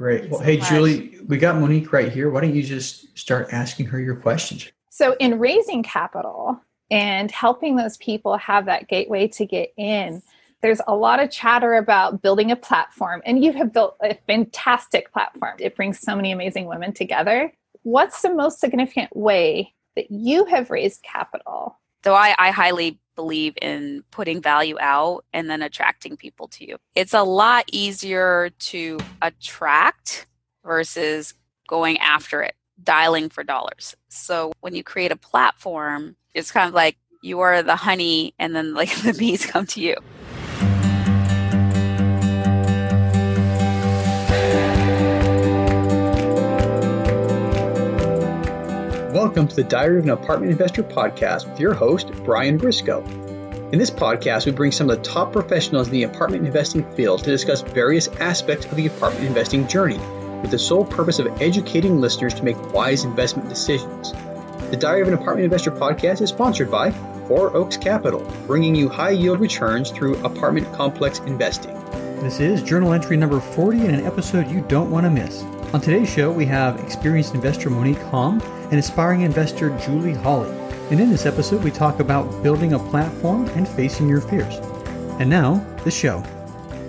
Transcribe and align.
Great. 0.00 0.30
Well, 0.30 0.40
so 0.40 0.46
hey, 0.46 0.56
much. 0.56 0.68
Julie, 0.70 1.18
we 1.26 1.36
got 1.36 1.56
Monick 1.56 1.92
right 1.92 2.10
here. 2.10 2.30
Why 2.30 2.40
don't 2.40 2.54
you 2.54 2.62
just 2.62 3.18
start 3.18 3.48
asking 3.52 3.84
her 3.84 4.00
your 4.00 4.16
questions? 4.16 4.72
So, 4.88 5.14
in 5.20 5.38
raising 5.38 5.82
capital 5.82 6.58
and 6.90 7.30
helping 7.30 7.76
those 7.76 7.98
people 7.98 8.38
have 8.38 8.64
that 8.64 8.88
gateway 8.88 9.28
to 9.28 9.44
get 9.44 9.74
in, 9.76 10.22
there's 10.62 10.80
a 10.88 10.96
lot 10.96 11.22
of 11.22 11.30
chatter 11.30 11.74
about 11.74 12.22
building 12.22 12.50
a 12.50 12.56
platform, 12.56 13.20
and 13.26 13.44
you 13.44 13.52
have 13.52 13.74
built 13.74 13.98
a 14.02 14.14
fantastic 14.26 15.12
platform. 15.12 15.56
It 15.58 15.76
brings 15.76 16.00
so 16.00 16.16
many 16.16 16.32
amazing 16.32 16.64
women 16.64 16.94
together. 16.94 17.52
What's 17.82 18.22
the 18.22 18.32
most 18.32 18.58
significant 18.58 19.14
way 19.14 19.74
that 19.96 20.10
you 20.10 20.46
have 20.46 20.70
raised 20.70 21.02
capital? 21.02 21.78
So, 22.04 22.14
I, 22.14 22.34
I 22.38 22.52
highly 22.52 22.98
believe 23.20 23.54
in 23.60 24.02
putting 24.10 24.40
value 24.40 24.76
out 24.80 25.24
and 25.34 25.50
then 25.50 25.60
attracting 25.60 26.16
people 26.16 26.48
to 26.48 26.66
you. 26.66 26.78
It's 26.94 27.12
a 27.12 27.22
lot 27.22 27.64
easier 27.70 28.50
to 28.70 28.98
attract 29.20 30.26
versus 30.64 31.34
going 31.68 31.98
after 31.98 32.42
it, 32.42 32.54
dialing 32.82 33.28
for 33.28 33.44
dollars. 33.44 33.94
So, 34.08 34.52
when 34.60 34.74
you 34.74 34.82
create 34.82 35.12
a 35.12 35.16
platform, 35.16 36.16
it's 36.32 36.50
kind 36.50 36.66
of 36.66 36.74
like 36.74 36.96
you 37.22 37.40
are 37.40 37.62
the 37.62 37.76
honey 37.76 38.34
and 38.38 38.56
then 38.56 38.72
like 38.72 38.94
the 39.02 39.12
bees 39.12 39.44
come 39.44 39.66
to 39.66 39.80
you. 39.80 39.96
Welcome 49.20 49.48
to 49.48 49.56
the 49.56 49.64
Diary 49.64 49.98
of 49.98 50.04
an 50.04 50.10
Apartment 50.12 50.50
Investor 50.50 50.82
podcast 50.82 51.46
with 51.46 51.60
your 51.60 51.74
host, 51.74 52.10
Brian 52.24 52.56
Briscoe. 52.56 53.04
In 53.70 53.78
this 53.78 53.90
podcast, 53.90 54.46
we 54.46 54.52
bring 54.52 54.72
some 54.72 54.88
of 54.88 54.96
the 54.96 55.02
top 55.02 55.30
professionals 55.30 55.88
in 55.88 55.92
the 55.92 56.04
apartment 56.04 56.46
investing 56.46 56.90
field 56.94 57.22
to 57.22 57.30
discuss 57.30 57.60
various 57.60 58.08
aspects 58.08 58.64
of 58.64 58.76
the 58.76 58.86
apartment 58.86 59.26
investing 59.26 59.68
journey 59.68 59.98
with 60.40 60.50
the 60.50 60.58
sole 60.58 60.86
purpose 60.86 61.18
of 61.18 61.26
educating 61.42 62.00
listeners 62.00 62.32
to 62.32 62.42
make 62.42 62.72
wise 62.72 63.04
investment 63.04 63.50
decisions. 63.50 64.14
The 64.70 64.78
Diary 64.78 65.02
of 65.02 65.08
an 65.08 65.14
Apartment 65.14 65.44
Investor 65.44 65.72
podcast 65.72 66.22
is 66.22 66.30
sponsored 66.30 66.70
by 66.70 66.90
Four 67.28 67.54
Oaks 67.54 67.76
Capital, 67.76 68.20
bringing 68.46 68.74
you 68.74 68.88
high 68.88 69.10
yield 69.10 69.38
returns 69.38 69.90
through 69.90 70.16
apartment 70.24 70.72
complex 70.72 71.18
investing. 71.18 71.74
This 72.22 72.40
is 72.40 72.62
journal 72.62 72.94
entry 72.94 73.18
number 73.18 73.38
40 73.38 73.80
in 73.80 73.94
an 73.96 74.06
episode 74.06 74.50
you 74.50 74.62
don't 74.62 74.90
want 74.90 75.04
to 75.04 75.10
miss. 75.10 75.44
On 75.72 75.80
today's 75.80 76.12
show, 76.12 76.32
we 76.32 76.46
have 76.46 76.80
experienced 76.80 77.32
investor 77.32 77.70
Monick 77.70 78.10
Halm 78.10 78.42
and 78.72 78.74
aspiring 78.80 79.20
investor 79.20 79.70
Julie 79.78 80.14
Holly. 80.14 80.50
And 80.90 80.98
in 80.98 81.10
this 81.10 81.26
episode, 81.26 81.62
we 81.62 81.70
talk 81.70 82.00
about 82.00 82.42
building 82.42 82.72
a 82.72 82.78
platform 82.80 83.46
and 83.50 83.68
facing 83.68 84.08
your 84.08 84.20
fears. 84.20 84.56
And 85.20 85.30
now, 85.30 85.64
the 85.84 85.90
show. 85.92 86.24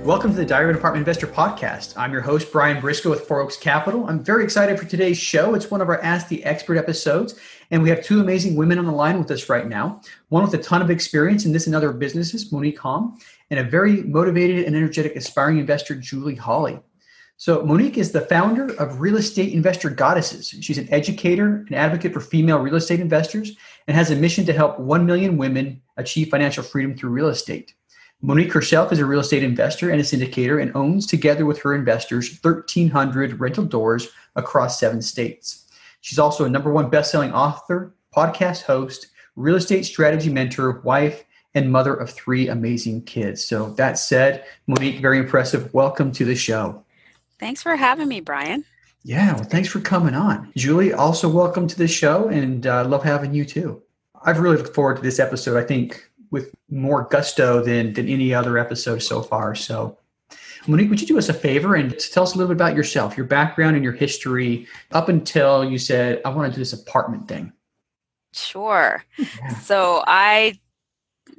Welcome 0.03 0.31
to 0.31 0.35
the 0.35 0.47
Diary 0.47 0.71
of 0.71 0.71
an 0.71 0.75
Apartment 0.77 1.01
Investor 1.01 1.27
podcast. 1.27 1.95
I'm 1.95 2.11
your 2.11 2.23
host, 2.23 2.51
Brian 2.51 2.81
Briscoe 2.81 3.11
with 3.11 3.27
Four 3.27 3.41
Oaks 3.41 3.55
Capital. 3.55 4.07
I'm 4.07 4.23
very 4.23 4.43
excited 4.43 4.79
for 4.79 4.85
today's 4.85 5.19
show. 5.19 5.53
It's 5.53 5.69
one 5.69 5.81
of 5.81 5.87
our 5.87 6.01
Ask 6.01 6.27
the 6.27 6.43
Expert 6.43 6.77
episodes, 6.77 7.39
and 7.69 7.83
we 7.83 7.89
have 7.89 8.03
two 8.03 8.19
amazing 8.19 8.55
women 8.55 8.79
on 8.79 8.87
the 8.87 8.91
line 8.91 9.19
with 9.19 9.29
us 9.29 9.47
right 9.47 9.67
now. 9.67 10.01
One 10.29 10.41
with 10.41 10.55
a 10.55 10.57
ton 10.57 10.81
of 10.81 10.89
experience 10.89 11.45
in 11.45 11.51
this 11.51 11.67
and 11.67 11.75
other 11.75 11.93
businesses, 11.93 12.51
Monick 12.51 12.77
Halm, 12.77 13.21
and 13.51 13.59
a 13.59 13.63
very 13.63 14.01
motivated 14.01 14.65
and 14.65 14.75
energetic 14.75 15.15
aspiring 15.15 15.59
investor, 15.59 15.93
Julie 15.93 16.33
Holly. 16.33 16.79
So, 17.41 17.63
Monick 17.63 17.97
is 17.97 18.11
the 18.11 18.21
founder 18.21 18.71
of 18.75 19.01
Real 19.01 19.17
Estate 19.17 19.51
Investor 19.51 19.89
Goddesses. 19.89 20.49
She's 20.61 20.77
an 20.77 20.87
educator, 20.93 21.65
an 21.69 21.73
advocate 21.73 22.13
for 22.13 22.19
female 22.19 22.59
real 22.59 22.75
estate 22.75 22.99
investors, 22.99 23.53
and 23.87 23.97
has 23.97 24.11
a 24.11 24.15
mission 24.15 24.45
to 24.45 24.53
help 24.53 24.77
1 24.77 25.07
million 25.07 25.37
women 25.37 25.81
achieve 25.97 26.29
financial 26.29 26.61
freedom 26.63 26.95
through 26.95 27.09
real 27.09 27.29
estate. 27.29 27.73
Monick 28.23 28.51
herself 28.51 28.91
is 28.91 28.99
a 28.99 29.07
real 29.07 29.21
estate 29.21 29.41
investor 29.41 29.89
and 29.89 29.99
a 29.99 30.03
syndicator 30.03 30.61
and 30.61 30.71
owns, 30.75 31.07
together 31.07 31.47
with 31.47 31.59
her 31.61 31.73
investors, 31.73 32.37
1,300 32.43 33.39
rental 33.39 33.65
doors 33.65 34.09
across 34.35 34.79
seven 34.79 35.01
states. 35.01 35.65
She's 36.01 36.19
also 36.19 36.45
a 36.45 36.49
number 36.49 36.71
one 36.71 36.91
best-selling 36.91 37.33
author, 37.33 37.95
podcast 38.15 38.65
host, 38.65 39.07
real 39.35 39.55
estate 39.55 39.87
strategy 39.87 40.29
mentor, 40.29 40.81
wife, 40.81 41.23
and 41.55 41.71
mother 41.71 41.95
of 41.95 42.11
three 42.11 42.49
amazing 42.49 43.01
kids. 43.05 43.43
So 43.43 43.71
that 43.77 43.97
said, 43.97 44.45
Monick, 44.69 45.01
very 45.01 45.17
impressive. 45.17 45.73
Welcome 45.73 46.11
to 46.11 46.23
the 46.23 46.35
show. 46.35 46.85
Thanks 47.41 47.63
for 47.63 47.75
having 47.75 48.07
me, 48.07 48.21
Brian. 48.21 48.63
Yeah, 49.03 49.33
well, 49.33 49.43
thanks 49.43 49.67
for 49.67 49.79
coming 49.79 50.13
on. 50.13 50.51
Julie, 50.55 50.93
also 50.93 51.27
welcome 51.27 51.67
to 51.67 51.75
the 51.75 51.87
show 51.87 52.27
and 52.27 52.67
uh, 52.67 52.85
love 52.85 53.03
having 53.03 53.33
you 53.33 53.45
too. 53.45 53.81
I've 54.23 54.39
really 54.39 54.57
looked 54.57 54.75
forward 54.75 54.97
to 54.97 55.01
this 55.01 55.19
episode. 55.19 55.57
I 55.57 55.65
think 55.65 56.07
with 56.29 56.53
more 56.69 57.07
gusto 57.09 57.63
than 57.63 57.93
than 57.93 58.07
any 58.07 58.31
other 58.31 58.59
episode 58.59 58.99
so 58.99 59.23
far. 59.23 59.55
So, 59.55 59.97
Monick, 60.65 60.91
would 60.91 61.01
you 61.01 61.07
do 61.07 61.17
us 61.17 61.29
a 61.29 61.33
favor 61.33 61.73
and 61.73 61.97
tell 61.97 62.21
us 62.21 62.35
a 62.35 62.37
little 62.37 62.53
bit 62.53 62.61
about 62.61 62.75
yourself, 62.75 63.17
your 63.17 63.25
background, 63.25 63.75
and 63.75 63.83
your 63.83 63.93
history 63.93 64.67
up 64.91 65.09
until 65.09 65.65
you 65.65 65.79
said, 65.79 66.21
"I 66.23 66.29
want 66.29 66.51
to 66.51 66.55
do 66.55 66.61
this 66.61 66.73
apartment 66.73 67.27
thing." 67.27 67.51
Sure. 68.33 69.03
Yeah. 69.17 69.49
So 69.55 70.03
I 70.05 70.59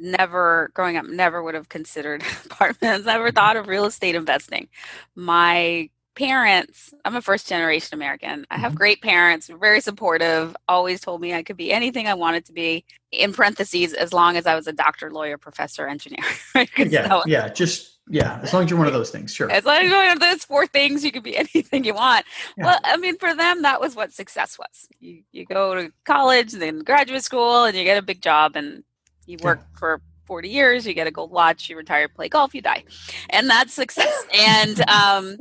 never 0.02 0.70
growing 0.74 0.96
up 0.96 1.06
never 1.06 1.42
would 1.42 1.54
have 1.54 1.68
considered 1.68 2.22
apartments. 2.44 3.06
Never 3.06 3.30
thought 3.30 3.56
of 3.56 3.68
real 3.68 3.86
estate 3.86 4.14
investing. 4.14 4.68
My 5.14 5.88
parents 6.14 6.92
i'm 7.06 7.16
a 7.16 7.22
first 7.22 7.48
generation 7.48 7.94
american. 7.94 8.44
I 8.50 8.58
have 8.58 8.72
mm-hmm. 8.72 8.78
great 8.78 9.00
parents 9.00 9.48
very 9.48 9.80
supportive 9.80 10.54
always 10.68 11.00
told 11.00 11.22
me 11.22 11.32
i 11.32 11.42
could 11.42 11.56
be 11.56 11.72
anything 11.72 12.06
i 12.06 12.12
wanted 12.12 12.44
to 12.46 12.52
be 12.52 12.84
in 13.10 13.32
parentheses 13.32 13.94
as 13.94 14.12
long 14.12 14.36
as 14.36 14.46
i 14.46 14.54
was 14.54 14.66
a 14.66 14.72
doctor 14.72 15.10
lawyer 15.10 15.38
professor 15.38 15.86
engineer 15.86 16.24
yeah 16.76 17.08
so, 17.08 17.22
yeah 17.24 17.48
just 17.48 17.92
yeah 18.10 18.40
as 18.42 18.52
long 18.52 18.64
as 18.64 18.70
you're 18.70 18.78
one 18.78 18.88
of 18.88 18.92
those 18.92 19.10
things 19.10 19.32
sure. 19.32 19.50
As 19.50 19.64
long 19.64 19.78
as 19.78 19.90
you're 19.90 19.98
one 19.98 20.10
of 20.10 20.20
those 20.20 20.44
four 20.44 20.66
things 20.66 21.04
you 21.04 21.12
could 21.12 21.22
be 21.22 21.36
anything 21.54 21.84
you 21.84 21.94
want. 21.94 22.26
Yeah. 22.58 22.66
well 22.66 22.80
i 22.84 22.96
mean 22.96 23.16
for 23.16 23.34
them 23.34 23.62
that 23.62 23.80
was 23.80 23.94
what 23.96 24.12
success 24.12 24.58
was. 24.58 24.88
You, 25.00 25.22
you 25.32 25.46
go 25.46 25.74
to 25.74 25.92
college 26.04 26.52
then 26.52 26.80
graduate 26.80 27.22
school 27.22 27.64
and 27.64 27.76
you 27.76 27.84
get 27.84 27.98
a 27.98 28.02
big 28.02 28.20
job 28.20 28.56
and 28.56 28.84
you 29.26 29.38
work 29.42 29.60
yeah. 29.60 29.78
for 29.78 30.00
40 30.24 30.48
years 30.48 30.86
you 30.86 30.94
get 30.94 31.06
a 31.06 31.10
gold 31.10 31.30
watch 31.30 31.68
you 31.68 31.76
retire 31.76 32.08
play 32.08 32.28
golf 32.28 32.54
you 32.54 32.62
die 32.62 32.84
and 33.30 33.50
that's 33.50 33.72
success 33.72 34.24
and 34.32 34.88
um 34.88 35.38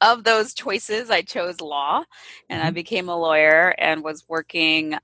of 0.00 0.24
those 0.24 0.54
choices, 0.54 1.10
I 1.10 1.22
chose 1.22 1.60
law 1.60 2.04
and 2.48 2.62
I 2.62 2.66
mm-hmm. 2.66 2.74
became 2.74 3.08
a 3.08 3.16
lawyer 3.16 3.74
and 3.78 4.02
was 4.02 4.24
working 4.28 4.94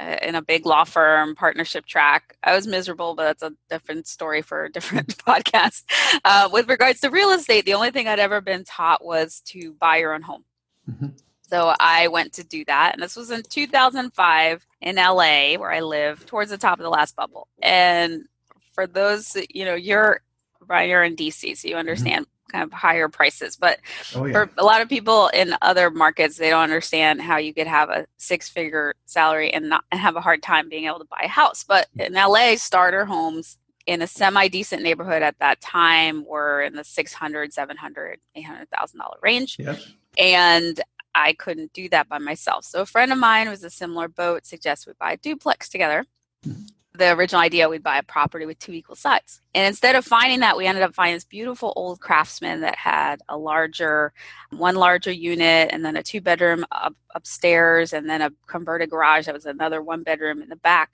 uh, 0.00 0.16
in 0.22 0.34
a 0.34 0.42
big 0.42 0.66
law 0.66 0.84
firm 0.84 1.34
partnership 1.34 1.86
track. 1.86 2.36
I 2.44 2.54
was 2.54 2.66
miserable, 2.66 3.14
but 3.14 3.24
that's 3.24 3.42
a 3.42 3.56
different 3.68 4.06
story 4.06 4.42
for 4.42 4.64
a 4.64 4.70
different 4.70 5.16
podcast. 5.26 5.82
Uh, 6.24 6.48
with 6.52 6.68
regards 6.68 7.00
to 7.00 7.10
real 7.10 7.30
estate, 7.30 7.64
the 7.64 7.74
only 7.74 7.90
thing 7.90 8.06
I'd 8.06 8.20
ever 8.20 8.40
been 8.40 8.64
taught 8.64 9.04
was 9.04 9.40
to 9.46 9.72
buy 9.80 9.96
your 9.96 10.14
own 10.14 10.22
home. 10.22 10.44
Mm-hmm. 10.88 11.08
So 11.50 11.74
I 11.80 12.08
went 12.08 12.34
to 12.34 12.44
do 12.44 12.64
that. 12.66 12.92
And 12.92 13.02
this 13.02 13.16
was 13.16 13.30
in 13.30 13.42
2005 13.42 14.66
in 14.80 14.96
LA, 14.96 15.54
where 15.54 15.72
I 15.72 15.80
live, 15.80 16.24
towards 16.26 16.50
the 16.50 16.58
top 16.58 16.78
of 16.78 16.82
the 16.82 16.90
last 16.90 17.16
bubble. 17.16 17.48
And 17.62 18.24
for 18.72 18.86
those, 18.86 19.36
you 19.50 19.64
know, 19.64 19.74
you're, 19.74 20.20
Brian, 20.66 20.88
you're 20.88 21.02
in 21.02 21.16
DC, 21.16 21.56
so 21.56 21.68
you 21.68 21.74
mm-hmm. 21.74 21.80
understand 21.80 22.26
kind 22.48 22.64
of 22.64 22.72
higher 22.72 23.08
prices. 23.08 23.56
But 23.56 23.78
oh, 24.14 24.24
yeah. 24.24 24.32
for 24.32 24.50
a 24.56 24.64
lot 24.64 24.80
of 24.80 24.88
people 24.88 25.28
in 25.28 25.54
other 25.62 25.90
markets, 25.90 26.36
they 26.36 26.50
don't 26.50 26.62
understand 26.62 27.20
how 27.20 27.36
you 27.36 27.54
could 27.54 27.66
have 27.66 27.90
a 27.90 28.06
six 28.16 28.48
figure 28.48 28.94
salary 29.04 29.52
and 29.52 29.68
not 29.68 29.84
and 29.90 30.00
have 30.00 30.16
a 30.16 30.20
hard 30.20 30.42
time 30.42 30.68
being 30.68 30.86
able 30.86 30.98
to 30.98 31.04
buy 31.04 31.22
a 31.24 31.28
house. 31.28 31.64
But 31.64 31.88
in 31.98 32.14
LA, 32.14 32.56
starter 32.56 33.04
homes 33.04 33.58
in 33.86 34.02
a 34.02 34.06
semi 34.06 34.48
decent 34.48 34.82
neighborhood 34.82 35.22
at 35.22 35.38
that 35.40 35.60
time 35.60 36.24
were 36.24 36.62
in 36.62 36.74
the 36.74 36.84
600, 36.84 37.52
700, 37.52 38.20
800,000 38.34 38.98
dollar 38.98 39.16
range. 39.22 39.56
Yep. 39.58 39.78
And 40.18 40.80
I 41.14 41.32
couldn't 41.32 41.72
do 41.72 41.88
that 41.90 42.08
by 42.08 42.18
myself. 42.18 42.64
So 42.64 42.82
a 42.82 42.86
friend 42.86 43.12
of 43.12 43.18
mine 43.18 43.48
was 43.48 43.64
a 43.64 43.70
similar 43.70 44.08
boat, 44.08 44.46
suggested 44.46 44.90
we 44.90 44.94
buy 44.98 45.12
a 45.12 45.16
duplex 45.16 45.68
together. 45.68 46.04
Mm-hmm 46.46 46.66
the 46.98 47.12
original 47.12 47.40
idea 47.40 47.68
we'd 47.68 47.82
buy 47.82 47.98
a 47.98 48.02
property 48.02 48.44
with 48.44 48.58
two 48.58 48.72
equal 48.72 48.96
sides. 48.96 49.40
And 49.54 49.66
instead 49.66 49.94
of 49.94 50.04
finding 50.04 50.40
that, 50.40 50.56
we 50.56 50.66
ended 50.66 50.82
up 50.82 50.94
finding 50.94 51.16
this 51.16 51.24
beautiful 51.24 51.72
old 51.76 52.00
craftsman 52.00 52.60
that 52.60 52.76
had 52.76 53.20
a 53.28 53.38
larger, 53.38 54.12
one 54.50 54.74
larger 54.74 55.12
unit, 55.12 55.70
and 55.72 55.84
then 55.84 55.96
a 55.96 56.02
two 56.02 56.20
bedroom 56.20 56.66
up, 56.72 56.94
upstairs, 57.14 57.92
and 57.92 58.10
then 58.10 58.20
a 58.20 58.30
converted 58.46 58.90
garage 58.90 59.26
that 59.26 59.34
was 59.34 59.46
another 59.46 59.80
one 59.80 60.02
bedroom 60.02 60.42
in 60.42 60.48
the 60.48 60.56
back. 60.56 60.90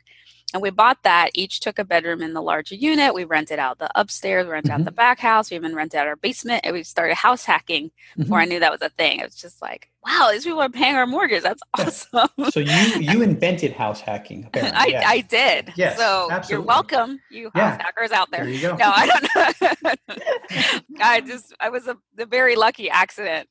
And 0.54 0.62
we 0.62 0.70
bought 0.70 1.02
that. 1.02 1.32
Each 1.34 1.58
took 1.58 1.80
a 1.80 1.84
bedroom 1.84 2.22
in 2.22 2.32
the 2.32 2.40
larger 2.40 2.76
unit. 2.76 3.12
We 3.12 3.24
rented 3.24 3.58
out 3.58 3.78
the 3.80 3.90
upstairs, 3.98 4.46
we 4.46 4.52
rented 4.52 4.70
mm-hmm. 4.70 4.82
out 4.82 4.84
the 4.84 4.92
back 4.92 5.18
house. 5.18 5.50
We 5.50 5.56
even 5.56 5.74
rented 5.74 5.98
out 5.98 6.06
our 6.06 6.14
basement. 6.14 6.60
And 6.62 6.72
we 6.72 6.84
started 6.84 7.16
house 7.16 7.44
hacking 7.44 7.90
before 8.16 8.38
mm-hmm. 8.38 8.42
I 8.42 8.44
knew 8.44 8.60
that 8.60 8.70
was 8.70 8.80
a 8.80 8.88
thing. 8.90 9.18
It 9.18 9.24
was 9.24 9.34
just 9.34 9.60
like, 9.60 9.90
wow, 10.06 10.28
these 10.30 10.44
people 10.44 10.60
are 10.60 10.68
paying 10.68 10.94
our 10.94 11.08
mortgage. 11.08 11.42
That's 11.42 11.60
awesome. 11.78 12.28
so 12.50 12.60
you 12.60 13.00
you 13.00 13.22
invented 13.22 13.72
house 13.72 14.00
hacking. 14.00 14.48
I, 14.54 14.86
yeah. 14.86 15.02
I 15.04 15.22
did. 15.22 15.72
Yes, 15.74 15.98
so 15.98 16.28
absolutely. 16.30 16.52
you're 16.52 16.66
welcome, 16.66 17.20
you 17.30 17.50
yeah. 17.52 17.70
house 17.70 17.82
hackers 17.82 18.12
out 18.12 18.30
there. 18.30 18.46
there 18.46 18.76
no, 18.76 18.92
I 18.94 19.06
don't 19.06 20.14
know. 20.14 20.80
I 21.00 21.20
just 21.20 21.52
I 21.58 21.68
was 21.68 21.88
a, 21.88 21.96
a 22.16 22.26
very 22.26 22.54
lucky 22.54 22.88
accident 22.88 23.48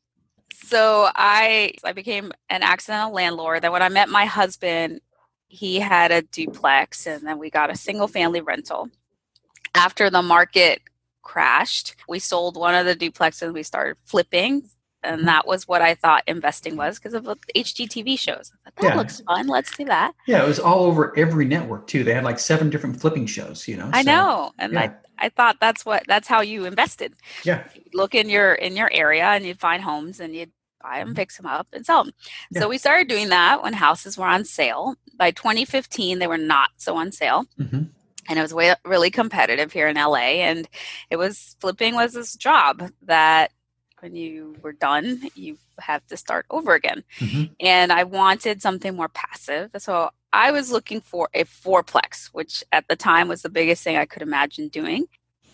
so 0.53 1.09
I 1.15 1.73
I 1.83 1.91
became 1.91 2.31
an 2.49 2.63
accidental 2.63 3.11
landlord. 3.11 3.61
Then 3.61 3.71
when 3.71 3.81
I 3.81 3.89
met 3.89 4.07
my 4.09 4.25
husband, 4.25 5.01
he 5.53 5.79
had 5.79 6.11
a 6.11 6.23
duplex 6.23 7.05
and 7.05 7.25
then 7.27 7.37
we 7.37 7.49
got 7.49 7.69
a 7.69 7.75
single 7.75 8.07
family 8.07 8.41
rental. 8.41 8.89
After 9.75 10.09
the 10.09 10.21
market 10.21 10.81
crashed, 11.21 11.95
we 12.09 12.19
sold 12.19 12.57
one 12.57 12.73
of 12.73 12.85
the 12.85 12.95
duplexes 12.95 13.53
we 13.53 13.63
started 13.63 13.97
flipping 14.05 14.63
and 15.03 15.17
mm-hmm. 15.17 15.25
that 15.27 15.45
was 15.45 15.67
what 15.67 15.81
I 15.81 15.93
thought 15.95 16.23
investing 16.27 16.75
was 16.75 16.97
because 16.97 17.13
of 17.13 17.25
the 17.25 17.35
HGTV 17.55 18.17
shows. 18.17 18.51
Thought, 18.63 18.75
that 18.77 18.83
Yeah. 18.83 18.95
looks 18.95 19.21
fun. 19.21 19.47
Let's 19.47 19.75
do 19.75 19.85
that. 19.85 20.13
Yeah, 20.25 20.43
it 20.43 20.47
was 20.47 20.59
all 20.59 20.85
over 20.85 21.17
every 21.17 21.45
network 21.45 21.87
too. 21.87 22.03
They 22.03 22.13
had 22.13 22.23
like 22.23 22.39
seven 22.39 22.69
different 22.69 22.99
flipping 22.99 23.25
shows. 23.25 23.67
You 23.67 23.77
know. 23.77 23.89
I 23.93 24.03
so, 24.03 24.11
know, 24.11 24.51
and 24.57 24.73
yeah. 24.73 24.81
I 25.19 25.25
I 25.25 25.29
thought 25.29 25.57
that's 25.59 25.85
what 25.85 26.03
that's 26.07 26.27
how 26.27 26.41
you 26.41 26.65
invested. 26.65 27.13
Yeah. 27.43 27.63
You'd 27.75 27.93
look 27.93 28.15
in 28.15 28.29
your 28.29 28.53
in 28.53 28.75
your 28.75 28.89
area 28.91 29.25
and 29.25 29.45
you'd 29.45 29.59
find 29.59 29.83
homes 29.83 30.19
and 30.19 30.35
you'd 30.35 30.51
buy 30.83 30.99
them, 30.99 31.15
fix 31.15 31.37
them 31.37 31.47
up, 31.47 31.67
and 31.73 31.85
sell 31.85 32.03
them. 32.03 32.13
Yeah. 32.51 32.61
So 32.61 32.69
we 32.69 32.77
started 32.77 33.07
doing 33.07 33.29
that 33.29 33.63
when 33.63 33.73
houses 33.73 34.17
were 34.17 34.27
on 34.27 34.45
sale. 34.45 34.95
By 35.17 35.31
2015, 35.31 36.19
they 36.19 36.27
were 36.27 36.37
not 36.37 36.69
so 36.77 36.95
on 36.97 37.11
sale. 37.11 37.45
Mhm. 37.59 37.89
and 38.29 38.39
it 38.39 38.41
was 38.41 38.53
way, 38.53 38.73
really 38.85 39.11
competitive 39.11 39.73
here 39.73 39.89
in 39.89 39.97
LA. 39.97 40.39
And 40.39 40.69
it 41.09 41.17
was 41.17 41.57
flipping 41.59 41.93
was 41.93 42.13
this 42.13 42.37
job 42.37 42.89
that 43.01 43.51
when 43.99 44.15
you 44.15 44.55
were 44.61 44.71
done, 44.71 45.29
you 45.35 45.57
have 45.79 46.07
to 46.07 46.15
start 46.15 46.45
over 46.49 46.73
again. 46.73 47.03
Mhm. 47.19 47.53
And 47.59 47.91
I 47.91 48.05
wanted 48.05 48.61
something 48.61 48.95
more 48.95 49.09
passive, 49.09 49.71
so 49.77 50.11
I 50.31 50.51
was 50.51 50.71
looking 50.71 51.01
for 51.01 51.29
a 51.33 51.43
fourplex, 51.43 52.27
which 52.27 52.63
at 52.71 52.87
the 52.87 52.95
time 52.95 53.27
was 53.27 53.41
the 53.41 53.49
biggest 53.49 53.83
thing 53.83 53.97
I 53.97 54.05
could 54.05 54.21
imagine 54.21 54.69
doing. 54.69 55.07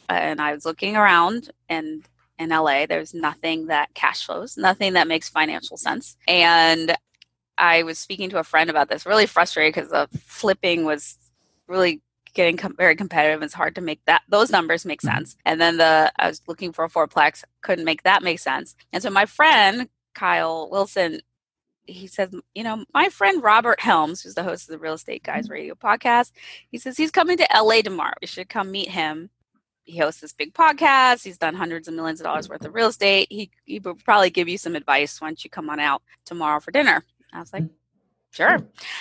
And 0.08 0.40
I 0.40 0.54
was 0.54 0.64
looking 0.64 0.96
around, 0.96 1.50
and 1.70 2.08
in 2.40 2.50
LA, 2.50 2.86
there's 2.86 3.14
nothing 3.14 3.68
that 3.68 3.94
cash 3.94 4.26
flows, 4.26 4.58
nothing 4.58 4.94
that 4.94 5.08
makes 5.08 5.30
financial 5.30 5.78
sense. 5.78 6.16
And 6.28 6.96
I 7.58 7.84
was 7.84 8.00
speaking 8.00 8.30
to 8.30 8.40
a 8.40 8.44
friend 8.44 8.70
about 8.70 8.90
this, 8.90 9.06
really 9.06 9.26
frustrated 9.26 9.74
because 9.76 9.90
the 9.92 10.08
flipping 10.20 10.86
was 10.86 11.18
really 11.68 12.02
getting 12.34 12.56
com- 12.58 12.76
very 12.78 12.96
competitive. 12.96 13.42
It's 13.44 13.54
hard 13.54 13.76
to 13.76 13.82
make 13.82 14.00
that 14.06 14.22
those 14.30 14.50
numbers 14.50 14.86
make 14.86 15.02
Mhm. 15.02 15.14
sense. 15.14 15.36
And 15.46 15.60
then 15.60 15.78
the 15.78 16.12
I 16.18 16.28
was 16.28 16.42
looking 16.48 16.72
for 16.72 16.86
a 16.86 16.90
fourplex, 16.90 17.44
couldn't 17.62 17.86
make 17.86 18.04
that 18.04 18.24
make 18.24 18.40
sense. 18.40 18.76
And 18.94 19.04
so 19.04 19.10
my 19.10 19.26
friend 19.26 19.90
Kyle 20.14 20.70
Wilson, 20.70 21.22
he 21.86 22.08
says, 22.08 22.30
you 22.54 22.64
know, 22.64 22.86
my 22.94 23.10
friend 23.10 23.42
Robert 23.44 23.82
Helms, 23.82 24.22
who's 24.22 24.36
the 24.36 24.44
host 24.44 24.64
of 24.70 24.74
the 24.74 24.78
Real 24.80 24.94
Estate 24.94 25.24
Guys 25.24 25.50
Radio 25.50 25.74
podcast, 25.76 26.32
he 26.70 26.78
says 26.78 26.98
he's 26.98 27.12
coming 27.12 27.36
to 27.38 27.48
LA 27.52 27.82
tomorrow. 27.82 28.14
You 28.22 28.28
should 28.28 28.48
come 28.48 28.72
meet 28.72 28.90
him. 28.90 29.32
He 29.90 29.98
hosts 29.98 30.22
this 30.22 30.34
big 30.34 30.54
podcast. 30.54 31.24
He's 31.24 31.38
done 31.38 31.56
hundreds 31.56 31.88
of 31.88 31.94
millions 31.96 32.20
of 32.22 32.26
dollars 32.26 32.48
worth 32.48 32.64
of 32.66 32.74
real 32.76 32.90
estate. 32.90 33.28
He 33.32 33.50
he 33.66 33.80
will 33.80 33.96
probably 33.96 34.30
give 34.30 34.48
you 34.48 34.58
some 34.58 34.76
advice 34.76 35.20
once 35.20 35.44
you 35.44 35.50
come 35.50 35.70
on 35.70 35.80
out 35.80 36.02
tomorrow 36.26 36.60
for 36.60 36.72
dinner. 36.72 37.04
I 37.34 37.40
was 37.40 37.52
like, 37.52 37.64
sure. 38.32 38.58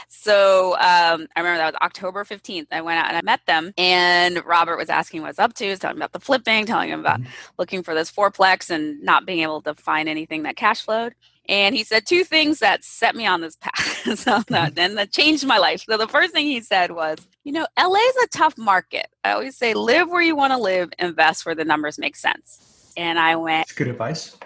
So 0.09 0.73
um, 0.75 1.27
I 1.37 1.41
remember 1.41 1.59
that 1.59 1.73
was 1.73 1.81
October 1.83 2.25
15th. 2.25 2.69
I 2.73 2.81
went 2.81 2.99
out 2.99 3.09
and 3.09 3.17
I 3.17 3.23
met 3.23 3.41
them, 3.47 3.73
and 3.77 4.45
Robert 4.47 4.79
was 4.79 4.89
asking 4.89 5.23
what's 5.23 5.39
up 5.39 5.53
to, 5.55 5.65
he 5.65 5.71
was 5.71 5.79
telling 5.79 5.97
me 5.97 6.01
about 6.01 6.13
the 6.13 6.21
flipping, 6.21 6.65
telling 6.67 6.89
him 6.91 7.01
about 7.01 7.21
Mhm. 7.21 7.29
looking 7.59 7.83
for 7.83 7.95
this 7.95 8.11
fourplex 8.11 8.71
and 8.71 9.03
not 9.03 9.27
being 9.27 9.41
able 9.41 9.61
to 9.63 9.75
find 9.75 10.09
anything 10.09 10.45
that 10.45 10.57
cash 10.57 10.83
flowed. 10.83 11.15
And 11.49 11.75
he 11.75 11.85
said 11.85 12.07
two 12.07 12.25
things 12.25 12.59
that 12.59 12.85
set 12.85 13.17
me 13.17 13.27
on 13.27 13.41
this 13.41 13.57
path. 13.57 14.19
so 14.19 14.43
that, 14.49 14.79
and 14.79 14.99
that 14.99 15.13
changed 15.13 15.47
my 15.47 15.59
life. 15.59 15.83
So 15.89 15.97
the 15.97 16.09
first 16.09 16.33
thing 16.33 16.47
he 16.47 16.61
said 16.61 16.93
was, 16.93 17.19
you 17.45 17.53
know, 17.53 17.67
LA 17.79 17.99
is 17.99 18.17
a 18.25 18.29
tough 18.29 18.59
market. 18.59 19.07
I 19.25 19.33
always 19.33 19.57
say, 19.57 19.75
live 19.75 20.09
where 20.11 20.23
you 20.23 20.37
want 20.37 20.53
to 20.53 20.59
live, 20.59 20.91
invest 20.99 21.47
where 21.47 21.55
the 21.55 21.65
numbers 21.65 21.99
make 21.99 22.17
sense. 22.17 22.93
And 22.97 23.19
I 23.19 23.37
went, 23.37 23.63
It's 23.69 23.73
good 23.73 23.89
advice. 23.89 24.37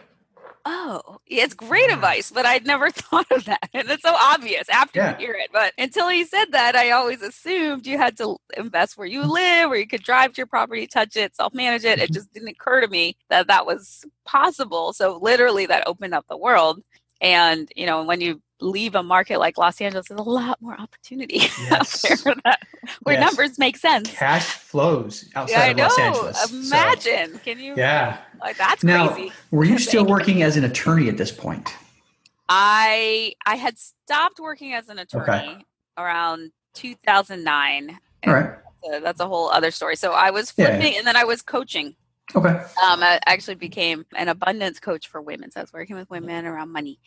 Oh, 0.65 1.19
it's 1.27 1.55
great 1.55 1.91
advice, 1.93 2.31
but 2.31 2.47
I'd 2.47 2.65
never 2.67 2.89
thought 2.93 3.27
of 3.33 3.45
that. 3.47 3.69
And 3.75 3.91
it's 3.91 4.05
so 4.05 4.15
obvious 4.15 4.69
after 4.69 5.01
Yeah. 5.01 5.19
you 5.19 5.27
hear 5.27 5.35
it. 5.35 5.51
But 5.53 5.73
until 5.77 6.09
he 6.09 6.25
said 6.25 6.53
that, 6.53 6.77
I 6.77 6.93
always 6.93 7.21
assumed 7.21 7.85
you 7.85 7.99
had 7.99 8.17
to 8.19 8.37
invest 8.57 8.97
where 8.97 9.09
you 9.09 9.27
live, 9.27 9.71
where 9.71 9.79
you 9.79 9.89
could 9.89 10.05
drive 10.05 10.35
to 10.35 10.37
your 10.37 10.47
property, 10.47 10.87
touch 10.87 11.17
it, 11.17 11.35
self 11.35 11.53
manage 11.53 11.85
it. 11.85 11.99
It 11.99 12.11
Mhm. 12.11 12.15
just 12.15 12.33
didn't 12.33 12.49
occur 12.49 12.81
to 12.81 12.87
me 12.89 13.17
that 13.29 13.49
that 13.49 13.67
was 13.67 14.05
possible. 14.25 14.93
So, 14.93 15.19
literally, 15.21 15.67
that 15.67 15.87
opened 15.89 16.15
up 16.15 16.27
the 16.29 16.37
world. 16.37 16.81
And, 17.23 17.71
you 17.77 17.87
know, 17.87 18.03
when 18.03 18.21
you 18.21 18.43
leave 18.61 18.95
a 18.97 19.03
market 19.03 19.39
like 19.39 19.57
Los 19.57 19.81
Angeles, 19.81 20.09
there's 20.09 20.21
a 20.21 20.25
lot 20.25 20.61
more 20.61 20.79
opportunity 20.79 21.37
Yes. 21.39 22.05
out 22.11 22.19
there 22.25 22.35
that, 22.45 22.61
where 23.05 23.15
Yes. 23.19 23.25
numbers 23.31 23.59
make 23.59 23.77
sense. 23.77 24.11
Cash 24.11 24.45
flows 24.45 25.29
outside 25.37 25.79
Yeah, 25.79 25.85
I 25.85 25.87
of 25.87 25.93
Los. 25.93 25.99
Angeles. 25.99 26.43
so- 26.43 26.57
Imagine. 26.77 27.39
Can 27.45 27.59
you? 27.61 27.75
yeah. 27.77 28.19
Like, 28.41 28.57
that's 28.59 28.83
Now, 28.85 29.09
crazy. 29.09 29.33
were 29.53 29.65
you 29.65 29.79
still 29.79 30.05
working 30.05 30.43
as 30.43 30.57
an 30.57 30.65
attorney 30.65 31.09
at 31.09 31.17
this 31.17 31.31
point? 31.33 31.73
I 32.49 33.35
I 33.47 33.55
had 33.57 33.79
stopped 33.79 34.39
working 34.41 34.75
as 34.75 34.89
an 34.89 34.99
attorney 34.99 35.65
around 35.97 36.51
2009. 36.75 37.99
All 38.27 38.35
right. 38.35 38.51
So 38.85 39.01
that's 39.01 39.21
a 39.21 39.27
whole 39.29 39.49
other 39.51 39.71
story. 39.71 39.97
So 39.97 40.13
I 40.13 40.31
was 40.31 40.53
Yeah. 40.57 40.67
flipping, 40.77 40.97
and 40.99 41.07
then 41.07 41.17
I 41.17 41.25
was 41.25 41.41
coaching. 41.41 41.95
Okay. 42.35 42.49
Um, 42.51 43.03
I 43.03 43.21
actually 43.27 43.57
became 43.57 44.07
an 44.17 44.29
abundance 44.29 44.81
coach 44.81 45.09
for 45.09 45.21
women. 45.21 45.51
So 45.51 45.61
I 45.61 45.63
was 45.65 45.73
working 45.73 45.97
with 45.97 46.11
women 46.11 46.47
around 46.47 46.73
money. 46.73 46.99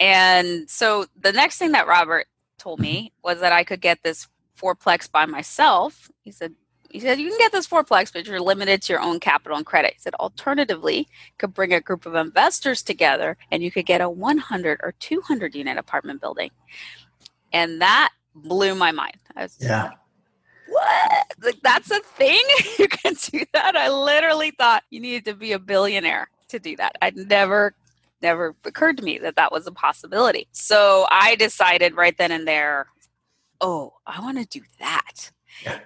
And 0.00 0.68
so 0.68 1.06
the 1.20 1.32
next 1.32 1.58
thing 1.58 1.72
that 1.72 1.86
Robert 1.86 2.26
told 2.58 2.80
me 2.80 3.12
was 3.22 3.40
that 3.40 3.52
I 3.52 3.64
could 3.64 3.80
get 3.80 4.02
this 4.02 4.28
fourplex 4.60 5.10
by 5.10 5.26
myself. 5.26 6.10
He 6.22 6.30
said, 6.32 6.54
he 6.90 7.00
said, 7.00 7.18
you 7.20 7.28
can 7.28 7.38
get 7.38 7.52
this 7.52 7.66
fourplex, 7.66 8.12
but 8.12 8.26
you're 8.26 8.40
limited 8.40 8.82
to 8.82 8.92
your 8.92 9.02
own 9.02 9.20
capital 9.20 9.56
and 9.56 9.66
credit. 9.66 9.94
He 9.94 10.00
said, 10.00 10.14
alternatively, 10.14 10.98
you 10.98 11.04
could 11.38 11.54
bring 11.54 11.72
a 11.72 11.80
group 11.80 12.06
of 12.06 12.14
investors 12.14 12.82
together 12.82 13.36
and 13.50 13.62
you 13.62 13.70
could 13.70 13.86
get 13.86 14.00
a 14.00 14.10
100 14.10 14.80
or 14.82 14.94
200 15.00 15.54
unit 15.54 15.78
apartment 15.78 16.20
building. 16.20 16.50
And 17.52 17.80
that 17.82 18.10
blew 18.34 18.74
my 18.74 18.92
mind. 18.92 19.16
I 19.36 19.44
was 19.44 19.58
Yeah. 19.60 19.84
like, 19.84 19.92
what? 20.82 21.26
Like, 21.42 21.60
that's 21.62 21.90
a 21.92 22.00
thing? 22.00 22.42
you 22.80 22.88
can 22.88 23.14
do 23.32 23.44
that? 23.54 23.76
I 23.76 23.90
literally 23.90 24.52
thought 24.52 24.84
you 24.90 25.00
needed 25.00 25.26
to 25.26 25.34
be 25.34 25.52
a 25.52 25.60
billionaire 25.60 26.30
to 26.50 26.60
do 26.60 26.76
that. 26.76 26.96
I'd 27.02 27.16
never, 27.16 27.74
never 28.22 28.56
occurred 28.64 28.98
to 28.98 29.04
me 29.04 29.18
that 29.20 29.36
that 29.36 29.52
was 29.52 29.66
a 29.68 29.72
possibility. 29.72 30.48
So 30.52 31.06
I 31.10 31.36
decided 31.36 31.96
right 31.96 32.16
then 32.18 32.32
and 32.32 32.48
there, 32.48 32.88
oh, 33.60 33.94
I 34.06 34.20
want 34.20 34.38
to 34.38 34.46
do 34.46 34.64
that. 34.80 35.32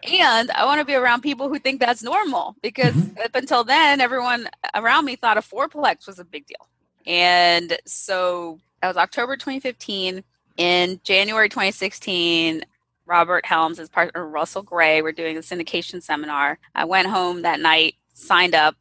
And 0.08 0.50
I 0.52 0.64
want 0.66 0.81
to 0.81 0.87
be 0.87 0.94
around 0.94 1.22
people 1.22 1.49
who 1.49 1.58
think 1.60 1.81
that's 1.81 2.02
normal 2.02 2.56
because 2.62 2.94
Mhm. 2.94 3.25
up 3.25 3.34
until 3.34 3.64
then, 3.64 4.00
everyone 4.00 4.49
around 4.75 5.04
me 5.06 5.16
thought 5.16 5.38
a 5.38 5.42
fourplex 5.42 6.06
was 6.06 6.19
a 6.19 6.25
big 6.25 6.46
deal. 6.46 6.69
And 7.06 7.78
so 7.87 8.60
that 8.82 8.88
was 8.88 8.96
October 8.99 9.37
2015. 9.37 10.25
In 10.58 11.00
January 11.04 11.49
2016, 11.50 12.64
Robert 13.06 13.46
Helms, 13.46 13.78
his 13.78 13.88
partner 13.90 14.26
Russell 14.28 14.62
Gray, 14.62 15.02
were 15.02 15.12
doing 15.12 15.36
a 15.36 15.40
syndication 15.40 16.02
seminar. 16.02 16.58
I 16.74 16.84
went 16.86 17.08
home 17.08 17.42
that 17.42 17.60
night, 17.60 17.96
signed 18.14 18.54
up, 18.54 18.76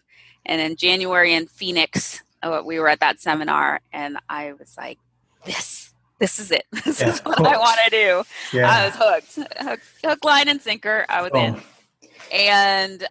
and 0.46 0.62
in 0.62 0.76
January 0.78 1.34
in 1.34 1.48
Phoenix, 1.48 2.24
uh, 2.44 2.62
we 2.66 2.80
were 2.80 2.90
at 2.90 3.02
that 3.02 3.22
seminar, 3.22 3.82
and 3.94 4.18
I 4.30 4.54
was 4.54 4.76
like, 4.78 5.00
"This, 5.46 5.94
this 6.20 6.40
is 6.40 6.52
it. 6.52 6.66
This 6.86 7.02
Yeah, 7.02 7.10
is 7.10 7.20
what 7.22 7.46
I 7.46 7.58
want 7.58 7.80
to 7.86 7.92
do." 7.92 8.24
Yeah. 8.54 8.72
I 8.72 8.86
was 8.86 8.96
hooked, 8.98 9.36
hook, 9.62 9.82
hook, 10.06 10.26
line, 10.26 10.50
and 10.50 10.62
sinker. 10.62 11.06
I 11.10 11.22
was 11.24 11.34
in, 11.36 11.56
Oh, 11.56 11.62
and 12.32 13.08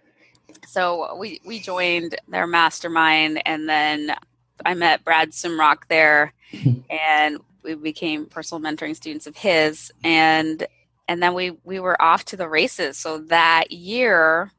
so 0.67 1.17
we 1.17 1.41
we 1.45 1.61
joined 1.61 2.17
their 2.29 2.47
mastermind, 2.47 3.43
and 3.47 3.69
then 3.69 4.15
I 4.65 4.75
met 4.75 5.05
Brad 5.05 5.31
Sumrok 5.33 5.89
there, 5.89 6.35
and 6.91 7.39
we 7.65 7.75
became 7.75 8.27
personal 8.27 8.63
mentoring 8.63 8.97
students 8.97 9.27
of 9.27 9.37
his, 9.37 9.93
and 10.05 10.67
and 11.09 11.23
then 11.23 11.35
we 11.35 11.53
we 11.65 11.81
were 11.81 12.01
off 12.01 12.25
to 12.27 12.37
the 12.37 12.49
races. 12.49 12.97
So 12.99 13.19
that 13.19 13.71
year, 13.71 14.53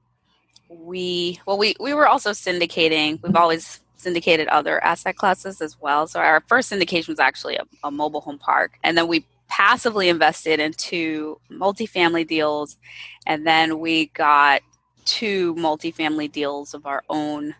we 0.70 1.40
well 1.46 1.58
we 1.58 1.76
we 1.80 1.94
were 1.94 2.08
also 2.08 2.32
syndicating. 2.32 3.20
We've 3.24 3.36
always 3.36 3.82
syndicated 3.98 4.48
other 4.50 4.84
asset 4.84 5.16
classes 5.16 5.62
as 5.62 5.80
well. 5.80 6.08
So 6.08 6.20
our 6.20 6.44
first 6.48 6.72
syndication 6.72 7.10
was 7.10 7.20
actually 7.20 7.56
a, 7.58 7.64
a 7.84 7.92
mobile 7.92 8.22
home 8.22 8.38
park, 8.38 8.74
and 8.84 8.98
then 8.98 9.08
we 9.08 9.26
passively 9.48 10.10
invested 10.10 10.60
into 10.60 11.40
multifamily 11.52 12.28
deals, 12.28 12.78
and 13.26 13.46
then 13.46 13.80
we 13.80 14.08
got 14.08 14.62
two 15.06 15.56
multifamily 15.56 16.32
deals 16.32 16.74
of 16.74 16.86
our 16.86 17.04
own 17.10 17.56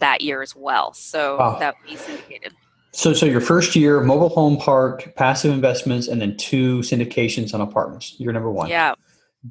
that 0.00 0.20
year 0.22 0.42
as 0.42 0.54
well. 0.56 0.92
So 0.94 1.36
Wow. 1.38 1.58
that 1.60 1.76
we 1.88 1.96
syndicated. 1.96 2.54
So, 2.96 3.12
so 3.12 3.26
your 3.26 3.42
first 3.42 3.76
year, 3.76 4.00
mobile 4.00 4.30
home 4.30 4.56
park, 4.56 5.14
passive 5.16 5.52
investments, 5.52 6.08
and 6.08 6.18
then 6.18 6.34
two 6.38 6.78
syndications 6.78 7.52
on 7.52 7.60
apartments. 7.60 8.14
You're 8.16 8.32
number 8.32 8.50
one. 8.50 8.70
Yeah, 8.70 8.94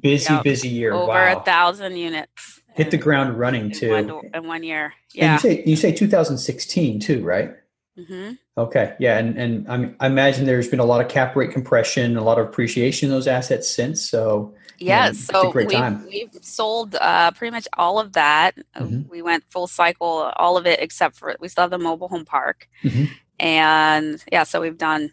Busy, 0.00 0.32
Yeah. 0.34 0.42
busy 0.42 0.68
year. 0.68 0.92
over 0.92 1.06
wow. 1.06 1.40
a 1.40 1.44
thousand 1.44 1.96
units. 1.96 2.60
Hit 2.74 2.90
the 2.90 2.98
ground 2.98 3.38
running 3.38 3.66
in 3.66 3.70
too. 3.70 3.90
one, 3.92 4.30
in 4.34 4.48
one 4.48 4.62
year. 4.64 4.92
Yeah. 5.14 5.34
you 5.34 5.38
say 5.38 5.62
you 5.64 5.76
say 5.76 5.92
2016 5.92 6.98
too, 7.00 7.24
right? 7.24 7.52
hmm 7.96 8.32
Okay, 8.58 8.94
yeah, 8.98 9.16
and 9.18 9.38
and 9.38 9.68
I, 9.70 9.76
mean, 9.76 9.96
I 10.00 10.06
imagine 10.08 10.44
there's 10.44 10.66
been 10.68 10.80
a 10.80 10.84
lot 10.84 11.00
of 11.00 11.08
cap 11.08 11.36
rate 11.36 11.52
compression, 11.52 12.16
a 12.16 12.24
lot 12.24 12.38
of 12.40 12.46
appreciation 12.48 13.06
in 13.08 13.12
those 13.14 13.28
assets 13.28 13.70
since. 13.70 14.02
So 14.02 14.54
Yes. 14.78 15.12
it's 15.20 15.28
a 15.30 15.32
so 15.32 15.52
great 15.52 15.68
we've, 15.68 15.78
time. 15.78 16.04
we've 16.06 16.36
sold 16.42 16.96
uh, 16.96 17.30
pretty 17.30 17.52
much 17.52 17.68
all 17.78 17.98
of 18.00 18.12
that. 18.14 18.56
Mhm. 18.76 19.08
We 19.08 19.22
went 19.22 19.44
full 19.48 19.66
cycle, 19.68 20.32
all 20.36 20.56
of 20.58 20.66
it 20.66 20.80
except 20.82 21.16
for 21.16 21.34
we 21.38 21.48
still 21.48 21.62
have 21.62 21.70
the 21.70 21.78
mobile 21.78 22.08
home 22.08 22.24
park. 22.24 22.68
Mhm. 22.82 23.08
And 23.38 24.22
yeah, 24.30 24.44
so 24.44 24.60
we've 24.60 24.78
done 24.78 25.12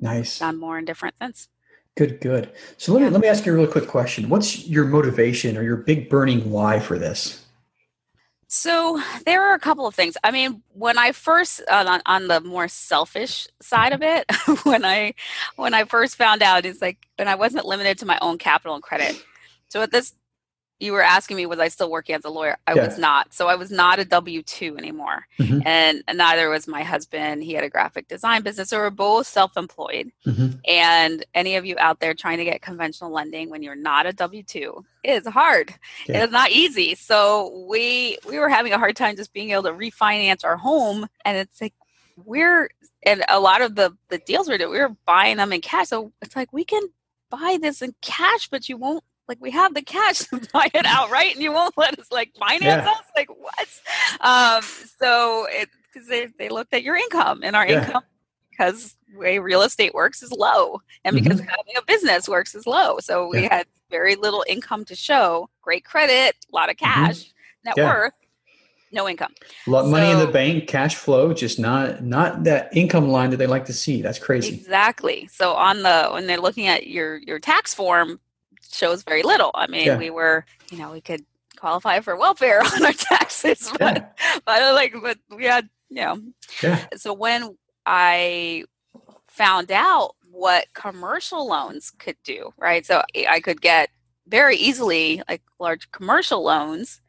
nice, 0.00 0.38
done 0.38 0.58
more 0.58 0.78
in 0.78 0.84
different 0.84 1.14
things. 1.18 1.48
good, 1.96 2.20
good. 2.20 2.50
So 2.76 2.92
let 2.92 3.02
me 3.02 3.10
let 3.10 3.20
me 3.20 3.28
ask 3.28 3.46
you 3.46 3.52
a 3.52 3.54
really 3.54 3.70
quick 3.70 3.88
question. 3.88 4.28
What's 4.28 4.66
your 4.66 4.84
motivation 4.84 5.56
or 5.56 5.62
your 5.62 5.76
big 5.76 6.08
burning 6.08 6.50
why 6.50 6.80
for 6.80 6.98
this? 6.98 7.42
So 8.54 9.00
there 9.24 9.42
are 9.48 9.54
a 9.54 9.58
couple 9.58 9.86
of 9.86 9.94
things. 9.94 10.14
I 10.22 10.30
mean, 10.30 10.62
when 10.74 10.98
I 10.98 11.12
first 11.12 11.62
on, 11.70 12.02
on 12.04 12.28
the 12.28 12.42
more 12.42 12.68
selfish 12.68 13.48
side 13.62 13.94
of 13.94 14.00
mm-hmm. 14.00 14.52
it, 14.52 14.58
when 14.66 14.84
I 14.84 15.14
when 15.56 15.72
I 15.72 15.84
first 15.84 16.16
found 16.16 16.42
out, 16.42 16.66
it's 16.66 16.82
like 16.82 16.98
when 17.16 17.28
I 17.28 17.34
wasn't 17.34 17.64
limited 17.64 17.96
to 18.00 18.06
my 18.06 18.18
own 18.20 18.36
capital 18.36 18.74
and 18.74 18.82
credit. 18.82 19.24
So 19.68 19.80
at 19.80 19.90
this 19.90 20.12
you 20.82 20.92
were 20.92 21.02
asking 21.02 21.36
me 21.36 21.46
was 21.46 21.60
I 21.60 21.68
still 21.68 21.90
working 21.90 22.16
as 22.16 22.24
a 22.24 22.28
lawyer? 22.28 22.56
I 22.66 22.74
yeah. 22.74 22.86
was 22.86 22.98
not. 22.98 23.32
So 23.32 23.46
I 23.46 23.54
was 23.54 23.70
not 23.70 24.00
a 24.00 24.04
W 24.04 24.42
two 24.42 24.76
anymore, 24.76 25.26
mm-hmm. 25.38 25.60
and 25.64 26.02
neither 26.12 26.50
was 26.50 26.66
my 26.66 26.82
husband. 26.82 27.44
He 27.44 27.52
had 27.52 27.62
a 27.62 27.70
graphic 27.70 28.08
design 28.08 28.42
business. 28.42 28.70
So 28.70 28.78
we're 28.78 28.90
both 28.90 29.28
self 29.28 29.56
employed. 29.56 30.10
Mm-hmm. 30.26 30.58
And 30.66 31.24
any 31.34 31.54
of 31.54 31.64
you 31.64 31.76
out 31.78 32.00
there 32.00 32.14
trying 32.14 32.38
to 32.38 32.44
get 32.44 32.62
conventional 32.62 33.12
lending 33.12 33.48
when 33.48 33.62
you're 33.62 33.76
not 33.76 34.06
a 34.06 34.12
W 34.12 34.42
two 34.42 34.84
is 35.04 35.26
hard. 35.26 35.72
Yeah. 36.06 36.18
It 36.18 36.24
is 36.24 36.32
not 36.32 36.50
easy. 36.50 36.96
So 36.96 37.64
we 37.68 38.18
we 38.28 38.40
were 38.40 38.48
having 38.48 38.72
a 38.72 38.78
hard 38.78 38.96
time 38.96 39.14
just 39.14 39.32
being 39.32 39.50
able 39.50 39.62
to 39.64 39.72
refinance 39.72 40.44
our 40.44 40.56
home, 40.56 41.06
and 41.24 41.38
it's 41.38 41.60
like 41.60 41.74
we're 42.16 42.70
and 43.04 43.24
a 43.28 43.38
lot 43.38 43.62
of 43.62 43.76
the 43.76 43.96
the 44.08 44.18
deals 44.18 44.48
we're 44.48 44.58
doing, 44.58 44.72
we 44.72 44.80
were 44.80 44.96
buying 45.06 45.36
them 45.36 45.52
in 45.52 45.60
cash. 45.60 45.88
So 45.88 46.12
it's 46.20 46.34
like 46.34 46.52
we 46.52 46.64
can 46.64 46.82
buy 47.30 47.56
this 47.60 47.82
in 47.82 47.94
cash, 48.00 48.48
but 48.48 48.68
you 48.68 48.76
won't 48.76 49.04
like 49.32 49.40
we 49.40 49.50
have 49.50 49.72
the 49.72 49.82
cash 49.82 50.18
to 50.18 50.40
buy 50.52 50.68
it 50.74 50.84
outright 50.84 51.34
and 51.34 51.42
you 51.42 51.52
won't 51.52 51.76
let 51.78 51.98
us 51.98 52.12
like 52.12 52.34
finance 52.36 52.84
yeah. 52.84 52.90
us 52.90 53.04
like 53.16 53.30
what 53.30 53.80
um 54.20 54.62
so 54.98 55.46
it 55.48 55.70
because 55.92 56.06
they, 56.08 56.26
they 56.38 56.48
looked 56.48 56.74
at 56.74 56.82
your 56.82 56.96
income 56.96 57.40
and 57.42 57.56
our 57.56 57.66
yeah. 57.66 57.84
income 57.84 58.02
because 58.50 58.94
way 59.14 59.38
real 59.38 59.62
estate 59.62 59.94
works 59.94 60.22
is 60.22 60.30
low 60.32 60.80
and 61.04 61.16
because 61.16 61.40
mm-hmm. 61.40 61.48
having 61.48 61.74
a 61.78 61.82
business 61.86 62.28
works 62.28 62.54
is 62.54 62.66
low 62.66 62.98
so 62.98 63.28
we 63.28 63.42
yeah. 63.42 63.56
had 63.56 63.66
very 63.90 64.16
little 64.16 64.44
income 64.46 64.84
to 64.84 64.94
show 64.94 65.48
great 65.62 65.84
credit 65.84 66.36
a 66.52 66.54
lot 66.54 66.68
of 66.68 66.76
mm-hmm. 66.76 66.92
cash 66.92 67.24
mm-hmm. 67.24 67.70
net 67.70 67.76
worth 67.76 68.12
no 68.90 69.08
income 69.08 69.32
a 69.66 69.70
lot 69.70 69.80
of 69.80 69.86
so, 69.86 69.90
money 69.90 70.10
in 70.10 70.18
the 70.18 70.26
bank 70.26 70.66
cash 70.66 70.94
flow 70.94 71.32
just 71.32 71.58
not 71.58 72.02
not 72.02 72.44
that 72.44 72.74
income 72.76 73.08
line 73.08 73.30
that 73.30 73.38
they 73.38 73.46
like 73.46 73.64
to 73.64 73.72
see 73.72 74.02
that's 74.02 74.18
crazy 74.18 74.54
exactly 74.54 75.26
so 75.30 75.54
on 75.54 75.82
the 75.82 76.08
when 76.12 76.26
they're 76.26 76.40
looking 76.40 76.66
at 76.66 76.86
your 76.86 77.16
your 77.18 77.38
tax 77.38 77.72
form 77.72 78.20
shows 78.72 79.02
very 79.02 79.22
little. 79.22 79.50
I 79.54 79.66
mean, 79.66 79.86
yeah. 79.86 79.98
we 79.98 80.10
were, 80.10 80.44
you 80.70 80.78
know, 80.78 80.92
we 80.92 81.00
could 81.00 81.24
qualify 81.56 82.00
for 82.00 82.16
welfare 82.16 82.62
on 82.74 82.84
our 82.84 82.92
taxes, 82.92 83.70
but, 83.78 83.96
yeah. 83.96 84.38
but 84.44 84.74
like, 84.74 84.94
but 85.00 85.18
we 85.34 85.44
had, 85.44 85.68
you 85.88 85.96
know. 85.96 86.20
Yeah. 86.62 86.86
So 86.96 87.12
when 87.12 87.56
I 87.86 88.64
found 89.28 89.70
out 89.70 90.14
what 90.30 90.66
commercial 90.74 91.46
loans 91.46 91.90
could 91.90 92.16
do, 92.24 92.52
right? 92.58 92.84
So 92.84 93.02
I 93.28 93.40
could 93.40 93.60
get 93.60 93.90
very 94.26 94.56
easily 94.56 95.22
like 95.28 95.42
large 95.58 95.90
commercial 95.90 96.42
loans, 96.42 97.00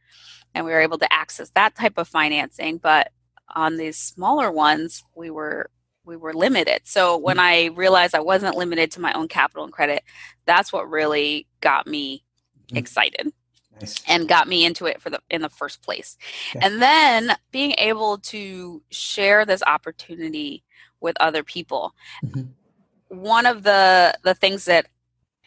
and 0.53 0.65
we 0.65 0.72
were 0.72 0.82
able 0.82 0.98
to 1.00 1.13
access 1.13 1.50
that 1.51 1.75
type 1.75 1.98
of 1.98 2.08
financing. 2.08 2.77
But 2.77 3.12
on 3.55 3.77
these 3.77 3.98
smaller 3.98 4.51
ones, 4.51 5.03
we 5.15 5.29
were 5.29 5.70
we 6.05 6.15
were 6.15 6.33
limited. 6.33 6.81
So 6.86 7.17
when 7.17 7.38
mm. 7.38 7.41
I 7.41 7.65
realized 7.67 8.15
I 8.15 8.19
wasn't 8.19 8.57
limited 8.57 8.91
to 8.91 9.01
my 9.01 9.13
own 9.13 9.27
capital 9.27 9.63
and 9.63 9.74
credit, 9.74 10.03
that's 10.45 10.74
what 10.74 10.89
really 10.89 11.48
got 11.62 11.88
me 11.88 12.24
mm. 12.69 12.77
excited. 12.77 13.31
Nice. 13.79 14.03
And 14.07 14.29
got 14.29 14.48
me 14.48 14.65
into 14.65 14.86
it 14.86 15.01
for 15.01 15.10
the 15.10 15.19
in 15.31 15.41
the 15.41 15.50
first 15.50 15.81
place. 15.81 16.15
And 16.62 16.79
then 16.79 17.36
being 17.51 17.74
able 17.79 18.19
to 18.19 18.83
share 18.91 19.45
this 19.45 19.63
opportunity 19.65 20.63
with 21.01 21.17
other 21.19 21.43
people. 21.43 21.95
Mm-hmm. 22.24 23.17
One 23.19 23.48
of 23.48 23.63
the 23.63 24.13
the 24.24 24.36
things 24.36 24.65
that 24.65 24.88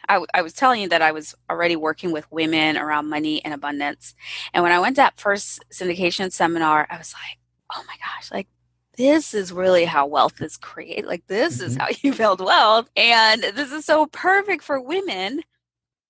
I, 0.09 0.23
I, 0.33 0.41
was 0.41 0.53
telling 0.53 0.81
you 0.81 0.89
that 0.89 1.01
I 1.01 1.11
was 1.11 1.35
already 1.49 1.75
working 1.75 2.11
with 2.11 2.31
women 2.31 2.77
around 2.77 3.09
money 3.09 3.43
and 3.43 3.53
abundance. 3.53 4.15
And 4.53 4.63
when 4.63 4.71
I 4.71 4.79
went 4.79 4.95
to 4.95 5.01
that 5.01 5.19
first 5.19 5.65
syndication 5.71 6.31
seminar, 6.31 6.87
I 6.89 6.97
was 6.97 7.13
like, 7.13 7.39
oh 7.73 7.83
my 7.87 7.95
gosh, 7.97 8.31
like 8.31 8.47
this 8.97 9.33
is 9.33 9.53
really 9.53 9.85
how 9.85 10.05
wealth 10.07 10.41
is 10.41 10.57
created. 10.57 11.05
Like, 11.05 11.25
this 11.27 11.57
mm-hmm. 11.57 11.65
is 11.67 11.77
how 11.77 11.87
you 12.01 12.13
build 12.13 12.41
wealth. 12.41 12.89
And 12.95 13.41
this 13.41 13.71
is 13.71 13.85
so 13.85 14.07
perfect 14.07 14.63
for 14.63 14.81
women, 14.81 15.41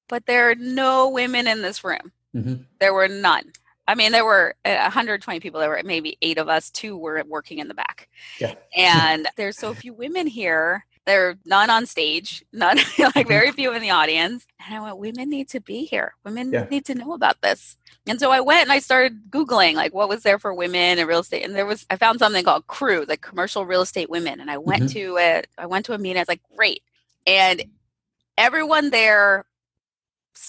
but 0.10 0.26
there 0.26 0.50
are 0.50 0.56
no 0.56 1.10
women 1.10 1.48
in 1.48 1.62
this 1.62 1.84
room. 1.84 2.12
Mm-hmm. 2.36 2.64
There 2.80 2.94
were 2.94 3.08
none. 3.08 3.52
I 3.88 3.96
mean, 3.96 4.12
there 4.12 4.26
were 4.26 4.54
120 4.66 5.40
people. 5.40 5.62
There 5.62 5.70
were 5.70 5.82
maybe 5.84 6.18
eight 6.22 6.38
of 6.38 6.50
us. 6.50 6.70
Two 6.70 6.98
were 6.98 7.24
working 7.26 7.60
in 7.60 7.70
the 7.70 7.74
back. 7.74 8.10
Yeah. 8.40 8.56
And 8.76 9.28
there's 9.38 9.58
so 9.58 9.74
few 9.74 9.94
women 9.94 10.28
here 10.28 10.86
there 11.08 11.30
are 11.30 11.36
none 11.46 11.70
on 11.70 11.86
stage, 11.86 12.44
none 12.54 12.78
like 12.78 12.86
mm-hmm. 12.88 13.28
very 13.28 13.52
few 13.52 13.74
in 13.74 13.82
the 13.82 13.90
audience. 13.90 14.46
And 14.66 14.76
I 14.76 14.82
went, 14.82 14.98
women 14.98 15.30
need 15.30 15.50
to 15.50 15.60
be 15.60 15.86
here. 15.86 16.14
Women 16.24 16.52
yeah. 16.52 16.68
need 16.70 16.86
to 16.86 16.96
know 16.96 17.14
about 17.14 17.42
this. 17.42 17.78
And 18.06 18.20
so 18.20 18.32
I 18.32 18.42
went 18.42 18.64
and 18.64 18.72
I 18.72 18.80
started 18.80 19.32
Googling 19.32 19.74
like 19.74 19.94
what 19.94 20.10
was 20.10 20.24
there 20.24 20.38
for 20.38 20.54
women 20.54 21.00
in 21.00 21.08
real 21.08 21.20
estate. 21.20 21.44
And 21.44 21.56
there 21.56 21.66
was 21.66 21.86
I 21.90 21.96
found 21.96 22.20
something 22.20 22.44
called 22.44 22.68
CREW, 22.68 23.08
like 23.08 23.22
commercial 23.22 23.66
real 23.66 23.82
estate 23.82 24.10
women. 24.10 24.40
And 24.40 24.52
I 24.52 24.58
went 24.58 24.84
mm-hmm. 24.84 25.00
to 25.00 25.18
it, 25.18 25.48
I 25.58 25.66
went 25.66 25.86
to 25.88 25.94
a 25.94 25.98
meeting, 25.98 26.18
I 26.18 26.22
was 26.22 26.28
like, 26.28 26.42
great. 26.56 26.84
And 27.26 27.64
everyone 28.38 28.92
there 28.92 29.46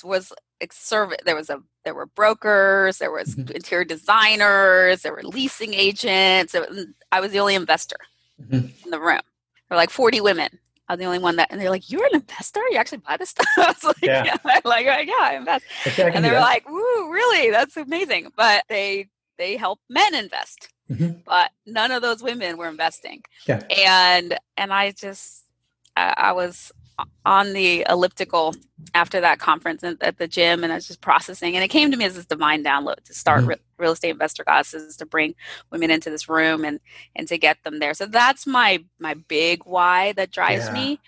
was 0.05 0.33
service 0.71 1.19
there 1.25 1.37
was 1.37 1.49
a 1.49 1.63
there 1.85 1.95
were 1.95 2.07
brokers 2.07 2.99
there 2.99 3.13
was 3.13 3.35
mm-hmm. 3.37 3.55
interior 3.55 3.85
designers 3.85 5.03
there 5.03 5.13
were 5.13 5.23
leasing 5.23 5.73
agents 5.73 6.53
was, 6.53 6.87
i 7.13 7.21
was 7.21 7.31
the 7.33 7.39
only 7.39 7.55
investor 7.55 7.97
mm-hmm. 8.43 8.67
in 8.85 8.91
the 8.91 9.01
room 9.01 9.21
or 9.71 9.77
like 9.77 9.91
40 9.91 10.21
women. 10.21 10.59
I'm 10.89 10.99
the 10.99 11.05
only 11.05 11.19
one 11.19 11.37
that, 11.37 11.49
and 11.51 11.61
they're 11.61 11.69
like, 11.69 11.91
"You're 11.91 12.07
an 12.07 12.15
investor? 12.15 12.63
You 12.71 12.79
actually 12.79 12.99
buy 12.99 13.19
this 13.19 13.31
stuff?" 13.31 13.47
I 13.59 13.67
was 13.67 13.85
like, 13.85 14.01
"Yeah, 14.01 14.25
yeah. 14.25 14.59
Like 14.65 14.87
yeah, 14.87 15.19
I 15.21 15.35
invest." 15.37 15.67
Okay, 15.87 16.05
I 16.05 16.09
and 16.09 16.25
they 16.25 16.31
were 16.31 16.41
like, 16.41 16.69
"Ooh, 16.69 17.13
really? 17.13 17.51
That's 17.51 17.77
amazing!" 17.77 18.33
But 18.37 18.65
they 18.71 19.09
they 19.37 19.59
help 19.59 19.81
men 19.91 20.15
invest, 20.15 20.69
mm-hmm. 20.91 21.21
but 21.27 21.51
none 21.67 21.91
of 21.91 22.01
those 22.01 22.23
women 22.23 22.57
were 22.57 22.69
investing. 22.69 23.23
Yeah, 23.47 23.63
and 23.69 24.39
and 24.57 24.73
I 24.73 24.93
just 24.93 25.45
I, 25.95 26.15
I 26.17 26.33
was 26.33 26.73
on 27.25 27.53
the 27.53 27.85
elliptical 27.89 28.55
after 28.95 29.21
that 29.21 29.39
conference 29.39 29.83
at 29.83 30.19
the 30.19 30.29
gym 30.29 30.65
and 30.65 30.73
I 30.73 30.77
was 30.77 30.87
just 30.87 31.01
processing 31.01 31.55
and 31.55 31.65
it 31.65 31.69
came 31.69 31.91
to 31.91 31.97
me 31.97 32.05
as 32.05 32.15
this 32.15 32.27
divine 32.27 32.65
download 32.65 33.03
to 33.05 33.15
start 33.15 33.43
mm-hmm. 33.43 33.53
real 33.79 33.93
estate 33.93 34.11
investor 34.11 34.45
classes 34.45 34.97
to 34.97 35.07
bring 35.07 35.35
women 35.71 35.91
into 35.91 36.11
this 36.11 36.29
room 36.29 36.65
and 36.65 36.81
and 37.15 37.29
to 37.29 37.39
get 37.39 37.63
them 37.65 37.79
there 37.79 37.95
so 37.95 38.07
that's 38.07 38.47
my 38.47 38.83
my 38.99 39.15
big 39.15 39.63
why 39.65 40.13
that 40.13 40.31
drives 40.31 40.67
yeah. 40.67 40.73
me 40.73 41.01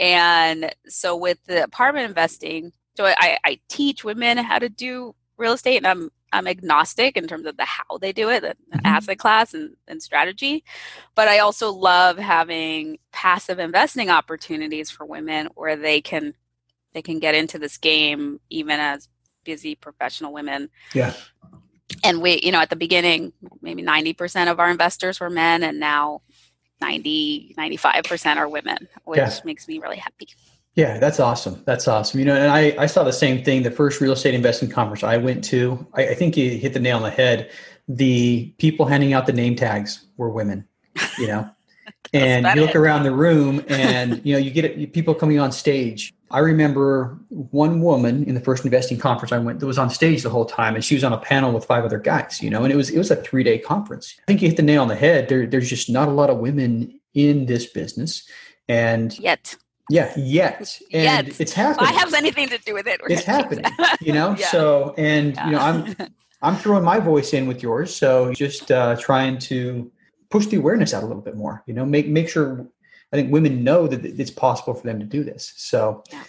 and 0.00 0.74
so 0.88 1.16
with 1.16 1.38
the 1.46 1.62
apartment 1.62 2.06
investing 2.06 2.72
so 2.96 3.04
I, 3.04 3.38
I 3.44 3.60
teach 3.68 4.04
women 4.04 4.38
how 4.38 4.58
to 4.58 4.68
do 4.68 5.14
real 5.36 5.52
estate 5.52 5.76
and 5.76 5.86
I'm 5.86 6.10
I'm 6.36 6.46
agnostic 6.46 7.16
in 7.16 7.26
terms 7.26 7.46
of 7.46 7.56
the 7.56 7.64
how 7.64 7.98
they 7.98 8.12
do 8.12 8.28
it, 8.30 8.42
the 8.42 8.48
mm-hmm. 8.48 8.80
asset 8.84 9.18
class 9.18 9.54
and, 9.54 9.76
and 9.88 10.02
strategy. 10.02 10.64
But 11.14 11.28
I 11.28 11.38
also 11.38 11.72
love 11.72 12.18
having 12.18 12.98
passive 13.12 13.58
investing 13.58 14.10
opportunities 14.10 14.90
for 14.90 15.04
women 15.04 15.48
where 15.54 15.76
they 15.76 16.00
can 16.00 16.34
they 16.92 17.02
can 17.02 17.18
get 17.18 17.34
into 17.34 17.58
this 17.58 17.76
game 17.76 18.40
even 18.48 18.80
as 18.80 19.08
busy 19.44 19.74
professional 19.74 20.32
women. 20.32 20.70
Yeah. 20.94 21.14
And 22.02 22.20
we, 22.20 22.40
you 22.42 22.52
know, 22.52 22.60
at 22.60 22.70
the 22.70 22.76
beginning, 22.76 23.32
maybe 23.62 23.82
90% 23.82 24.50
of 24.50 24.58
our 24.58 24.70
investors 24.70 25.20
were 25.20 25.30
men, 25.30 25.62
and 25.62 25.78
now 25.78 26.22
90, 26.80 27.54
95% 27.56 28.36
are 28.36 28.48
women, 28.48 28.88
which 29.04 29.18
yeah. 29.18 29.38
makes 29.44 29.68
me 29.68 29.78
really 29.78 29.98
happy. 29.98 30.28
Yeah, 30.76 30.98
that's 30.98 31.18
awesome. 31.18 31.62
That's 31.64 31.88
awesome. 31.88 32.20
You 32.20 32.26
know, 32.26 32.36
and 32.36 32.52
I, 32.52 32.76
I 32.78 32.84
saw 32.84 33.02
the 33.02 33.12
same 33.12 33.42
thing. 33.42 33.62
The 33.62 33.70
first 33.70 33.98
real 34.02 34.12
estate 34.12 34.34
investing 34.34 34.68
conference 34.68 35.02
I 35.02 35.16
went 35.16 35.42
to, 35.44 35.84
I, 35.94 36.08
I 36.08 36.14
think 36.14 36.36
you 36.36 36.50
hit 36.50 36.74
the 36.74 36.80
nail 36.80 36.98
on 36.98 37.02
the 37.02 37.10
head. 37.10 37.50
The 37.88 38.54
people 38.58 38.84
handing 38.84 39.14
out 39.14 39.26
the 39.26 39.32
name 39.32 39.56
tags 39.56 40.04
were 40.18 40.28
women, 40.28 40.66
you 41.18 41.28
know, 41.28 41.48
and 42.12 42.46
you 42.46 42.60
look 42.60 42.74
it. 42.74 42.76
around 42.76 43.04
the 43.04 43.12
room 43.12 43.64
and, 43.68 44.20
you 44.22 44.34
know, 44.34 44.38
you 44.38 44.50
get 44.50 44.92
people 44.92 45.14
coming 45.14 45.38
on 45.40 45.50
stage. 45.50 46.12
I 46.30 46.40
remember 46.40 47.16
one 47.30 47.80
woman 47.80 48.24
in 48.24 48.34
the 48.34 48.40
first 48.40 48.64
investing 48.64 48.98
conference 48.98 49.32
I 49.32 49.38
went 49.38 49.60
that 49.60 49.66
was 49.66 49.78
on 49.78 49.88
stage 49.88 50.22
the 50.24 50.30
whole 50.30 50.44
time 50.44 50.74
and 50.74 50.84
she 50.84 50.94
was 50.94 51.04
on 51.04 51.12
a 51.12 51.18
panel 51.18 51.52
with 51.52 51.64
five 51.64 51.84
other 51.84 52.00
guys, 52.00 52.42
you 52.42 52.50
know, 52.50 52.64
and 52.64 52.72
it 52.72 52.76
was, 52.76 52.90
it 52.90 52.98
was 52.98 53.10
a 53.10 53.16
three 53.16 53.44
day 53.44 53.58
conference. 53.58 54.14
I 54.18 54.24
think 54.26 54.42
you 54.42 54.48
hit 54.48 54.58
the 54.58 54.62
nail 54.62 54.82
on 54.82 54.88
the 54.88 54.96
head. 54.96 55.30
There, 55.30 55.46
there's 55.46 55.70
just 55.70 55.88
not 55.88 56.08
a 56.08 56.10
lot 56.12 56.28
of 56.28 56.36
women 56.38 57.00
in 57.14 57.46
this 57.46 57.64
business. 57.64 58.28
And 58.68 59.18
yet 59.20 59.56
yeah, 59.88 60.12
yet. 60.16 60.80
And 60.92 61.26
yet. 61.28 61.40
it's 61.40 61.52
happening. 61.52 61.88
I 61.88 61.92
have 61.92 62.12
anything 62.14 62.48
to 62.48 62.58
do 62.58 62.74
with 62.74 62.86
it. 62.86 63.00
It's 63.08 63.24
happening. 63.24 63.64
you 64.00 64.12
know, 64.12 64.34
yeah. 64.38 64.46
so 64.48 64.94
and 64.98 65.34
yeah. 65.34 65.46
you 65.46 65.52
know, 65.52 65.58
I'm 65.58 65.96
I'm 66.42 66.56
throwing 66.56 66.84
my 66.84 66.98
voice 66.98 67.32
in 67.32 67.46
with 67.46 67.62
yours. 67.62 67.94
So 67.94 68.32
just 68.32 68.70
uh, 68.70 68.96
trying 68.96 69.38
to 69.40 69.90
push 70.30 70.46
the 70.46 70.56
awareness 70.56 70.92
out 70.92 71.02
a 71.02 71.06
little 71.06 71.22
bit 71.22 71.36
more. 71.36 71.62
You 71.66 71.74
know, 71.74 71.86
make 71.86 72.08
make 72.08 72.28
sure 72.28 72.66
I 73.12 73.16
think 73.16 73.32
women 73.32 73.62
know 73.62 73.86
that 73.86 74.04
it's 74.04 74.30
possible 74.30 74.74
for 74.74 74.86
them 74.86 74.98
to 74.98 75.06
do 75.06 75.22
this. 75.22 75.52
So 75.56 76.02
yeah. 76.12 76.24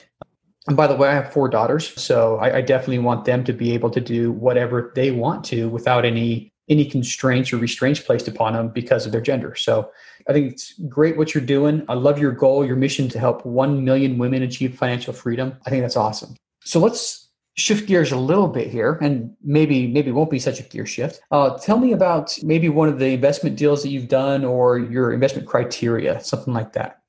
and 0.68 0.78
by 0.78 0.88
the 0.88 0.96
way, 0.96 1.10
I 1.10 1.14
have 1.14 1.34
four 1.34 1.50
daughters, 1.50 2.00
so 2.02 2.38
I, 2.38 2.58
I 2.58 2.62
definitely 2.62 3.00
want 3.00 3.26
them 3.26 3.44
to 3.46 3.54
be 3.54 3.74
able 3.74 3.90
to 3.92 4.02
do 4.02 4.32
whatever 4.32 4.92
they 4.96 5.12
want 5.12 5.44
to 5.46 5.70
without 5.70 6.06
any 6.06 6.54
any 6.70 6.86
constraints 6.86 7.54
or 7.54 7.58
restraints 7.58 8.00
placed 8.00 8.28
upon 8.28 8.54
them 8.54 8.70
because 8.70 9.06
of 9.06 9.12
their 9.12 9.22
gender. 9.22 9.56
So 9.56 9.90
I 10.28 10.34
think 10.34 10.52
it's 10.52 10.74
great 10.90 11.18
what 11.18 11.34
you're 11.34 11.44
doing. 11.44 11.86
I 11.88 11.94
love 11.94 12.20
your 12.20 12.32
goal, 12.32 12.66
your 12.66 12.76
mission 12.76 13.08
to 13.10 13.20
help 13.20 13.46
1 13.46 13.84
million 13.84 14.18
women 14.18 14.44
achieve 14.44 14.78
financial 14.78 15.14
freedom. 15.14 15.56
I 15.66 15.70
think 15.70 15.84
that's 15.84 15.96
awesome. 15.96 16.36
So 16.64 16.80
let's 16.80 17.30
shift 17.58 17.88
gears 17.88 18.12
a 18.12 18.18
little 18.18 18.48
bit 18.48 18.70
here, 18.70 18.98
and 19.02 19.36
maybe 19.44 19.88
maybe 19.88 20.12
won't 20.12 20.30
be 20.30 20.40
such 20.40 20.60
a 20.60 20.64
gear 20.64 20.86
shift. 20.86 21.22
Uh, 21.32 21.58
tell 21.58 21.80
me 21.80 21.92
about 21.92 22.38
maybe 22.44 22.70
one 22.70 22.90
of 22.90 23.00
the 23.00 23.08
investment 23.08 23.56
deals 23.56 23.82
that 23.84 23.90
you've 23.90 24.08
done 24.08 24.46
or 24.46 24.78
your 24.78 25.12
investment 25.12 25.48
criteria, 25.48 26.20
something 26.22 26.54
like 26.54 26.74
that. 26.74 27.00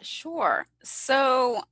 Sure. 0.00 0.66
So 0.82 1.62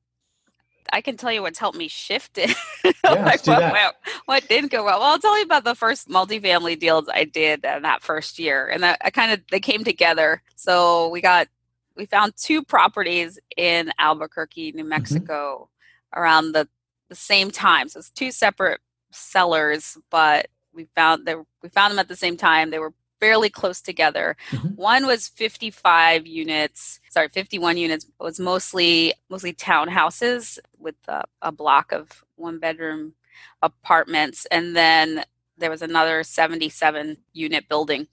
I 0.92 1.00
can 1.00 1.16
tell 1.16 1.32
you 1.32 1.42
what's 1.42 1.58
helped 1.58 1.78
me 1.78 1.88
shift 1.88 2.38
it. 2.38 2.54
Yeah, 3.02 3.24
like 3.24 3.46
what, 3.46 3.62
what, 3.72 3.94
what 4.26 4.48
didn't 4.48 4.70
go 4.70 4.84
well. 4.84 5.00
Well, 5.00 5.10
I'll 5.10 5.18
tell 5.18 5.36
you 5.36 5.44
about 5.44 5.64
the 5.64 5.74
first 5.74 6.08
multifamily 6.08 6.78
deals 6.78 7.08
I 7.12 7.24
did 7.24 7.64
in 7.64 7.82
that 7.82 8.02
first 8.02 8.38
year, 8.38 8.68
and 8.68 8.82
that 8.82 9.00
I 9.02 9.10
kind 9.10 9.32
of 9.32 9.40
they 9.50 9.58
came 9.58 9.84
together. 9.84 10.42
So 10.54 11.08
we 11.08 11.20
got 11.20 11.48
we 11.96 12.06
found 12.06 12.34
two 12.36 12.62
properties 12.62 13.38
in 13.56 13.90
Albuquerque, 13.98 14.70
Mm-hmm. 14.70 14.76
New 14.76 14.84
Mexico, 14.84 15.68
around 16.14 16.52
the 16.52 16.68
the 17.08 17.14
same 17.14 17.50
time. 17.50 17.88
So 17.88 17.98
it's 17.98 18.10
two 18.10 18.30
separate 18.30 18.80
sellers, 19.10 19.98
but 20.10 20.48
we 20.72 20.86
found 20.94 21.26
they 21.26 21.34
we 21.62 21.68
found 21.70 21.92
them 21.92 21.98
at 21.98 22.08
the 22.08 22.16
same 22.16 22.36
time. 22.36 22.70
They 22.70 22.78
were 22.78 22.94
fairly 23.20 23.50
close 23.50 23.80
together. 23.80 24.36
Mhm. 24.50 24.76
One 24.76 25.06
was 25.06 25.28
55 25.28 26.26
units, 26.26 27.00
sorry, 27.10 27.28
51 27.28 27.76
units. 27.76 28.04
It 28.04 28.10
was 28.22 28.40
mostly 28.40 29.14
mostly 29.28 29.52
townhouses 29.52 30.58
with 30.78 30.96
a, 31.08 31.24
a 31.42 31.52
block 31.52 31.92
of 31.92 32.24
one 32.36 32.58
bedroom 32.58 33.14
apartments, 33.62 34.46
and 34.50 34.74
then 34.74 35.24
there 35.58 35.70
was 35.70 35.82
another 35.82 36.22
77 36.24 37.18
unit 37.32 37.68
building. 37.68 38.08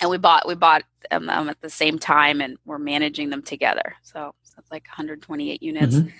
And 0.00 0.08
we 0.08 0.16
bought 0.18 0.46
we 0.46 0.54
bought 0.54 0.84
them, 1.10 1.28
at 1.28 1.60
the 1.60 1.68
same 1.70 1.98
time, 1.98 2.40
and 2.40 2.56
we're 2.64 2.78
managing 2.78 3.30
them 3.30 3.42
together. 3.42 3.96
So 4.02 4.34
that's 4.56 4.70
like 4.70 4.86
128 4.86 5.62
units. 5.62 5.96
Mhm. 5.96 6.12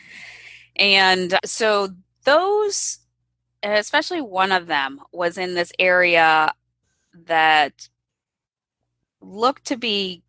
And 0.77 1.39
so 1.45 1.89
those, 2.25 2.99
especially 3.63 4.21
one 4.21 4.53
of 4.53 4.67
them, 4.67 5.01
was 5.13 5.39
in 5.39 5.55
this 5.55 5.73
area 5.79 6.53
that 7.27 7.89
looked 9.21 9.67
to 9.67 9.77
be 9.77 10.23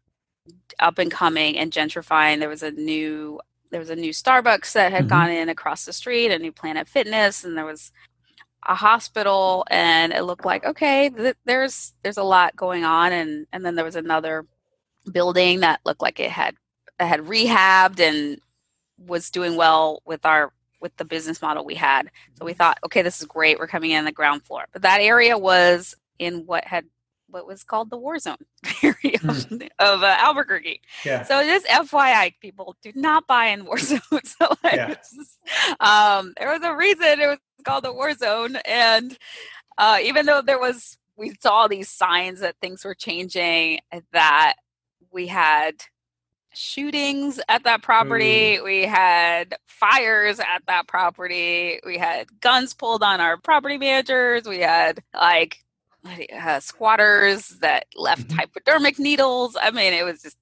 up 0.80 1.00
and 1.00 1.12
coming 1.12 1.58
and 1.58 1.72
gentrifying. 1.72 2.40
There 2.40 2.50
was 2.50 2.64
a 2.64 2.72
new 2.72 3.40
there 3.72 3.80
was 3.80 3.90
a 3.90 3.96
new 3.96 4.12
Starbucks 4.12 4.74
that 4.74 4.92
had 4.92 5.06
Mhm. 5.06 5.10
gone 5.10 5.30
in 5.32 5.50
across 5.50 5.86
the 5.86 5.94
street, 5.94 6.32
a 6.32 6.40
new 6.40 6.52
Planet 6.52 6.88
Fitness, 6.90 7.44
and 7.46 7.58
there 7.58 7.66
was 7.66 7.92
a 8.68 8.76
hospital 8.76 9.66
and 9.72 10.14
it 10.14 10.24
looked 10.24 10.46
like 10.46 10.66
okay 10.66 11.10
th- 11.10 11.36
there's 11.46 11.94
there's 12.04 12.18
a 12.18 12.24
lot 12.24 12.56
going 12.56 12.84
on 12.84 13.12
and 13.14 13.48
and 13.54 13.66
then 13.66 13.76
there 13.76 13.86
was 13.86 13.96
another 13.96 14.46
building 15.12 15.62
that 15.62 15.82
looked 15.86 16.02
like 16.02 16.20
it 16.20 16.32
had 16.32 16.56
it 17.00 17.06
had 17.08 17.22
rehabbed 17.22 18.00
and 18.00 18.40
was 18.98 19.32
doing 19.32 19.56
well 19.56 20.02
with 20.06 20.26
our 20.26 20.54
with 20.82 20.96
the 20.98 21.06
business 21.06 21.42
model 21.42 21.66
we 21.66 21.76
had. 21.76 22.10
So 22.40 22.46
we 22.46 22.54
thought, 22.54 22.80
okay, 22.86 23.02
this 23.04 23.22
is 23.22 23.28
great. 23.28 23.60
We're 23.60 23.68
coming 23.68 23.92
in 23.92 24.00
on 24.00 24.06
the 24.06 24.12
ground 24.12 24.44
floor. 24.44 24.66
But 24.74 24.82
that 24.84 25.00
area 25.02 25.38
was 25.38 25.96
in 26.20 26.46
what 26.46 26.66
had 26.66 26.86
what 27.32 27.48
was 27.48 27.64
called 27.64 27.90
the 27.90 27.98
war 27.98 28.20
zone 28.20 28.38
area 28.84 29.18
of, 29.28 29.52
of 29.80 30.04
uh, 30.04 30.16
Albuquerque. 30.20 30.82
Yeah. 31.06 31.24
So 31.24 31.44
just 31.44 31.66
FYI, 31.68 32.34
people 32.42 32.76
do 32.82 32.92
not 32.96 33.26
buy 33.28 33.48
in 33.48 33.66
war 33.66 33.78
zones. 33.80 34.02
so 34.24 34.54
like, 34.64 34.76
Yeah. 34.76 34.96
um, 35.80 36.34
there 36.38 36.52
was 36.52 36.62
a 36.64 36.76
reason 36.76 37.20
it 37.20 37.28
was 37.28 37.40
called 37.64 37.84
the 37.84 37.94
war 37.94 38.14
zone, 38.14 38.58
and 38.66 39.18
uh, 39.78 39.98
even 40.04 40.26
though 40.26 40.42
there 40.42 40.60
was, 40.60 40.98
we 41.16 41.34
saw 41.40 41.68
these 41.68 41.90
signs 41.90 42.40
that 42.42 42.56
things 42.62 42.84
were 42.84 42.96
changing. 42.96 43.80
That 44.14 44.56
we 45.12 45.28
had 45.28 45.76
shootings 46.54 47.40
at 47.48 47.64
that 47.64 47.82
property, 47.82 48.60
we 48.62 48.84
had 48.84 49.56
fires 49.68 50.40
at 50.40 50.64
that 50.68 50.88
property, 50.88 51.80
we 51.86 51.98
had 51.98 52.28
guns 52.42 52.74
pulled 52.74 53.04
on 53.04 53.22
our 53.22 53.38
property 53.38 53.78
managers, 53.78 54.44
we 54.46 54.60
had 54.60 55.02
like 55.14 55.64
uh, 56.06 56.60
squatters 56.60 57.50
that 57.60 57.86
left 57.96 58.28
Mhm. 58.30 58.36
hypodermic 58.38 58.98
needles. 59.00 59.56
I 59.62 59.72
mean, 59.72 59.94
it 59.94 60.04
was 60.04 60.22
just. 60.22 60.38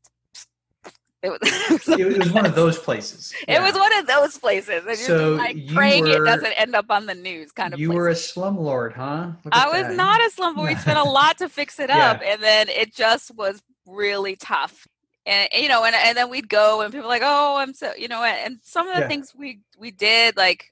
It 1.21 1.29
was, 1.31 1.39
It, 1.99 2.17
was 2.17 2.31
one 2.31 2.45
of 2.45 2.55
those 2.61 2.79
places. 2.79 3.33
It 3.45 3.61
was 3.61 3.73
one 3.73 3.93
of 3.97 4.07
those 4.07 4.37
places. 4.37 4.85
And 4.87 4.97
So 4.97 5.35
just 5.35 5.47
like 5.47 5.67
praying 5.75 6.05
were- 6.05 6.23
it 6.23 6.25
doesn't 6.25 6.53
end 6.53 6.75
up 6.75 6.85
on 6.89 7.07
the 7.07 7.13
news 7.15 7.51
kind 7.51 7.73
of 7.73 7.79
You 7.79 7.89
place. 7.89 7.95
were 7.97 8.07
a 8.07 8.13
slumlord, 8.13 8.93
huh? 8.93 9.31
I 9.51 9.67
was 9.67 9.81
that. 9.87 9.95
not 9.97 10.21
a 10.25 10.29
slum, 10.29 10.55
but 10.55 10.63
we 10.63 10.75
spent 10.75 10.97
a 10.97 11.03
lot 11.19 11.37
to 11.39 11.49
fix 11.49 11.77
it 11.77 11.89
Yeah. 11.89 12.11
up. 12.11 12.21
And 12.25 12.41
then 12.41 12.69
it 12.69 12.95
just 12.95 13.35
was 13.35 13.61
really 13.85 14.37
tough. 14.37 14.87
And 15.25 15.49
you 15.53 15.67
know, 15.67 15.83
and, 15.83 15.93
and 15.93 16.17
then 16.17 16.29
we'd 16.29 16.47
go 16.47 16.79
and 16.79 16.93
people 16.93 17.03
were 17.09 17.13
like, 17.13 17.21
Oh, 17.25 17.57
I'm 17.57 17.73
so 17.73 17.91
you 17.97 18.07
know, 18.07 18.23
and, 18.23 18.37
and 18.53 18.59
some 18.63 18.87
of 18.87 18.95
the 18.95 19.01
Yeah. 19.01 19.07
things 19.09 19.33
we 19.35 19.59
we 19.77 19.91
did, 19.91 20.37
like 20.37 20.71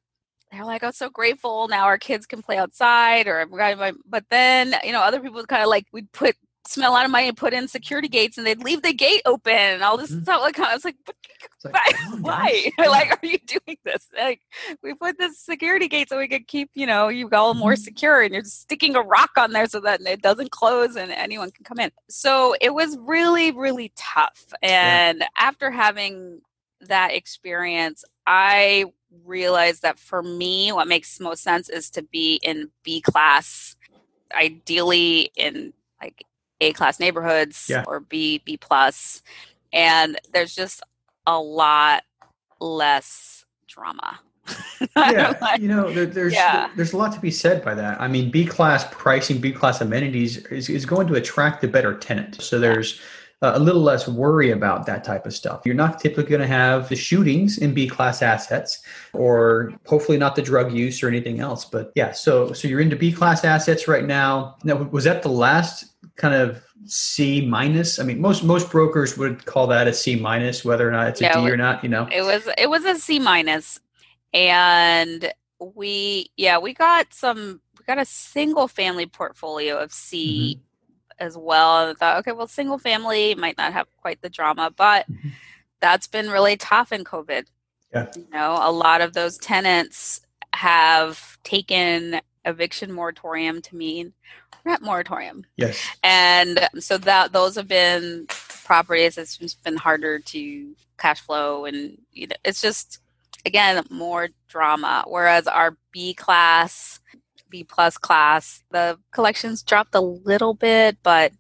they're 0.52 0.66
like, 0.66 0.84
I'm 0.84 0.92
so 0.94 1.10
grateful 1.10 1.68
now 1.68 1.86
our 1.86 1.98
kids 1.98 2.26
can 2.26 2.42
play 2.42 2.58
outside 2.58 3.28
or 3.28 3.46
but 4.06 4.26
then, 4.30 4.76
you 4.84 4.92
know, 4.92 5.02
other 5.02 5.20
people 5.20 5.44
kind 5.46 5.64
of 5.64 5.70
like 5.70 5.86
we'd 5.92 6.12
put 6.12 6.36
spend 6.66 6.86
a 6.86 6.92
lot 6.92 7.06
of 7.06 7.12
money 7.12 7.30
and 7.30 7.38
put 7.38 7.54
in 7.54 7.66
security 7.68 8.10
gates 8.10 8.38
and 8.38 8.46
they'd 8.46 8.62
leave 8.62 8.82
the 8.82 8.94
gate 8.94 9.22
open 9.26 9.54
and 9.54 9.84
all 9.84 9.96
this 9.98 10.12
Mhm. 10.12 10.24
stuff 10.24 10.42
like 10.42 10.60
I 10.60 10.74
was 10.74 10.84
like, 10.84 10.98
like, 11.64 11.74
why? 11.74 11.92
come 12.06 12.22
Why? 12.22 12.72
like, 12.78 13.12
are 13.12 13.26
you 13.26 13.38
doing 13.40 13.78
this? 13.86 14.08
Like, 14.14 14.42
we 14.84 14.94
put 14.94 15.18
this 15.18 15.40
security 15.40 15.88
gate 15.88 16.10
so 16.10 16.18
we 16.18 16.28
could 16.28 16.48
keep, 16.48 16.70
you 16.76 16.86
know, 16.86 17.08
you 17.08 17.30
all 17.30 17.54
more 17.54 17.74
Mhm. 17.74 17.78
secure, 17.78 18.22
and 18.22 18.34
you're 18.34 18.44
just 18.44 18.62
sticking 18.62 18.96
a 18.98 19.02
rock 19.02 19.32
on 19.38 19.54
there 19.54 19.68
so 19.68 19.80
that 19.82 20.02
it 20.02 20.22
doesn't 20.22 20.52
close 20.52 20.96
and 20.98 21.12
anyone 21.12 21.52
can 21.52 21.64
come 21.64 21.80
in. 21.80 21.92
So 22.10 22.56
it 22.60 22.74
was 22.74 22.98
really, 23.00 23.52
really 23.52 23.92
tough. 23.96 24.54
And 24.62 25.24
after 25.38 25.72
having 25.72 26.42
that 26.82 27.14
experience, 27.14 28.04
I 28.26 28.86
realized 29.26 29.82
that 29.82 30.00
for 30.00 30.22
me, 30.24 30.72
what 30.72 30.88
makes 30.88 31.20
most 31.20 31.44
sense 31.44 31.70
is 31.70 31.90
to 31.92 32.02
be 32.02 32.40
in 32.44 32.70
B 32.84 33.02
class, 33.02 33.76
ideally 34.34 35.32
in 35.36 35.74
like 36.02 36.24
A 36.62 36.74
class 36.74 37.00
neighborhoods 37.00 37.68
Yeah. 37.70 37.84
or 37.88 38.00
B 38.00 38.42
B 38.46 38.58
plus, 38.58 39.22
and 39.74 40.20
there's 40.34 40.56
just 40.56 40.84
a 41.26 41.40
lot 41.40 42.04
less 42.60 43.46
drama. 43.68 44.20
yeah, 44.96 45.34
Like, 45.42 45.60
you 45.60 45.68
know, 45.68 45.92
there, 45.92 46.06
there's 46.06 46.34
Yeah. 46.34 46.70
there's 46.76 46.94
a 46.94 46.98
lot 46.98 47.12
to 47.14 47.20
be 47.20 47.32
said 47.32 47.64
by 47.64 47.74
that. 47.76 48.00
I 48.00 48.08
mean, 48.08 48.32
B 48.32 48.46
class 48.46 48.86
pricing, 48.92 49.40
B 49.40 49.52
class 49.52 49.82
amenities 49.82 50.38
is, 50.48 50.70
is 50.70 50.86
going 50.86 51.08
to 51.08 51.16
attract 51.16 51.62
the 51.62 51.68
better 51.68 51.94
tenant. 51.94 52.42
So 52.42 52.60
there's 52.60 53.00
uh, 53.42 53.52
a 53.56 53.60
little 53.60 53.82
less 53.82 54.08
worry 54.08 54.50
about 54.50 54.86
that 54.88 55.04
type 55.04 55.26
of 55.26 55.34
stuff. 55.34 55.62
You're 55.64 55.76
not 55.76 56.00
typically 56.00 56.32
going 56.32 56.42
to 56.42 56.48
have 56.48 56.90
the 56.90 56.96
shootings 56.96 57.60
in 57.60 57.74
B 57.74 57.88
class 57.88 58.22
assets, 58.22 58.82
or 59.14 59.74
hopefully 59.86 60.18
not 60.18 60.36
the 60.36 60.42
drug 60.42 60.74
use 60.74 61.04
or 61.04 61.08
anything 61.08 61.40
else. 61.40 61.64
But 61.64 61.92
yeah, 61.96 62.14
so 62.14 62.52
so 62.54 62.68
you're 62.68 62.80
into 62.80 62.96
B 62.96 63.12
class 63.12 63.44
assets 63.44 63.88
right 63.88 64.06
now. 64.06 64.56
Now, 64.64 64.76
was 64.76 65.04
that 65.04 65.22
the 65.22 65.30
last 65.30 65.86
kind 66.16 66.34
of 66.34 66.64
C 66.86 67.46
minus? 67.46 68.00
I 68.00 68.04
mean, 68.04 68.20
most 68.20 68.44
most 68.44 68.72
brokers 68.72 69.18
would 69.18 69.46
call 69.46 69.68
that 69.68 69.88
a 69.88 69.94
C 69.94 70.16
minus, 70.16 70.66
whether 70.66 70.88
or 70.88 70.92
not 70.92 71.08
it's 71.08 71.22
a 71.22 71.32
D 71.32 71.40
No, 71.40 71.46
or 71.46 71.58
not. 71.58 71.84
You 71.84 71.90
know, 71.90 72.08
it 72.12 72.24
was 72.24 72.50
it 72.58 72.70
was 72.72 72.86
a 72.86 72.96
C 72.96 73.20
minus, 73.20 73.80
and 74.34 75.32
we 75.60 76.32
yeah 76.38 76.58
we 76.58 76.74
got 76.74 77.14
some 77.14 77.62
we 77.78 77.86
got 77.86 78.00
a 78.00 78.06
single 78.06 78.68
family 78.68 79.06
portfolio 79.06 79.78
of 79.78 79.94
C 79.94 80.60
as 81.20 81.38
well. 81.38 81.82
And 81.88 81.92
I 81.92 81.94
thought 82.00 82.18
okay, 82.20 82.32
well, 82.32 82.48
single 82.48 82.78
family 82.78 83.36
might 83.36 83.58
not 83.58 83.74
have 83.74 83.88
quite 83.98 84.22
the 84.22 84.30
drama, 84.30 84.72
but 84.76 85.10
Mhm. 85.10 85.32
that's 85.80 86.08
been 86.08 86.30
really 86.30 86.58
tough 86.58 86.92
in 86.92 87.04
COVID. 87.04 87.46
Yeah. 87.94 88.08
You 88.16 88.28
know, 88.32 88.58
a 88.62 88.72
lot 88.72 89.02
of 89.02 89.14
those 89.14 89.38
tenants 89.38 90.22
have 90.54 91.38
taken 91.44 92.22
eviction 92.46 92.92
moratorium 92.92 93.62
to 93.62 93.76
mean 93.76 94.14
rent 94.64 94.82
moratorium. 94.82 95.46
yes. 95.58 95.86
And 96.04 96.68
so 96.80 96.98
that 97.00 97.32
those 97.32 97.56
have 97.56 97.68
been 97.68 98.26
properties 98.28 99.16
that's 99.16 99.38
just 99.38 99.64
been 99.64 99.78
harder 99.78 100.20
to 100.20 100.76
cash 100.98 101.22
flow 101.22 101.66
and 101.66 101.98
you 102.12 102.28
know, 102.28 102.36
it's 102.44 102.62
just 102.62 103.00
again 103.46 103.84
more 103.90 104.30
drama. 104.50 105.04
Whereas 105.08 105.48
our 105.48 105.78
B 105.92 106.14
class, 106.14 107.00
B 107.50 107.64
plus 107.64 107.98
class, 107.98 108.64
the 108.72 108.98
collections 109.12 109.64
dropped 109.64 109.96
a 109.96 110.02
little 110.02 110.54
bit, 110.54 110.98
but 111.04 111.32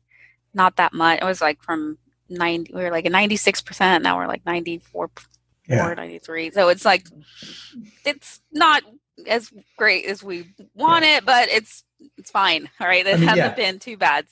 not 0.54 0.76
that 0.78 0.94
much. 0.94 1.20
It 1.22 1.26
was 1.26 1.42
like 1.42 1.62
from 1.62 1.98
90 2.30 2.74
we 2.74 2.84
were 2.84 2.92
like 2.92 3.06
at 3.06 3.12
96%, 3.12 4.02
now 4.02 4.18
we're 4.18 4.28
like 4.28 4.46
94 4.46 5.10
Yeah. 5.68 5.78
493. 5.78 6.52
So 6.52 6.70
it's 6.70 6.86
like 6.86 7.06
it's 8.06 8.42
not 8.52 8.84
as 9.28 9.52
great 9.78 10.06
as 10.06 10.24
we 10.24 10.54
want 10.76 11.06
it, 11.06 11.26
but 11.26 11.50
it's 11.50 11.84
it's 12.18 12.30
fine. 12.32 12.70
All 12.80 12.88
right. 12.88 13.06
It 13.06 13.16
I 13.16 13.18
mean, 13.18 13.28
hasn't 13.28 13.38
yeah. 13.48 13.54
been 13.72 13.80
too 13.80 13.98
bad. 13.98 14.26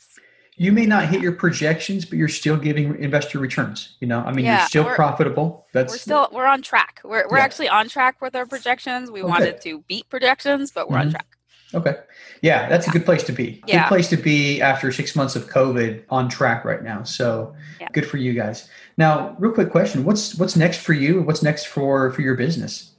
you 0.58 0.72
may 0.72 0.86
not 0.86 1.06
hit 1.10 1.20
your 1.22 1.32
projections, 1.34 2.06
but 2.06 2.18
you're 2.18 2.28
still 2.30 2.56
giving 2.58 2.96
investor 3.02 3.40
returns. 3.40 3.98
You 4.00 4.08
know, 4.08 4.20
I 4.20 4.32
mean, 4.32 4.46
Yeah, 4.46 4.60
you're 4.60 4.68
still 4.68 4.86
profitable. 4.86 5.66
That's 5.74 5.94
we're 5.94 5.98
still 5.98 6.30
we're 6.32 6.46
on 6.46 6.62
track. 6.62 7.02
We're 7.04 7.28
we're 7.28 7.38
Yeah. 7.38 7.44
actually 7.44 7.70
on 7.70 7.90
track 7.90 8.22
with 8.22 8.36
our 8.36 8.46
projections. 8.46 9.10
We 9.12 9.22
Okay. 9.22 9.30
wanted 9.30 9.62
to 9.62 9.80
beat 9.88 10.08
projections, 10.10 10.72
but 10.72 10.90
we're 10.90 10.98
on 11.00 11.08
Mhm. 11.08 11.12
track. 11.12 11.35
Okay. 11.74 11.96
Yeah, 12.42 12.70
that's 12.70 12.88
a 12.88 12.92
good 12.92 13.06
place 13.06 13.24
to 13.24 13.32
be. 13.32 13.64
Good 13.68 13.86
place 13.88 14.10
to 14.10 14.18
be 14.18 14.62
after 14.62 14.92
six 14.92 15.16
months 15.16 15.36
of 15.36 15.50
COVID 15.50 16.04
on 16.10 16.30
track 16.30 16.64
right 16.66 16.84
now. 16.84 17.04
So 17.04 17.56
Yeah. 17.80 17.88
good 17.94 18.06
for 18.06 18.18
you 18.18 18.34
guys. 18.34 18.70
Now, 18.98 19.36
real 19.40 19.52
quick 19.52 19.72
question: 19.72 20.04
What's 20.04 20.36
what's 20.36 20.56
next 20.56 20.80
for 20.80 20.94
you? 20.94 21.22
What's 21.22 21.44
next 21.44 21.66
for 21.66 22.12
for 22.12 22.22
your 22.22 22.36
business? 22.36 22.92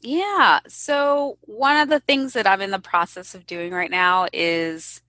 Yeah. 0.00 0.60
So, 0.68 1.38
one 1.42 1.76
of 1.76 1.88
the 1.88 2.00
things 2.00 2.32
that 2.34 2.46
I'm 2.46 2.60
in 2.60 2.70
the 2.70 2.78
process 2.78 3.34
of 3.34 3.46
doing 3.46 3.72
right 3.72 3.90
now 3.90 4.28
is 4.32 5.02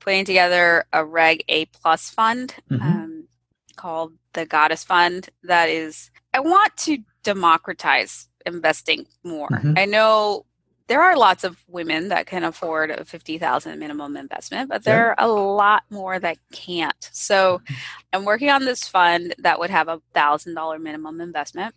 putting 0.00 0.24
together 0.24 0.84
a 0.92 1.04
Reg 1.04 1.44
A 1.48 1.66
plus 1.66 2.10
fund 2.10 2.54
mm-hmm. 2.70 2.82
um, 2.82 3.28
called 3.76 4.12
the 4.32 4.44
Goddess 4.44 4.84
Fund. 4.84 5.28
That 5.44 5.68
is, 5.68 6.10
I 6.32 6.40
want 6.40 6.76
to 6.78 6.98
democratize 7.22 8.28
investing 8.44 9.06
more. 9.22 9.48
Mm-hmm. 9.48 9.74
I 9.76 9.84
know 9.86 10.44
there 10.86 11.02
are 11.02 11.16
lots 11.16 11.44
of 11.44 11.64
women 11.66 12.08
that 12.08 12.26
can 12.26 12.44
afford 12.44 12.90
a 12.90 13.04
50,000 13.04 13.78
minimum 13.78 14.16
investment, 14.16 14.68
but 14.68 14.84
there 14.84 15.08
are 15.08 15.14
a 15.18 15.28
lot 15.28 15.82
more 15.88 16.18
that 16.18 16.36
can't. 16.52 17.08
So 17.12 17.58
mm-hmm. 17.58 17.74
I'm 18.12 18.24
working 18.24 18.50
on 18.50 18.64
this 18.64 18.86
fund 18.86 19.34
that 19.38 19.58
would 19.58 19.70
have 19.70 19.88
a 19.88 20.02
$1,000 20.14 20.82
minimum 20.82 21.20
investment 21.20 21.74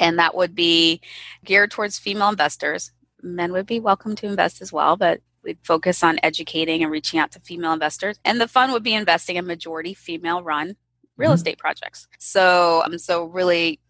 and 0.00 0.18
that 0.18 0.34
would 0.34 0.54
be 0.54 1.00
geared 1.44 1.70
towards 1.70 1.98
female 1.98 2.28
investors. 2.28 2.90
Men 3.22 3.52
would 3.52 3.66
be 3.66 3.80
welcome 3.80 4.16
to 4.16 4.26
invest 4.26 4.60
as 4.60 4.72
well, 4.72 4.96
but 4.96 5.20
we'd 5.44 5.58
focus 5.62 6.02
on 6.02 6.18
educating 6.22 6.82
and 6.82 6.90
reaching 6.90 7.20
out 7.20 7.30
to 7.32 7.40
female 7.40 7.72
investors. 7.72 8.18
And 8.24 8.40
the 8.40 8.48
fund 8.48 8.72
would 8.72 8.82
be 8.82 8.94
investing 8.94 9.36
in 9.36 9.46
majority 9.46 9.94
female 9.94 10.42
run 10.42 10.76
real 11.16 11.30
mm-hmm. 11.30 11.36
estate 11.36 11.58
projects. 11.58 12.08
So 12.18 12.82
I'm 12.84 12.92
um, 12.92 12.98
so 12.98 13.24
really 13.24 13.80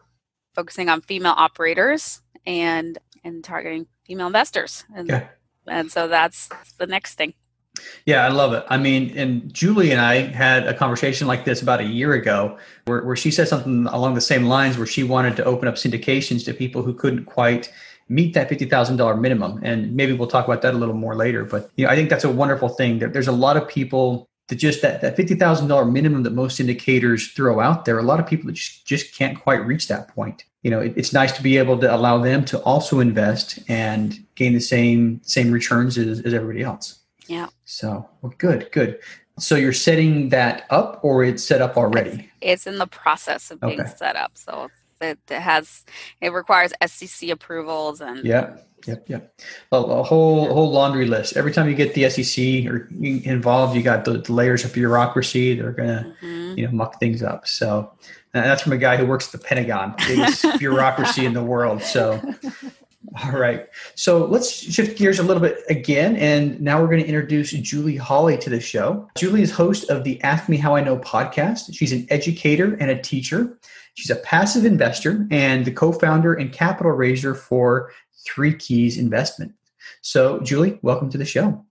focusing 0.54 0.88
on 0.88 1.00
female 1.00 1.34
operators 1.36 2.20
and 2.46 2.98
and 3.24 3.42
targeting 3.42 3.86
female 4.06 4.26
investors. 4.26 4.84
And, 4.94 5.08
yeah. 5.08 5.28
and 5.66 5.90
so 5.90 6.08
that's 6.08 6.48
the 6.78 6.86
next 6.86 7.14
thing. 7.14 7.34
Yeah, 8.06 8.24
I 8.24 8.28
love 8.28 8.52
it. 8.52 8.64
I 8.68 8.78
mean, 8.78 9.16
and 9.16 9.52
Julie 9.52 9.90
and 9.90 10.00
I 10.00 10.22
had 10.22 10.66
a 10.66 10.72
conversation 10.72 11.26
like 11.26 11.44
this 11.44 11.60
about 11.60 11.80
a 11.80 11.84
year 11.84 12.14
ago 12.14 12.58
where, 12.86 13.04
where 13.04 13.16
she 13.16 13.30
said 13.30 13.48
something 13.48 13.86
along 13.86 14.14
the 14.14 14.20
same 14.20 14.44
lines 14.44 14.78
where 14.78 14.86
she 14.86 15.02
wanted 15.02 15.36
to 15.36 15.44
open 15.44 15.68
up 15.68 15.74
syndications 15.74 16.44
to 16.46 16.54
people 16.54 16.82
who 16.82 16.94
couldn't 16.94 17.26
quite 17.26 17.70
meet 18.08 18.34
that 18.34 18.48
$50,000 18.48 19.20
minimum. 19.20 19.60
And 19.62 19.94
maybe 19.94 20.12
we'll 20.12 20.28
talk 20.28 20.46
about 20.46 20.62
that 20.62 20.74
a 20.74 20.78
little 20.78 20.94
more 20.94 21.16
later. 21.16 21.44
But 21.44 21.70
you 21.76 21.84
know, 21.84 21.92
I 21.92 21.96
think 21.96 22.08
that's 22.08 22.24
a 22.24 22.30
wonderful 22.30 22.68
thing. 22.68 22.98
There's 22.98 23.28
a 23.28 23.32
lot 23.32 23.56
of 23.56 23.68
people 23.68 24.28
that 24.48 24.56
just 24.56 24.80
that, 24.82 25.00
that 25.00 25.16
$50,000 25.16 25.92
minimum 25.92 26.22
that 26.22 26.32
most 26.32 26.58
syndicators 26.58 27.34
throw 27.34 27.60
out 27.60 27.84
there, 27.84 27.98
a 27.98 28.02
lot 28.02 28.20
of 28.20 28.26
people 28.26 28.46
that 28.46 28.52
just, 28.52 28.86
just 28.86 29.14
can't 29.14 29.40
quite 29.40 29.66
reach 29.66 29.88
that 29.88 30.08
point. 30.08 30.44
You 30.66 30.72
know, 30.72 30.80
it, 30.80 30.94
it's 30.96 31.12
nice 31.12 31.30
to 31.36 31.42
be 31.44 31.58
able 31.58 31.78
to 31.78 31.94
allow 31.94 32.18
them 32.18 32.44
to 32.46 32.60
also 32.62 32.98
invest 32.98 33.60
and 33.68 34.18
gain 34.34 34.52
the 34.52 34.66
same 34.74 35.20
same 35.22 35.52
returns 35.52 35.96
as, 35.96 36.18
as 36.22 36.34
everybody 36.34 36.64
else. 36.64 36.98
Yeah. 37.28 37.46
So, 37.66 37.88
well, 38.20 38.34
good, 38.38 38.68
good. 38.72 38.98
So 39.38 39.54
you're 39.54 39.72
setting 39.72 40.30
that 40.30 40.66
up 40.70 40.98
or 41.04 41.22
it's 41.22 41.44
set 41.44 41.62
up 41.62 41.76
already? 41.76 42.10
It's, 42.10 42.64
it's 42.64 42.66
in 42.66 42.78
the 42.78 42.88
process 42.88 43.52
of 43.52 43.60
being 43.60 43.80
okay. 43.80 43.88
set 43.96 44.16
up. 44.16 44.32
So 44.34 44.68
it, 45.00 45.18
it, 45.28 45.40
has, 45.40 45.84
it 46.20 46.32
requires 46.32 46.72
SEC 46.86 47.30
approvals 47.30 48.00
and. 48.00 48.24
Yeah. 48.24 48.56
Yep. 48.86 49.08
Yep. 49.08 49.40
A, 49.72 49.76
a, 49.76 50.02
whole, 50.02 50.52
whole 50.52 50.70
laundry 50.70 51.06
list. 51.06 51.36
Every 51.36 51.52
time 51.52 51.68
you 51.68 51.74
get 51.74 51.94
the 51.94 52.08
SEC 52.08 52.70
or 52.70 52.88
involved, 53.02 53.74
you 53.74 53.82
got 53.82 54.04
the, 54.04 54.18
the 54.18 54.32
layers 54.32 54.64
of 54.64 54.72
bureaucracy 54.72 55.56
that 55.56 55.64
are 55.64 55.72
going 55.72 55.88
to, 55.88 56.14
mm-hmm. 56.22 56.58
you 56.58 56.66
know, 56.66 56.72
muck 56.72 57.00
things 57.00 57.22
up. 57.22 57.48
So 57.48 57.90
that's 58.32 58.62
from 58.62 58.72
a 58.72 58.78
guy 58.78 58.96
who 58.96 59.06
works 59.06 59.26
at 59.26 59.40
the 59.40 59.46
Pentagon, 59.46 59.94
biggest 60.06 60.44
bureaucracy 60.58 61.24
in 61.24 61.32
the 61.32 61.42
world. 61.42 61.82
So 61.82 62.20
all 63.24 63.32
right. 63.32 63.68
So 63.94 64.24
let's 64.24 64.50
shift 64.50 64.98
gears 64.98 65.18
a 65.18 65.22
little 65.22 65.42
bit 65.42 65.58
again. 65.68 66.16
And 66.16 66.60
now 66.60 66.80
we're 66.80 66.88
going 66.88 67.02
to 67.02 67.06
introduce 67.06 67.50
Julie 67.50 67.96
Holly 67.96 68.36
to 68.38 68.50
the 68.50 68.60
show. 68.60 69.08
Julie 69.16 69.42
is 69.42 69.50
host 69.50 69.88
of 69.90 70.04
the 70.04 70.22
Ask 70.22 70.48
Me 70.48 70.56
How 70.56 70.74
I 70.74 70.82
Know 70.82 70.98
podcast. 70.98 71.74
She's 71.74 71.92
an 71.92 72.06
educator 72.10 72.74
and 72.74 72.90
a 72.90 73.00
teacher. 73.00 73.58
She's 73.94 74.10
a 74.10 74.16
passive 74.16 74.64
investor 74.64 75.26
and 75.30 75.64
the 75.64 75.72
co 75.72 75.92
founder 75.92 76.34
and 76.34 76.52
capital 76.52 76.92
raiser 76.92 77.34
for 77.34 77.92
Three 78.26 78.54
Keys 78.54 78.98
Investment. 78.98 79.54
So, 80.02 80.40
Julie, 80.40 80.78
welcome 80.82 81.10
to 81.10 81.18
the 81.18 81.24
show. 81.24 81.64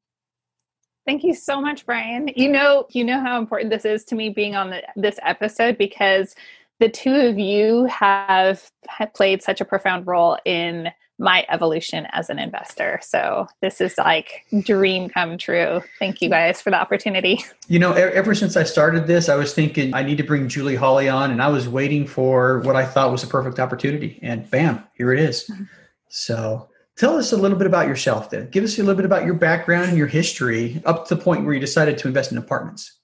Thank 1.06 1.24
you 1.24 1.36
so 1.36 1.62
much, 1.62 1.86
Brian. 1.86 2.30
You 2.36 2.50
know, 2.50 2.88
you 2.90 3.04
know 3.04 3.20
how 3.20 3.38
important 3.38 3.70
this 3.70 3.86
is 3.86 4.04
to 4.06 4.16
me 4.16 4.30
being 4.30 4.56
on 4.56 4.72
the, 4.72 4.82
this 4.96 5.20
episode 5.22 5.78
because 5.78 6.36
the 6.80 6.90
two 6.90 7.16
of 7.16 7.40
you 7.40 7.86
have 7.86 8.70
played 9.14 9.42
such 9.42 9.62
a 9.62 9.66
profound 9.66 10.08
role 10.08 10.38
in 10.46 10.90
my 11.18 11.46
evolution 11.48 12.06
as 12.12 12.30
an 12.30 12.40
investor. 12.40 13.00
So 13.02 13.48
this 13.62 13.80
is 13.80 13.98
like 13.98 14.46
dream 14.64 15.08
come 15.08 15.38
true. 15.38 15.82
Thank 15.98 16.22
you 16.22 16.30
guys 16.30 16.62
for 16.62 16.72
the 16.72 16.80
opportunity. 16.80 17.44
You 17.68 17.80
know, 17.80 17.94
ever 17.94 18.36
since 18.36 18.58
I 18.58 18.64
started 18.64 19.08
this, 19.08 19.30
I 19.30 19.36
was 19.36 19.54
thinking 19.54 19.94
I 19.94 20.04
need 20.04 20.18
to 20.18 20.24
bring 20.24 20.50
Julie 20.50 20.76
Holly 20.76 21.08
on 21.08 21.32
and 21.32 21.42
I 21.42 21.48
was 21.48 21.70
waiting 21.70 22.06
for 22.06 22.60
what 22.60 22.76
I 22.76 22.86
thought 22.86 23.12
was 23.12 23.24
a 23.24 23.28
perfect 23.28 23.60
opportunity 23.60 24.20
and 24.22 24.50
bam, 24.52 24.84
here 24.96 25.14
it 25.14 25.20
is. 25.20 25.50
Mm-hmm. 25.50 25.64
So 26.10 26.68
tell 26.98 27.18
us 27.18 27.32
a 27.32 27.38
little 27.38 27.58
bit 27.58 27.68
about 27.68 27.88
yourself 27.88 28.30
then. 28.30 28.50
Give 28.50 28.66
us 28.66 28.78
a 28.78 28.82
little 28.82 28.96
bit 28.96 29.06
about 29.06 29.26
your 29.26 29.36
background 29.36 29.88
and 29.90 29.98
your 29.98 30.08
history 30.08 30.82
up 30.86 31.08
to 31.08 31.16
the 31.16 31.22
point 31.22 31.46
where 31.46 31.54
you 31.54 31.62
decided 31.62 31.98
to 32.00 32.10
invest 32.10 32.34
in 32.34 32.38
apartments. 32.38 33.00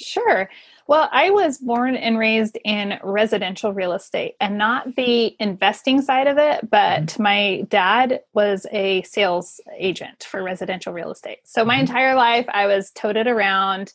Sure. 0.00 0.48
Well, 0.86 1.08
I 1.12 1.30
was 1.30 1.58
born 1.58 1.96
and 1.96 2.18
raised 2.18 2.58
in 2.64 2.98
residential 3.02 3.72
real 3.72 3.92
estate 3.92 4.34
and 4.40 4.58
not 4.58 4.96
the 4.96 5.36
investing 5.38 6.02
side 6.02 6.26
of 6.26 6.38
it, 6.38 6.68
but 6.70 7.06
mm-hmm. 7.06 7.22
my 7.22 7.66
dad 7.68 8.20
was 8.34 8.66
a 8.72 9.02
sales 9.02 9.60
agent 9.76 10.24
for 10.28 10.42
residential 10.42 10.92
real 10.92 11.10
estate. 11.10 11.38
So 11.44 11.64
my 11.64 11.74
mm-hmm. 11.74 11.82
entire 11.82 12.14
life 12.14 12.46
I 12.52 12.66
was 12.66 12.90
toted 12.90 13.26
around, 13.26 13.92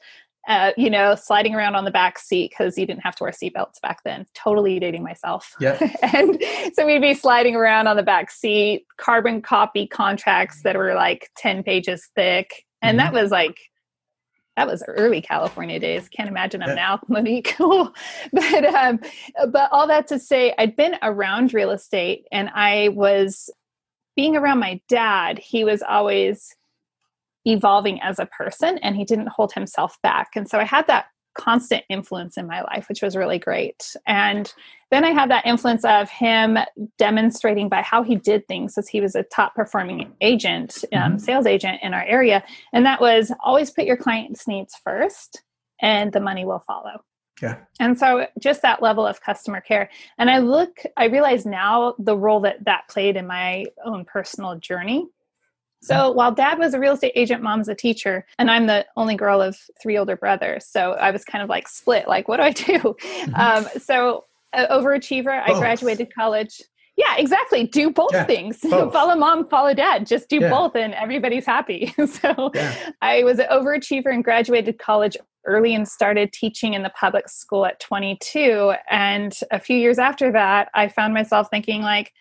uh, 0.47 0.71
you 0.77 0.89
know, 0.89 1.13
sliding 1.15 1.53
around 1.53 1.75
on 1.75 1.83
the 1.83 1.91
back 1.91 2.17
seat 2.17 2.51
because 2.51 2.77
you 2.77 2.85
didn't 2.85 3.01
have 3.01 3.15
to 3.17 3.23
wear 3.23 3.33
seatbelts 3.33 3.81
back 3.81 4.03
then. 4.03 4.25
Totally 4.33 4.79
dating 4.79 5.03
myself. 5.03 5.55
Yeah. 5.59 5.77
and 6.01 6.41
so 6.73 6.85
we'd 6.85 7.01
be 7.01 7.13
sliding 7.13 7.55
around 7.55 7.87
on 7.87 7.97
the 7.97 8.03
back 8.03 8.31
seat, 8.31 8.85
carbon 8.97 9.41
copy 9.41 9.87
contracts 9.87 10.61
that 10.63 10.77
were 10.77 10.93
like 10.93 11.29
10 11.37 11.63
pages 11.63 12.09
thick. 12.15 12.65
And 12.81 12.97
mm-hmm. 12.97 13.13
that 13.13 13.21
was 13.21 13.31
like 13.31 13.57
that 14.57 14.67
was 14.67 14.83
early 14.87 15.21
California 15.21 15.79
days. 15.79 16.09
Can't 16.09 16.27
imagine 16.27 16.59
them 16.59 16.69
yeah. 16.69 16.75
now, 16.75 16.99
Monick. 17.09 17.53
but 18.33 18.65
um, 18.65 18.99
but 19.51 19.71
all 19.71 19.87
that 19.87 20.07
to 20.07 20.19
say, 20.19 20.53
I'd 20.57 20.75
been 20.75 20.95
around 21.03 21.53
real 21.53 21.71
estate, 21.71 22.27
and 22.31 22.49
I 22.53 22.89
was 22.89 23.49
being 24.15 24.35
around 24.35 24.59
my 24.59 24.81
dad. 24.89 25.37
He 25.37 25.63
was 25.63 25.83
always 25.83 26.55
evolving 27.45 28.01
as 28.01 28.17
a 28.17 28.25
person, 28.25 28.79
and 28.79 28.97
he 28.97 29.05
didn't 29.05 29.29
hold 29.29 29.53
himself 29.53 29.97
back. 30.01 30.29
And 30.35 30.49
so 30.49 30.57
I 30.57 30.63
had 30.63 30.87
that 30.87 31.05
constant 31.37 31.83
influence 31.89 32.37
in 32.37 32.47
my 32.47 32.61
life, 32.61 32.89
which 32.89 33.01
was 33.01 33.15
really 33.15 33.39
great. 33.39 33.95
And 34.05 34.51
then 34.91 35.03
I 35.03 35.11
had 35.11 35.29
that 35.31 35.45
influence 35.45 35.85
of 35.85 36.09
him 36.09 36.57
demonstrating 36.97 37.69
by 37.69 37.81
how 37.81 38.03
he 38.03 38.15
did 38.15 38.47
things, 38.47 38.77
as 38.77 38.87
he 38.87 39.01
was 39.01 39.15
a 39.15 39.23
top 39.23 39.55
performing 39.55 40.13
agent, 40.21 40.83
um, 40.93 40.99
mm-hmm. 40.99 41.17
sales 41.17 41.45
agent 41.45 41.79
in 41.81 41.93
our 41.93 42.03
area. 42.03 42.43
And 42.73 42.85
that 42.85 43.01
was 43.01 43.31
always 43.43 43.69
put 43.69 43.85
your 43.85 43.97
client's 43.97 44.47
needs 44.47 44.75
first, 44.83 45.43
and 45.81 46.11
the 46.11 46.19
money 46.19 46.45
will 46.45 46.59
follow. 46.59 47.03
Yeah. 47.41 47.57
And 47.79 47.99
so 47.99 48.25
just 48.39 48.63
that 48.63 48.81
level 48.81 49.05
of 49.05 49.21
customer 49.21 49.61
care. 49.61 49.89
And 50.17 50.29
I 50.29 50.39
look, 50.39 50.79
I 50.95 51.05
realize 51.05 51.45
now 51.45 51.93
the 51.99 52.17
role 52.17 52.39
that 52.41 52.65
that 52.65 52.87
played 52.89 53.15
in 53.15 53.27
my 53.27 53.65
own 53.85 54.05
personal 54.05 54.55
journey 54.55 55.05
so 55.81 56.11
while 56.11 56.31
dad 56.31 56.57
was 56.59 56.73
a 56.73 56.79
real 56.79 56.93
estate 56.93 57.13
agent, 57.15 57.43
mom's 57.43 57.69
a 57.69 57.75
teacher, 57.75 58.25
and 58.39 58.49
I'm 58.49 58.67
the 58.67 58.85
only 58.95 59.15
girl 59.15 59.41
of 59.41 59.57
three 59.81 59.97
older 59.97 60.15
brothers. 60.15 60.65
So 60.65 60.93
I 60.93 61.11
was 61.11 61.23
kind 61.23 61.43
of 61.43 61.49
like 61.49 61.67
split, 61.67 62.07
like, 62.07 62.27
what 62.27 62.37
do 62.37 62.43
I 62.43 62.51
do? 62.51 62.79
Mm-hmm. 62.79 63.35
Um, 63.35 63.67
so 63.79 64.25
uh, 64.53 64.67
overachiever, 64.75 65.45
both. 65.45 65.55
I 65.55 65.59
graduated 65.59 66.13
college. 66.13 66.61
Yeah, 66.95 67.15
exactly. 67.17 67.67
Do 67.67 67.91
both 67.91 68.09
yeah, 68.11 68.23
things. 68.23 68.59
Both. 68.63 68.91
follow 68.91 69.15
mom, 69.15 69.47
follow 69.49 69.71
dad. 69.75 70.07
Just 70.07 70.29
do 70.29 70.39
yeah. 70.39 70.49
both, 70.49 70.75
and 70.75 70.95
everybody's 70.95 71.45
happy. 71.45 71.93
so 72.07 72.51
yeah. 72.55 72.91
I 73.03 73.23
was 73.23 73.37
an 73.37 73.45
overachiever 73.51 74.11
and 74.11 74.23
graduated 74.23 74.79
college 74.79 75.15
early 75.45 75.75
and 75.75 75.87
started 75.87 76.33
teaching 76.33 76.73
in 76.73 76.81
the 76.81 76.89
public 76.89 77.29
school 77.29 77.67
at 77.67 77.79
22. 77.79 78.73
And 78.89 79.37
a 79.51 79.59
few 79.59 79.77
years 79.77 79.99
after 79.99 80.31
that, 80.31 80.69
I 80.73 80.87
found 80.87 81.13
myself 81.13 81.49
thinking, 81.51 81.83
like, 81.83 82.13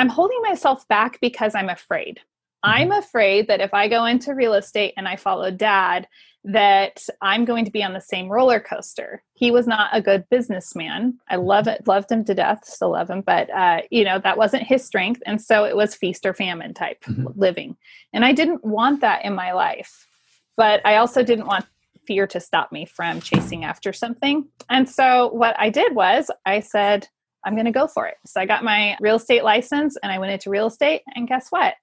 I'm 0.00 0.08
holding 0.08 0.42
myself 0.42 0.86
back 0.88 1.20
because 1.20 1.54
I'm 1.54 1.68
afraid. 1.68 2.20
I'm 2.62 2.90
mm-hmm. 2.90 2.98
afraid 2.98 3.48
that 3.48 3.60
if 3.60 3.74
I 3.74 3.88
go 3.88 4.04
into 4.04 4.34
real 4.34 4.54
estate 4.54 4.94
and 4.96 5.08
I 5.08 5.16
follow 5.16 5.50
dad, 5.50 6.06
that 6.44 7.06
I'm 7.20 7.44
going 7.44 7.64
to 7.64 7.70
be 7.70 7.84
on 7.84 7.92
the 7.92 8.00
same 8.00 8.28
roller 8.28 8.58
coaster. 8.58 9.22
He 9.34 9.50
was 9.50 9.66
not 9.66 9.90
a 9.92 10.02
good 10.02 10.28
businessman. 10.28 11.18
I 11.28 11.36
love 11.36 11.68
it, 11.68 11.86
loved 11.86 12.10
him 12.10 12.24
to 12.24 12.34
death, 12.34 12.64
still 12.64 12.92
love 12.92 13.10
him, 13.10 13.20
but 13.20 13.48
uh, 13.50 13.82
you 13.90 14.04
know 14.04 14.18
that 14.18 14.38
wasn't 14.38 14.64
his 14.64 14.84
strength, 14.84 15.22
and 15.24 15.40
so 15.40 15.64
it 15.64 15.76
was 15.76 15.94
feast 15.94 16.26
or 16.26 16.34
famine 16.34 16.74
type 16.74 17.04
mm-hmm. 17.04 17.28
living, 17.36 17.76
and 18.12 18.24
I 18.24 18.32
didn't 18.32 18.64
want 18.64 19.02
that 19.02 19.24
in 19.24 19.34
my 19.34 19.52
life. 19.52 20.08
But 20.56 20.84
I 20.84 20.96
also 20.96 21.22
didn't 21.22 21.46
want 21.46 21.66
fear 22.06 22.26
to 22.26 22.40
stop 22.40 22.72
me 22.72 22.84
from 22.84 23.20
chasing 23.20 23.64
after 23.64 23.92
something. 23.92 24.48
And 24.68 24.88
so 24.88 25.28
what 25.28 25.58
I 25.58 25.70
did 25.70 25.94
was 25.94 26.30
I 26.44 26.60
said, 26.60 27.08
I'm 27.44 27.54
going 27.54 27.66
to 27.66 27.72
go 27.72 27.86
for 27.86 28.06
it. 28.06 28.16
So 28.26 28.40
I 28.40 28.46
got 28.46 28.64
my 28.64 28.96
real 29.00 29.16
estate 29.16 29.44
license 29.44 29.96
and 30.02 30.12
I 30.12 30.18
went 30.18 30.32
into 30.32 30.50
real 30.50 30.66
estate. 30.66 31.02
And 31.14 31.28
guess 31.28 31.48
what? 31.50 31.74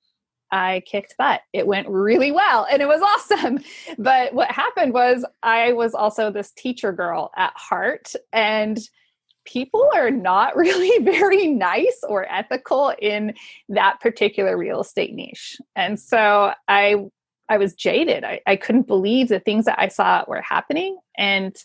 I 0.52 0.82
kicked 0.86 1.16
butt. 1.18 1.42
It 1.54 1.68
went 1.68 1.88
really 1.88 2.32
well 2.32 2.68
and 2.72 2.82
it 2.82 2.88
was 2.88 3.02
awesome. 3.02 3.60
But 3.98 4.34
what 4.34 4.52
happened 4.52 4.94
was 4.94 5.26
I 5.44 5.74
was 5.74 5.94
also 5.94 6.32
this 6.32 6.52
teacher 6.52 6.92
girl 6.92 7.32
at 7.36 7.54
heart 7.56 8.14
and 8.32 8.80
people 9.46 9.90
are 9.96 10.12
not 10.12 10.56
really 10.56 11.04
very 11.04 11.48
nice 11.48 12.00
or 12.08 12.32
ethical 12.32 12.94
in 13.02 13.34
that 13.70 14.00
particular 14.00 14.58
real 14.58 14.82
estate 14.82 15.14
niche. 15.14 15.58
And 15.76 16.00
so 16.00 16.54
I 16.68 17.06
I 17.52 17.58
was 17.58 17.74
jaded. 17.74 18.24
I, 18.24 18.42
I 18.46 18.56
couldn't 18.56 18.86
believe 18.86 19.28
the 19.28 19.40
things 19.40 19.66
that 19.66 19.80
I 19.80 19.88
saw 19.88 20.24
were 20.28 20.42
happening. 20.42 21.00
And 21.18 21.56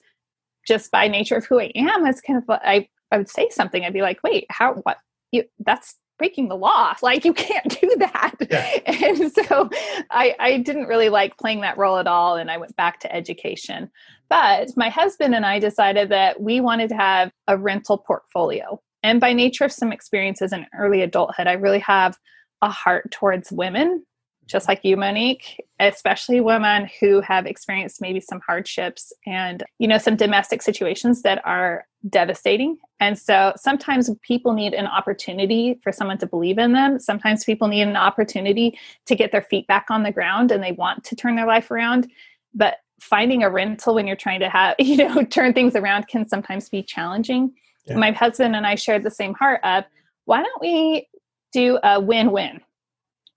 just 0.67 0.91
by 0.91 1.09
nature 1.09 1.37
of 1.37 1.45
who 1.45 1.61
I 1.61 1.71
am, 1.77 2.07
it's 2.07 2.23
kind 2.23 2.39
of 2.39 2.45
I 2.49 2.89
I 3.11 3.19
would 3.19 3.29
say 3.29 3.49
something. 3.51 3.85
I'd 3.85 3.93
be 3.93 4.03
like, 4.03 4.23
wait, 4.25 4.47
how 4.49 4.75
what 4.75 4.97
you 5.31 5.45
that's 5.59 5.97
breaking 6.19 6.49
the 6.49 6.57
law. 6.57 6.95
Like 7.03 7.25
you 7.25 7.35
can't 7.35 7.81
do 7.81 7.97
that. 7.99 8.35
Yeah. 8.51 8.79
And 9.05 9.33
so 9.33 9.69
I, 10.11 10.35
I 10.39 10.59
didn't 10.59 10.87
really 10.87 11.09
like 11.11 11.37
playing 11.37 11.61
that 11.61 11.77
role 11.77 11.99
at 11.99 12.07
all. 12.07 12.37
And 12.37 12.51
I 12.51 12.57
went 12.57 12.75
back 12.77 13.01
to 13.01 13.15
education. 13.15 13.91
But 14.31 14.71
my 14.77 14.89
husband 14.89 15.35
and 15.35 15.45
I 15.45 15.59
decided 15.59 16.09
that 16.09 16.41
we 16.41 16.61
wanted 16.61 16.89
to 16.91 16.97
have 16.97 17.31
a 17.47 17.59
rental 17.59 17.99
portfolio. 17.99 18.81
And 19.03 19.21
by 19.21 19.35
nature 19.35 19.65
of 19.65 19.73
some 19.73 19.93
experiences 19.93 20.53
in 20.53 20.67
early 20.79 21.03
adulthood, 21.03 21.47
I 21.47 21.53
really 21.53 21.81
have 21.81 22.17
a 22.63 22.71
heart 22.71 23.11
towards 23.11 23.53
women 23.53 24.05
just 24.47 24.69
like 24.69 24.85
you 24.85 24.97
monick 24.97 25.57
especially 25.81 26.41
women 26.41 26.89
who 27.01 27.21
have 27.21 27.47
experienced 27.47 28.01
maybe 28.01 28.21
some 28.21 28.41
hardships 28.47 29.13
and 29.27 29.65
you 29.79 29.89
know 29.89 29.99
some 29.99 30.17
domestic 30.17 30.63
situations 30.63 31.23
that 31.23 31.45
are 31.45 31.87
devastating. 32.09 32.77
And 33.01 33.19
so 33.19 33.55
sometimes 33.57 34.11
people 34.23 34.53
need 34.53 34.75
an 34.75 34.87
opportunity 34.87 35.81
for 35.83 35.91
someone 35.91 36.19
to 36.19 36.27
believe 36.27 36.59
in 36.59 36.73
them. 36.73 36.99
Sometimes 36.99 37.45
people 37.45 37.67
need 37.67 37.83
an 37.83 37.97
opportunity 37.97 38.79
to 39.07 39.15
get 39.15 39.33
their 39.33 39.43
feet 39.43 39.67
back 39.67 39.87
on 39.91 40.03
the 40.03 40.13
ground 40.13 40.51
and 40.51 40.63
they 40.63 40.73
want 40.73 41.03
to 41.05 41.17
turn 41.17 41.35
their 41.37 41.47
life 41.47 41.71
around. 41.71 42.11
But 42.55 42.77
finding 43.01 43.43
a 43.43 43.51
rental 43.51 43.95
when 43.95 44.07
you're 44.07 44.17
trying 44.17 44.41
to 44.41 44.49
have 44.49 44.77
you 44.79 44.97
know 44.97 45.25
turn 45.25 45.53
things 45.53 45.77
around 45.77 46.09
can 46.09 46.29
sometimes 46.29 46.69
be 46.69 46.83
challenging. 46.83 47.53
Yeah. 47.87 47.97
my 47.97 48.13
husband 48.13 48.57
and 48.57 48.67
i 48.67 48.77
shared 48.77 49.03
the 49.03 49.11
same 49.11 49.35
heart 49.35 49.61
of 49.63 49.85
why 50.25 50.43
don't 50.43 50.61
we 50.63 51.07
do 51.53 51.79
a 51.83 52.01
win-win 52.01 52.63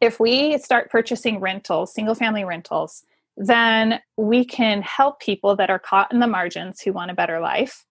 if 0.01 0.19
we 0.19 0.57
start 0.57 0.91
purchasing 0.91 1.39
rentals, 1.39 1.93
single 1.93 2.15
family 2.15 2.43
rentals, 2.43 3.03
then 3.35 3.99
we 4.17 4.43
can 4.43 4.81
help 4.81 5.19
people 5.19 5.55
that 5.55 5.69
are 5.69 5.79
caught 5.79 6.11
in 6.11 6.19
the 6.19 6.27
margins 6.27 6.81
who 6.81 6.91
want 6.91 7.11
a 7.11 7.15
better 7.15 7.39
life. 7.39 7.85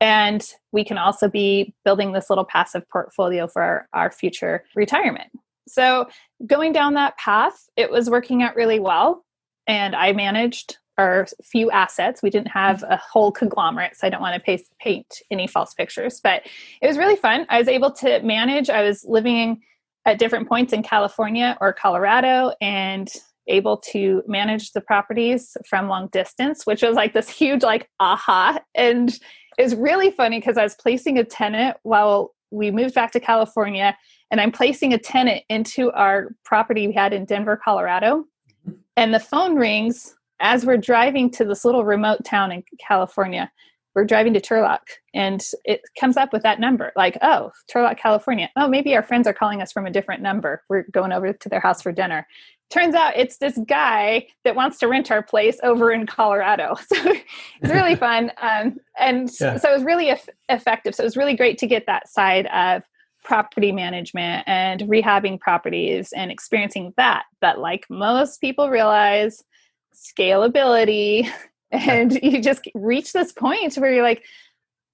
And 0.00 0.44
we 0.72 0.84
can 0.84 0.98
also 0.98 1.28
be 1.28 1.74
building 1.84 2.12
this 2.12 2.28
little 2.28 2.44
passive 2.44 2.88
portfolio 2.88 3.46
for 3.46 3.62
our, 3.62 3.88
our 3.92 4.10
future 4.10 4.64
retirement. 4.74 5.30
So, 5.68 6.08
going 6.44 6.72
down 6.72 6.94
that 6.94 7.16
path, 7.18 7.68
it 7.76 7.90
was 7.90 8.10
working 8.10 8.42
out 8.42 8.56
really 8.56 8.80
well. 8.80 9.24
And 9.68 9.94
I 9.94 10.12
managed 10.12 10.78
our 10.98 11.26
few 11.42 11.70
assets. 11.70 12.22
We 12.22 12.30
didn't 12.30 12.48
have 12.48 12.82
a 12.82 12.96
whole 12.96 13.30
conglomerate, 13.30 13.96
so 13.96 14.06
I 14.06 14.10
don't 14.10 14.20
want 14.20 14.44
to 14.44 14.58
paint 14.80 15.22
any 15.30 15.46
false 15.46 15.72
pictures, 15.72 16.20
but 16.22 16.42
it 16.80 16.86
was 16.86 16.98
really 16.98 17.16
fun. 17.16 17.46
I 17.48 17.58
was 17.58 17.68
able 17.68 17.92
to 17.92 18.20
manage, 18.22 18.70
I 18.70 18.82
was 18.82 19.04
living 19.04 19.62
at 20.06 20.18
different 20.18 20.48
points 20.48 20.72
in 20.72 20.82
California 20.82 21.56
or 21.60 21.72
Colorado 21.72 22.52
and 22.60 23.08
able 23.48 23.76
to 23.76 24.22
manage 24.26 24.72
the 24.72 24.80
properties 24.80 25.56
from 25.68 25.88
long 25.88 26.08
distance, 26.12 26.64
which 26.64 26.82
was 26.82 26.94
like 26.94 27.12
this 27.12 27.28
huge 27.28 27.62
like 27.62 27.88
aha. 28.00 28.58
And 28.74 29.10
it 29.58 29.62
was 29.62 29.74
really 29.74 30.10
funny 30.10 30.38
because 30.38 30.56
I 30.56 30.62
was 30.62 30.74
placing 30.74 31.18
a 31.18 31.24
tenant 31.24 31.76
while 31.82 32.34
we 32.50 32.70
moved 32.70 32.94
back 32.94 33.12
to 33.12 33.20
California 33.20 33.96
and 34.30 34.40
I'm 34.40 34.52
placing 34.52 34.92
a 34.92 34.98
tenant 34.98 35.44
into 35.48 35.90
our 35.92 36.28
property 36.44 36.86
we 36.86 36.94
had 36.94 37.12
in 37.12 37.24
Denver, 37.24 37.60
Colorado. 37.62 38.24
Mm-hmm. 38.66 38.72
And 38.96 39.14
the 39.14 39.20
phone 39.20 39.56
rings 39.56 40.14
as 40.40 40.66
we're 40.66 40.76
driving 40.76 41.30
to 41.30 41.44
this 41.44 41.64
little 41.64 41.84
remote 41.84 42.24
town 42.24 42.52
in 42.52 42.62
California 42.80 43.50
we're 43.94 44.04
driving 44.04 44.32
to 44.34 44.40
Turlock 44.40 44.80
and 45.14 45.42
it 45.64 45.82
comes 45.98 46.16
up 46.16 46.32
with 46.32 46.42
that 46.42 46.60
number 46.60 46.92
like, 46.96 47.18
oh, 47.22 47.50
Turlock, 47.72 47.98
California. 47.98 48.50
Oh, 48.56 48.68
maybe 48.68 48.94
our 48.94 49.02
friends 49.02 49.26
are 49.26 49.32
calling 49.32 49.60
us 49.60 49.72
from 49.72 49.86
a 49.86 49.90
different 49.90 50.22
number. 50.22 50.62
We're 50.68 50.84
going 50.90 51.12
over 51.12 51.32
to 51.32 51.48
their 51.48 51.60
house 51.60 51.82
for 51.82 51.92
dinner. 51.92 52.26
Turns 52.70 52.94
out 52.94 53.16
it's 53.16 53.36
this 53.36 53.58
guy 53.68 54.26
that 54.44 54.56
wants 54.56 54.78
to 54.78 54.88
rent 54.88 55.10
our 55.10 55.22
place 55.22 55.58
over 55.62 55.92
in 55.92 56.06
Colorado. 56.06 56.76
So 56.88 57.14
it's 57.60 57.72
really 57.72 57.96
fun. 58.08 58.32
Um, 58.40 58.78
and 58.98 59.30
yeah. 59.40 59.58
so 59.58 59.70
it 59.70 59.74
was 59.74 59.84
really 59.84 60.08
eff- 60.08 60.28
effective. 60.48 60.94
So 60.94 61.02
it 61.02 61.06
was 61.06 61.16
really 61.16 61.36
great 61.36 61.58
to 61.58 61.66
get 61.66 61.86
that 61.86 62.08
side 62.08 62.46
of 62.46 62.82
property 63.24 63.72
management 63.72 64.44
and 64.48 64.80
rehabbing 64.82 65.38
properties 65.38 66.12
and 66.12 66.30
experiencing 66.32 66.92
that. 66.96 67.24
But 67.40 67.58
like 67.58 67.86
most 67.90 68.40
people 68.40 68.70
realize, 68.70 69.44
scalability 69.94 71.28
and 71.72 72.18
you 72.22 72.40
just 72.40 72.68
reach 72.74 73.12
this 73.12 73.32
point 73.32 73.74
where 73.74 73.92
you're 73.92 74.02
like 74.02 74.24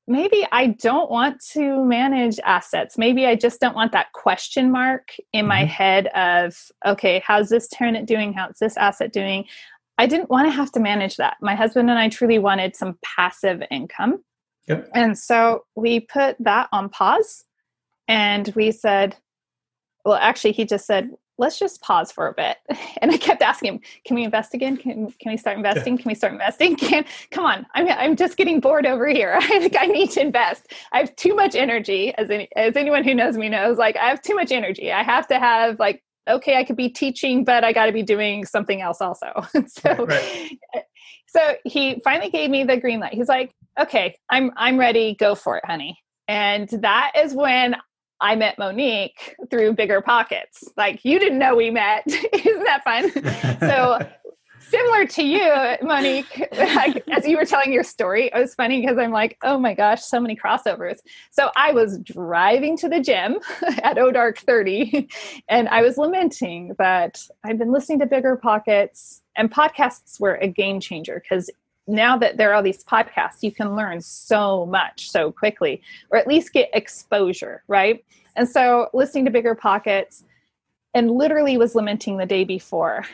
maybe 0.07 0.47
i 0.53 0.69
don't 0.69 1.11
want 1.11 1.39
to 1.53 1.85
manage 1.85 2.39
assets. 2.45 2.97
Maybe 2.97 3.27
i 3.27 3.35
just 3.35 3.61
don't 3.61 3.75
want 3.75 3.93
that 3.93 4.13
question 4.13 4.71
mark 4.71 5.11
in 5.33 5.47
my 5.47 5.63
mm-hmm. 5.63 5.67
head 5.67 6.07
of 6.09 6.57
okay 6.87 7.23
how's 7.27 7.51
this 7.51 7.69
tenant 7.69 8.07
doing? 8.07 8.33
How's 8.33 8.59
this 8.59 8.77
asset 8.77 9.13
doing? 9.13 9.45
I 10.01 10.07
didn't 10.07 10.31
want 10.31 10.47
to 10.47 10.53
have 10.53 10.71
to 10.73 10.81
manage 10.81 11.17
that. 11.17 11.37
My 11.43 11.55
husband 11.55 11.91
and 11.91 11.99
i 11.99 12.09
truly 12.09 12.39
wanted 12.39 12.75
some 12.75 12.99
passive 13.05 13.63
income. 13.71 14.25
Yep. 14.69 14.91
and 14.95 15.19
so 15.19 15.65
we 15.77 16.01
put 16.01 16.37
that 16.41 16.69
on 16.73 16.91
pause 16.91 17.45
and 18.07 18.53
we 18.55 18.71
said 18.71 19.17
well 20.05 20.17
actually 20.17 20.53
he 20.53 20.67
just 20.67 20.87
said 20.87 21.11
let's 21.39 21.59
just 21.59 21.81
pause 21.81 22.13
for 22.13 22.27
a 22.29 22.35
bit. 22.35 22.59
And 23.01 23.13
I 23.13 23.17
kept 23.17 23.43
asking 23.43 23.75
him, 23.75 23.81
can 24.05 24.17
we 24.17 24.25
invest 24.25 24.55
again? 24.55 24.77
Can, 24.77 25.13
can 25.21 25.31
we 25.31 25.37
start 25.37 25.57
investing? 25.57 25.97
Can 25.97 26.09
we 26.09 26.17
start 26.17 26.33
investing? 26.33 26.75
Can, 26.77 27.05
come 27.31 27.47
on, 27.47 27.65
I'm, 27.75 27.89
I'm 27.89 28.17
just 28.17 28.37
getting 28.37 28.59
bored 28.59 28.87
over 28.87 29.07
here. 29.07 29.35
I 29.41 29.61
think 29.61 29.77
I 29.79 29.87
need 29.87 30.11
to 30.13 30.21
invest. 30.21 30.73
I 30.93 30.99
have 30.99 31.15
too 31.15 31.37
much 31.37 31.55
energy 31.55 32.13
as, 32.19 32.29
any, 32.29 32.49
as 32.57 32.77
anyone 32.77 33.05
who 33.05 33.15
knows 33.15 33.37
me 33.37 33.49
knows, 33.49 33.79
like 33.79 33.97
I 33.97 34.09
have 34.09 34.21
too 34.21 34.35
much 34.35 34.51
energy. 34.51 34.91
I 34.91 35.05
have 35.05 35.29
to 35.29 35.39
have 35.39 35.79
like, 35.79 36.03
okay, 36.29 36.57
I 36.57 36.65
could 36.65 36.77
be 36.77 36.89
teaching, 36.89 37.45
but 37.45 37.63
I 37.63 37.73
got 37.73 37.87
to 37.87 37.93
be 37.93 38.03
doing 38.03 38.45
something 38.45 38.81
else 38.81 39.01
also. 39.01 39.33
so, 39.67 39.95
right, 39.95 40.51
right. 40.75 40.85
so 41.29 41.55
he 41.65 42.01
finally 42.03 42.31
gave 42.31 42.51
me 42.51 42.65
the 42.65 42.79
green 42.79 42.99
light. 42.99 43.15
He's 43.15 43.29
like, 43.29 43.55
okay, 43.79 44.17
I'm, 44.29 44.51
I'm 44.57 44.77
ready. 44.77 45.15
Go 45.15 45.37
for 45.37 45.57
it, 45.57 45.65
honey. 45.65 45.97
And 46.27 46.69
that 46.69 47.13
is 47.17 47.33
when 47.33 47.77
I 48.21 48.35
met 48.35 48.57
Monick 48.59 49.13
through 49.51 49.75
Bigger 49.75 50.01
Pockets. 50.01 50.65
Like 50.77 51.05
you 51.05 51.19
didn't 51.19 51.39
know 51.39 51.55
we 51.55 51.71
met. 51.71 52.05
Isn't 52.07 52.65
that 52.65 52.85
fun? 52.85 53.11
so 53.61 53.99
similar 54.69 55.07
to 55.07 55.23
you, 55.23 55.41
Monick, 55.83 56.41
as 57.11 57.27
you 57.27 57.37
were 57.37 57.45
telling 57.45 57.73
your 57.73 57.85
story, 57.85 58.27
it 58.27 58.39
was 58.39 58.55
funny 58.55 58.81
because 58.81 58.99
I'm 58.99 59.11
like, 59.11 59.39
oh 59.43 59.59
my 59.59 59.75
gosh, 59.75 60.03
so 60.03 60.21
many 60.21 60.37
crossovers. 60.37 60.99
So 61.31 61.51
I 61.57 61.73
was 61.73 61.99
driving 62.01 62.77
to 62.79 62.89
the 62.89 63.01
gym 63.01 63.39
at 63.83 63.99
O 63.99 64.11
Dark 64.11 64.39
30 64.39 65.09
and 65.49 65.69
I 65.69 65.83
was 65.83 65.97
lamenting 65.97 66.75
that 66.79 67.23
I've 67.45 67.59
been 67.59 67.73
listening 67.73 68.01
to 68.01 68.07
Bigger 68.07 68.37
Pockets 68.37 69.23
and 69.37 69.51
podcasts 69.51 70.21
were 70.21 70.35
a 70.37 70.49
game 70.49 70.81
changer 70.81 71.23
because 71.23 71.51
now 71.89 72.17
that 72.19 72.37
there 72.37 72.55
are 72.55 72.63
these 72.63 72.85
podcasts, 72.85 73.43
you 73.43 73.51
can 73.51 73.75
learn 73.75 74.01
so 74.01 74.67
much 74.67 75.11
so 75.11 75.33
quickly, 75.33 75.83
or 76.11 76.19
at 76.19 76.27
least 76.27 76.53
get 76.53 76.71
exposure, 76.73 77.63
right? 77.67 78.05
And 78.37 78.49
so 78.49 78.89
listening 78.93 79.25
to 79.25 79.31
Bigger 79.31 79.55
Pockets 79.55 80.23
and 80.95 81.11
literally 81.11 81.57
was 81.57 81.75
lamenting 81.75 82.19
the 82.19 82.27
day 82.27 82.45
before. 82.45 83.05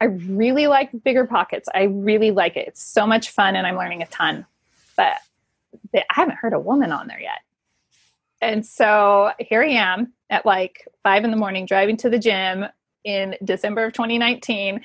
I 0.00 0.06
really 0.06 0.66
like 0.66 0.90
Bigger 1.04 1.26
Pockets. 1.26 1.68
I 1.74 1.84
really 1.84 2.30
like 2.32 2.56
it. 2.56 2.66
It's 2.66 2.82
so 2.82 3.06
much 3.06 3.30
fun 3.30 3.54
and 3.54 3.66
I'm 3.66 3.76
learning 3.76 4.02
a 4.02 4.06
ton. 4.06 4.46
But 4.96 5.18
I 5.94 6.02
haven't 6.10 6.36
heard 6.36 6.54
a 6.54 6.58
woman 6.58 6.90
on 6.90 7.06
there 7.06 7.20
yet. 7.20 7.40
And 8.40 8.66
so 8.66 9.30
here 9.38 9.62
I 9.62 9.68
am 9.68 10.12
at 10.28 10.44
like 10.44 10.88
five 11.04 11.22
in 11.24 11.30
the 11.30 11.36
morning 11.36 11.66
driving 11.66 11.96
to 11.98 12.10
the 12.10 12.18
gym 12.18 12.66
in 13.04 13.36
December 13.44 13.84
of 13.84 13.92
2019 13.92 14.80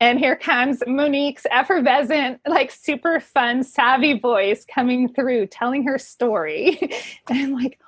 and 0.00 0.18
here 0.18 0.36
comes 0.36 0.80
Monick's 0.80 1.46
effervescent, 1.50 2.40
like 2.46 2.70
super 2.70 3.18
fun, 3.18 3.64
savvy 3.64 4.18
voice 4.18 4.64
coming 4.64 5.12
through, 5.12 5.46
telling 5.46 5.84
her 5.84 5.98
story. 5.98 6.78
and 7.28 7.38
I'm 7.38 7.52
like, 7.52 7.80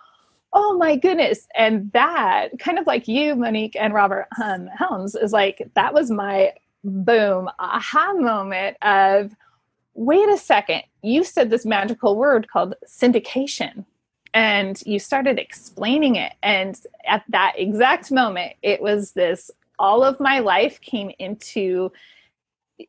oh 0.53 0.77
my 0.77 0.97
goodness. 0.97 1.47
And 1.55 1.91
that, 1.93 2.49
kind 2.59 2.79
of 2.79 2.87
like 2.87 3.07
you, 3.07 3.37
Monick 3.37 3.77
and 3.77 3.95
Robert 3.95 4.27
um, 4.43 4.67
Helms, 4.77 5.15
is 5.15 5.33
like, 5.33 5.71
that 5.75 5.95
was 5.95 6.11
my 6.11 6.53
boom, 6.83 7.49
aha 7.61 8.13
moment 8.15 8.77
of, 8.83 9.37
wait 9.95 10.29
a 10.29 10.37
second, 10.37 10.83
you 11.03 11.23
said 11.23 11.51
this 11.51 11.65
magical 11.65 12.17
word 12.17 12.49
called 12.49 12.75
syndication. 12.87 13.85
And 14.33 14.81
you 14.87 15.01
started 15.01 15.41
explaining 15.41 16.15
it. 16.15 16.35
And 16.43 16.81
at 17.05 17.25
that 17.31 17.55
exact 17.57 18.13
moment, 18.13 18.53
it 18.63 18.81
was 18.81 19.13
this 19.13 19.51
all 19.81 20.05
of 20.05 20.21
my 20.21 20.39
life 20.39 20.81
came 20.81 21.11
into 21.19 21.91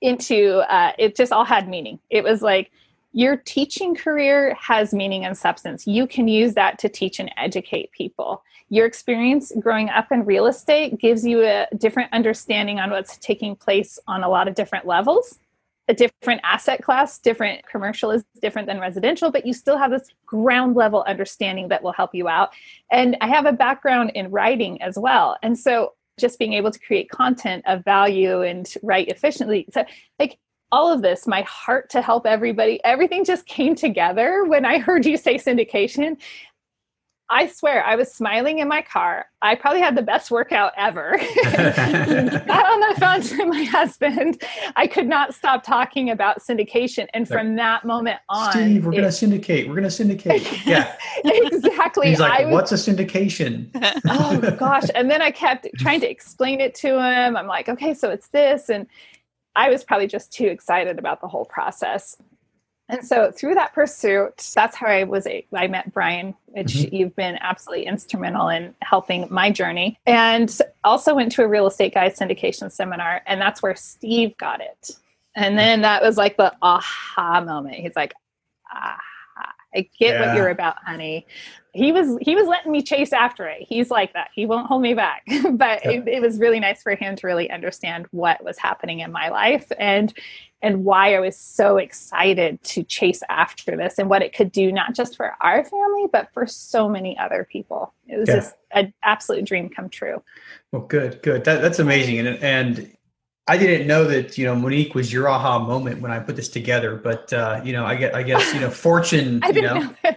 into 0.01 0.59
uh, 0.71 0.91
it 0.99 1.15
just 1.15 1.31
all 1.31 1.45
had 1.45 1.67
meaning 1.67 1.99
it 2.09 2.23
was 2.23 2.41
like 2.41 2.71
your 3.13 3.35
teaching 3.35 3.93
career 3.95 4.55
has 4.59 4.93
meaning 4.93 5.25
and 5.25 5.37
substance 5.37 5.87
you 5.87 6.05
can 6.05 6.27
use 6.27 6.53
that 6.53 6.77
to 6.77 6.87
teach 6.87 7.19
and 7.19 7.31
educate 7.37 7.91
people 7.91 8.43
your 8.69 8.85
experience 8.85 9.51
growing 9.59 9.89
up 9.89 10.11
in 10.11 10.23
real 10.23 10.45
estate 10.45 10.97
gives 10.99 11.25
you 11.25 11.41
a 11.41 11.67
different 11.77 12.11
understanding 12.13 12.79
on 12.79 12.89
what's 12.91 13.17
taking 13.17 13.55
place 13.55 13.99
on 14.07 14.23
a 14.23 14.29
lot 14.29 14.47
of 14.47 14.55
different 14.55 14.85
levels 14.85 15.39
a 15.87 15.93
different 15.93 16.39
asset 16.43 16.81
class, 16.81 17.19
different 17.19 17.67
commercial 17.67 18.11
is 18.11 18.23
different 18.41 18.67
than 18.67 18.79
residential, 18.79 19.29
but 19.29 19.45
you 19.45 19.53
still 19.53 19.77
have 19.77 19.91
this 19.91 20.07
ground 20.25 20.75
level 20.75 21.03
understanding 21.05 21.67
that 21.67 21.83
will 21.83 21.91
help 21.91 22.15
you 22.15 22.29
out. 22.29 22.51
And 22.91 23.17
I 23.19 23.27
have 23.27 23.45
a 23.45 23.51
background 23.51 24.11
in 24.15 24.31
writing 24.31 24.81
as 24.81 24.97
well. 24.97 25.37
And 25.43 25.59
so 25.59 25.93
just 26.19 26.39
being 26.39 26.53
able 26.53 26.71
to 26.71 26.79
create 26.79 27.09
content 27.09 27.63
of 27.67 27.83
value 27.83 28.41
and 28.41 28.73
write 28.83 29.07
efficiently. 29.09 29.65
So 29.71 29.83
like 30.19 30.37
all 30.71 30.91
of 30.91 31.01
this, 31.01 31.27
my 31.27 31.41
heart 31.41 31.89
to 31.91 32.01
help 32.01 32.25
everybody, 32.25 32.79
everything 32.83 33.25
just 33.25 33.45
came 33.45 33.75
together 33.75 34.45
when 34.45 34.65
I 34.65 34.79
heard 34.79 35.05
you 35.05 35.17
say 35.17 35.35
syndication. 35.35 36.17
I 37.31 37.47
swear, 37.47 37.83
I 37.85 37.95
was 37.95 38.13
smiling 38.13 38.59
in 38.59 38.67
my 38.67 38.81
car. 38.81 39.25
I 39.41 39.55
probably 39.55 39.79
had 39.79 39.95
the 39.95 40.01
best 40.01 40.31
workout 40.31 40.73
ever. 40.75 41.17
Got 41.43 42.65
on 42.65 42.79
the 42.81 42.95
phone 42.99 43.21
to 43.21 43.45
my 43.45 43.63
husband. 43.63 44.43
I 44.75 44.85
could 44.85 45.07
not 45.07 45.33
stop 45.33 45.63
talking 45.63 46.09
about 46.09 46.41
syndication. 46.41 47.07
And 47.13 47.25
from 47.25 47.55
that 47.55 47.85
moment 47.85 48.19
on, 48.27 48.51
Steve, 48.51 48.85
we're 48.85 48.91
going 48.91 49.03
to 49.03 49.11
syndicate. 49.13 49.69
We're 49.69 49.75
going 49.75 49.85
to 49.85 49.91
syndicate. 49.91 50.47
Yeah. 50.65 50.95
exactly. 51.23 52.09
He's 52.09 52.19
like, 52.19 52.45
was, 52.45 52.53
what's 52.53 52.71
a 52.71 52.75
syndication? 52.75 53.69
oh, 54.07 54.39
gosh. 54.59 54.89
And 54.93 55.09
then 55.09 55.21
I 55.21 55.31
kept 55.31 55.67
trying 55.77 56.01
to 56.01 56.09
explain 56.09 56.59
it 56.59 56.75
to 56.75 56.89
him. 56.89 57.35
I'm 57.35 57.47
like, 57.47 57.67
okay, 57.67 57.93
so 57.93 58.09
it's 58.09 58.27
this. 58.29 58.69
And 58.69 58.87
I 59.55 59.69
was 59.69 59.83
probably 59.83 60.07
just 60.07 60.31
too 60.31 60.47
excited 60.47 60.99
about 60.99 61.21
the 61.21 61.27
whole 61.27 61.45
process. 61.45 62.15
And 62.91 63.07
so 63.07 63.31
through 63.31 63.55
that 63.55 63.73
pursuit, 63.73 64.51
that's 64.53 64.75
how 64.75 64.87
I 64.87 65.05
was 65.05 65.25
I 65.53 65.67
met 65.67 65.93
Brian, 65.93 66.35
which 66.47 66.73
mm-hmm. 66.73 66.93
you've 66.93 67.15
been 67.15 67.37
absolutely 67.39 67.85
instrumental 67.85 68.49
in 68.49 68.75
helping 68.81 69.27
my 69.31 69.49
journey. 69.49 69.97
And 70.05 70.55
also 70.83 71.15
went 71.15 71.31
to 71.33 71.43
a 71.43 71.47
real 71.47 71.67
estate 71.67 71.93
guy 71.93 72.09
syndication 72.09 72.69
seminar, 72.69 73.21
and 73.25 73.39
that's 73.39 73.63
where 73.63 73.75
Steve 73.75 74.35
got 74.37 74.59
it. 74.59 74.91
And 75.35 75.57
then 75.57 75.81
that 75.83 76.03
was 76.03 76.17
like 76.17 76.35
the 76.35 76.53
aha 76.61 77.41
moment. 77.45 77.75
He's 77.75 77.95
like, 77.95 78.13
aha, 78.73 78.99
I 79.75 79.87
get 79.97 80.13
yeah. 80.13 80.27
what 80.27 80.35
you're 80.35 80.49
about, 80.49 80.77
honey. 80.85 81.25
He 81.73 81.91
was 81.93 82.17
he 82.21 82.35
was 82.35 82.47
letting 82.47 82.71
me 82.71 82.81
chase 82.81 83.13
after 83.13 83.47
it. 83.47 83.61
He's 83.61 83.89
like 83.89 84.13
that. 84.13 84.29
He 84.35 84.45
won't 84.45 84.67
hold 84.67 84.81
me 84.81 84.93
back. 84.93 85.23
but 85.53 85.85
it, 85.85 86.07
it 86.07 86.21
was 86.21 86.37
really 86.37 86.59
nice 86.59 86.83
for 86.83 86.95
him 86.95 87.15
to 87.15 87.27
really 87.27 87.49
understand 87.49 88.07
what 88.11 88.43
was 88.43 88.57
happening 88.57 88.99
in 88.99 89.11
my 89.11 89.29
life 89.29 89.71
and 89.79 90.13
and 90.61 90.83
why 90.83 91.15
I 91.15 91.19
was 91.19 91.37
so 91.37 91.77
excited 91.77 92.61
to 92.63 92.83
chase 92.83 93.23
after 93.29 93.75
this 93.75 93.97
and 93.97 94.09
what 94.09 94.21
it 94.21 94.35
could 94.35 94.51
do, 94.51 94.71
not 94.71 94.93
just 94.93 95.15
for 95.15 95.35
our 95.41 95.63
family, 95.63 96.07
but 96.11 96.31
for 96.33 96.45
so 96.45 96.87
many 96.87 97.17
other 97.17 97.47
people. 97.51 97.93
It 98.07 98.17
was 98.17 98.29
yeah. 98.29 98.35
just 98.35 98.55
an 98.71 98.93
absolute 99.01 99.45
dream 99.45 99.69
come 99.69 99.89
true. 99.89 100.21
Well, 100.71 100.83
good, 100.83 101.21
good. 101.23 101.45
That, 101.45 101.61
that's 101.61 101.79
amazing. 101.79 102.19
And, 102.19 102.43
and 102.43 102.95
I 103.51 103.57
didn't 103.57 103.85
know 103.85 104.05
that, 104.05 104.37
you 104.37 104.45
know, 104.45 104.55
Monick 104.55 104.93
was 104.93 105.11
your 105.11 105.27
aha 105.27 105.59
moment 105.59 106.01
when 106.01 106.11
I 106.11 106.19
put 106.19 106.35
this 106.35 106.47
together, 106.47 106.95
but, 106.95 107.33
uh, 107.33 107.61
you 107.63 107.73
know, 107.73 107.85
I 107.85 107.95
get, 107.95 108.15
I 108.15 108.23
guess, 108.23 108.53
you 108.53 108.61
know, 108.61 108.69
fortune, 108.87 109.41
you 109.53 109.61
know, 109.61 109.79
know 109.79 109.95
yeah, 110.03 110.15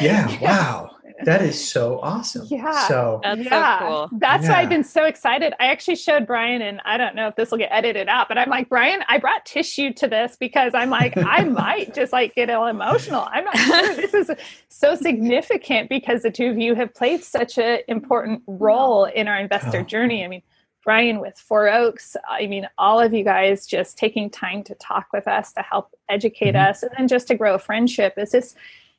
yeah, 0.00 0.40
wow 0.40 0.96
that 1.24 1.42
is 1.42 1.70
so 1.70 1.98
awesome. 2.00 2.46
Yeah. 2.50 2.86
So 2.88 3.20
that's 3.22 3.40
yeah. 3.40 3.78
so 3.78 3.86
cool. 3.86 4.18
That's 4.18 4.44
yeah. 4.44 4.52
why 4.52 4.60
I've 4.60 4.68
been 4.68 4.84
so 4.84 5.04
excited. 5.04 5.54
I 5.58 5.66
actually 5.66 5.96
showed 5.96 6.26
Brian, 6.26 6.62
and 6.62 6.80
I 6.84 6.96
don't 6.96 7.14
know 7.14 7.28
if 7.28 7.36
this 7.36 7.50
will 7.50 7.58
get 7.58 7.70
edited 7.72 8.08
out, 8.08 8.28
but 8.28 8.38
I'm 8.38 8.50
like, 8.50 8.68
Brian, 8.68 9.02
I 9.08 9.18
brought 9.18 9.46
tissue 9.46 9.92
to 9.94 10.08
this 10.08 10.36
because 10.38 10.74
I'm 10.74 10.90
like, 10.90 11.14
I 11.16 11.44
might 11.44 11.94
just 11.94 12.12
like 12.12 12.34
get 12.34 12.50
all 12.50 12.66
emotional. 12.66 13.26
I'm 13.30 13.44
not 13.44 13.56
sure 13.56 13.94
this 13.94 14.14
is 14.14 14.30
so 14.68 14.94
significant 14.94 15.88
because 15.88 16.22
the 16.22 16.30
two 16.30 16.50
of 16.50 16.58
you 16.58 16.74
have 16.74 16.94
played 16.94 17.24
such 17.24 17.58
an 17.58 17.80
important 17.88 18.42
role 18.46 19.04
in 19.04 19.28
our 19.28 19.38
investor 19.38 19.80
oh. 19.80 19.84
journey. 19.84 20.24
I 20.24 20.28
mean, 20.28 20.42
Brian 20.86 21.18
with 21.18 21.36
Four 21.36 21.68
Oaks. 21.68 22.16
I 22.30 22.46
mean, 22.46 22.66
all 22.78 23.00
of 23.00 23.12
you 23.12 23.24
guys 23.24 23.66
just 23.66 23.98
taking 23.98 24.30
time 24.30 24.62
to 24.62 24.74
talk 24.76 25.08
with 25.12 25.26
us 25.26 25.52
to 25.54 25.60
help 25.60 25.90
educate 26.08 26.54
mm-hmm. 26.54 26.70
us 26.70 26.84
and 26.84 26.92
then 26.96 27.08
just 27.08 27.26
to 27.28 27.34
grow 27.34 27.56
a 27.56 27.58
friendship. 27.58 28.14
It's 28.16 28.30
just 28.30 28.56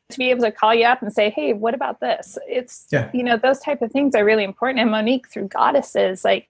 to 0.10 0.18
be 0.18 0.30
able 0.30 0.42
to 0.42 0.52
call 0.52 0.76
you 0.76 0.86
up 0.86 1.02
and 1.02 1.12
say, 1.12 1.30
hey, 1.30 1.54
what 1.54 1.74
about 1.74 2.02
this? 2.02 2.38
It's, 2.46 2.88
yeah. 2.92 3.10
you 3.14 3.24
know, 3.24 3.38
those 3.38 3.60
type 3.60 3.82
of 3.82 3.92
things 3.92 4.16
are 4.16 4.26
really 4.26 4.44
important. 4.44 4.82
And 4.82 4.92
Monick, 4.92 5.28
through 5.28 5.48
Goddesses, 5.48 6.26
like 6.26 6.50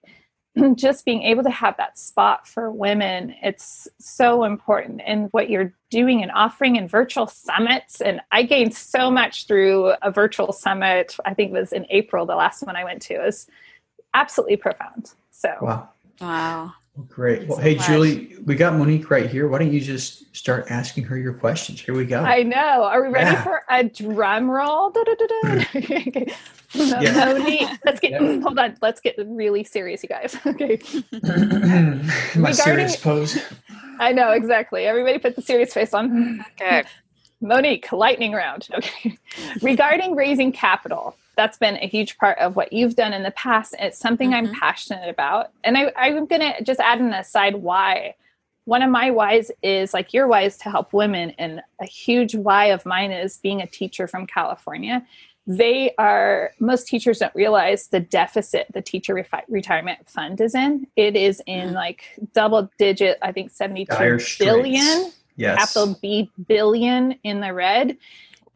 just 0.74 1.04
being 1.04 1.22
able 1.22 1.44
to 1.44 1.50
have 1.50 1.76
that 1.76 1.98
spot 1.98 2.48
for 2.48 2.72
women, 2.72 3.32
it's 3.40 3.86
so 4.00 4.42
important. 4.42 5.02
And 5.06 5.28
what 5.30 5.50
you're 5.50 5.72
doing 5.90 6.20
and 6.20 6.32
offering 6.32 6.74
in 6.74 6.88
virtual 6.88 7.28
summits. 7.28 8.00
And 8.00 8.20
I 8.32 8.42
gained 8.42 8.74
so 8.74 9.08
much 9.08 9.46
through 9.46 9.92
a 10.02 10.10
virtual 10.10 10.52
summit. 10.52 11.16
I 11.24 11.32
think 11.32 11.50
it 11.50 11.60
was 11.60 11.72
in 11.72 11.86
April, 11.90 12.26
the 12.26 12.34
last 12.34 12.66
one 12.66 12.74
I 12.74 12.82
went 12.82 13.02
to. 13.02 13.14
It 13.14 13.22
was 13.22 13.46
absolutely 14.14 14.56
profound. 14.56 15.12
So, 15.38 15.54
wow. 15.62 15.88
Wow. 16.20 16.74
Great. 17.06 17.46
Well, 17.46 17.58
so 17.58 17.62
hey, 17.62 17.76
much. 17.76 17.86
Julie, 17.86 18.34
we 18.44 18.56
got 18.56 18.72
Monick 18.72 19.08
right 19.08 19.30
here. 19.30 19.46
Why 19.46 19.58
don't 19.60 19.72
you 19.72 19.80
just 19.80 20.34
start 20.34 20.66
asking 20.68 21.04
her 21.04 21.16
your 21.16 21.32
questions? 21.32 21.80
Here 21.80 21.94
we 21.94 22.04
go. 22.04 22.20
I 22.20 22.42
know. 22.42 22.82
Are 22.82 23.00
we 23.04 23.08
ready 23.08 23.30
yeah. 23.30 23.44
for 23.44 23.62
a 23.70 23.84
drum 23.84 24.50
roll? 24.50 24.92
okay. 24.96 25.22
yeah. 26.74 27.34
Monick, 27.34 27.78
let's 27.84 28.00
get, 28.00 28.10
yeah. 28.10 28.40
hold 28.40 28.58
on. 28.58 28.76
Let's 28.82 29.00
get 29.00 29.14
really 29.24 29.62
serious, 29.62 30.02
you 30.02 30.08
guys. 30.08 30.36
Okay. 30.44 30.80
My 32.34 32.50
serious 32.50 32.96
pose. 32.96 33.38
I 34.00 34.10
know, 34.10 34.32
exactly. 34.32 34.86
Everybody 34.86 35.18
put 35.18 35.36
the 35.36 35.42
serious 35.42 35.72
face 35.72 35.94
on. 35.94 36.44
Okay. 36.60 36.82
Monick, 37.40 37.92
lightning 37.92 38.32
round. 38.32 38.66
Okay. 38.74 39.16
Regarding 39.62 40.16
raising 40.16 40.50
capital, 40.50 41.14
that's 41.38 41.56
been 41.56 41.76
a 41.76 41.86
huge 41.86 42.18
part 42.18 42.36
of 42.38 42.56
what 42.56 42.72
you've 42.72 42.96
done 42.96 43.12
in 43.12 43.22
the 43.22 43.30
past. 43.30 43.72
It's 43.78 43.96
something 43.96 44.32
mm-hmm. 44.32 44.48
I'm 44.48 44.54
passionate 44.54 45.08
about. 45.08 45.52
And 45.62 45.78
I, 45.78 45.92
I'm 45.96 46.26
going 46.26 46.40
to 46.40 46.64
just 46.64 46.80
add 46.80 47.00
an 47.00 47.14
aside 47.14 47.54
why. 47.54 48.16
One 48.64 48.82
of 48.82 48.90
my 48.90 49.12
whys 49.12 49.52
is 49.62 49.94
like 49.94 50.12
your 50.12 50.26
whys 50.26 50.58
to 50.58 50.64
help 50.64 50.92
women. 50.92 51.30
And 51.38 51.62
a 51.80 51.86
huge 51.86 52.34
why 52.34 52.66
of 52.66 52.84
mine 52.84 53.12
is 53.12 53.36
being 53.36 53.62
a 53.62 53.68
teacher 53.68 54.08
from 54.08 54.26
California. 54.26 55.06
They 55.46 55.94
are, 55.96 56.50
most 56.58 56.88
teachers 56.88 57.20
don't 57.20 57.34
realize 57.36 57.86
the 57.86 58.00
deficit 58.00 58.66
the 58.74 58.82
teacher 58.82 59.14
refi- 59.14 59.44
retirement 59.48 60.10
fund 60.10 60.40
is 60.40 60.56
in. 60.56 60.88
It 60.96 61.14
is 61.14 61.40
in 61.46 61.70
mm. 61.70 61.74
like 61.74 62.18
double 62.34 62.68
digit, 62.78 63.16
I 63.22 63.30
think 63.30 63.52
72 63.52 64.18
billion. 64.40 65.12
Yes. 65.36 65.56
Capital 65.56 65.96
B 66.02 66.32
billion 66.48 67.12
in 67.22 67.40
the 67.40 67.54
red 67.54 67.96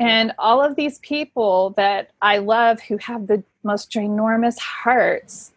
and 0.02 0.32
all 0.36 0.60
of 0.60 0.74
these 0.74 0.98
people 0.98 1.74
that 1.76 2.10
I 2.20 2.38
love 2.38 2.80
who 2.80 2.96
have 2.96 3.28
the 3.28 3.44
most 3.62 3.88
ginormous 3.88 4.58
hearts 4.58 5.52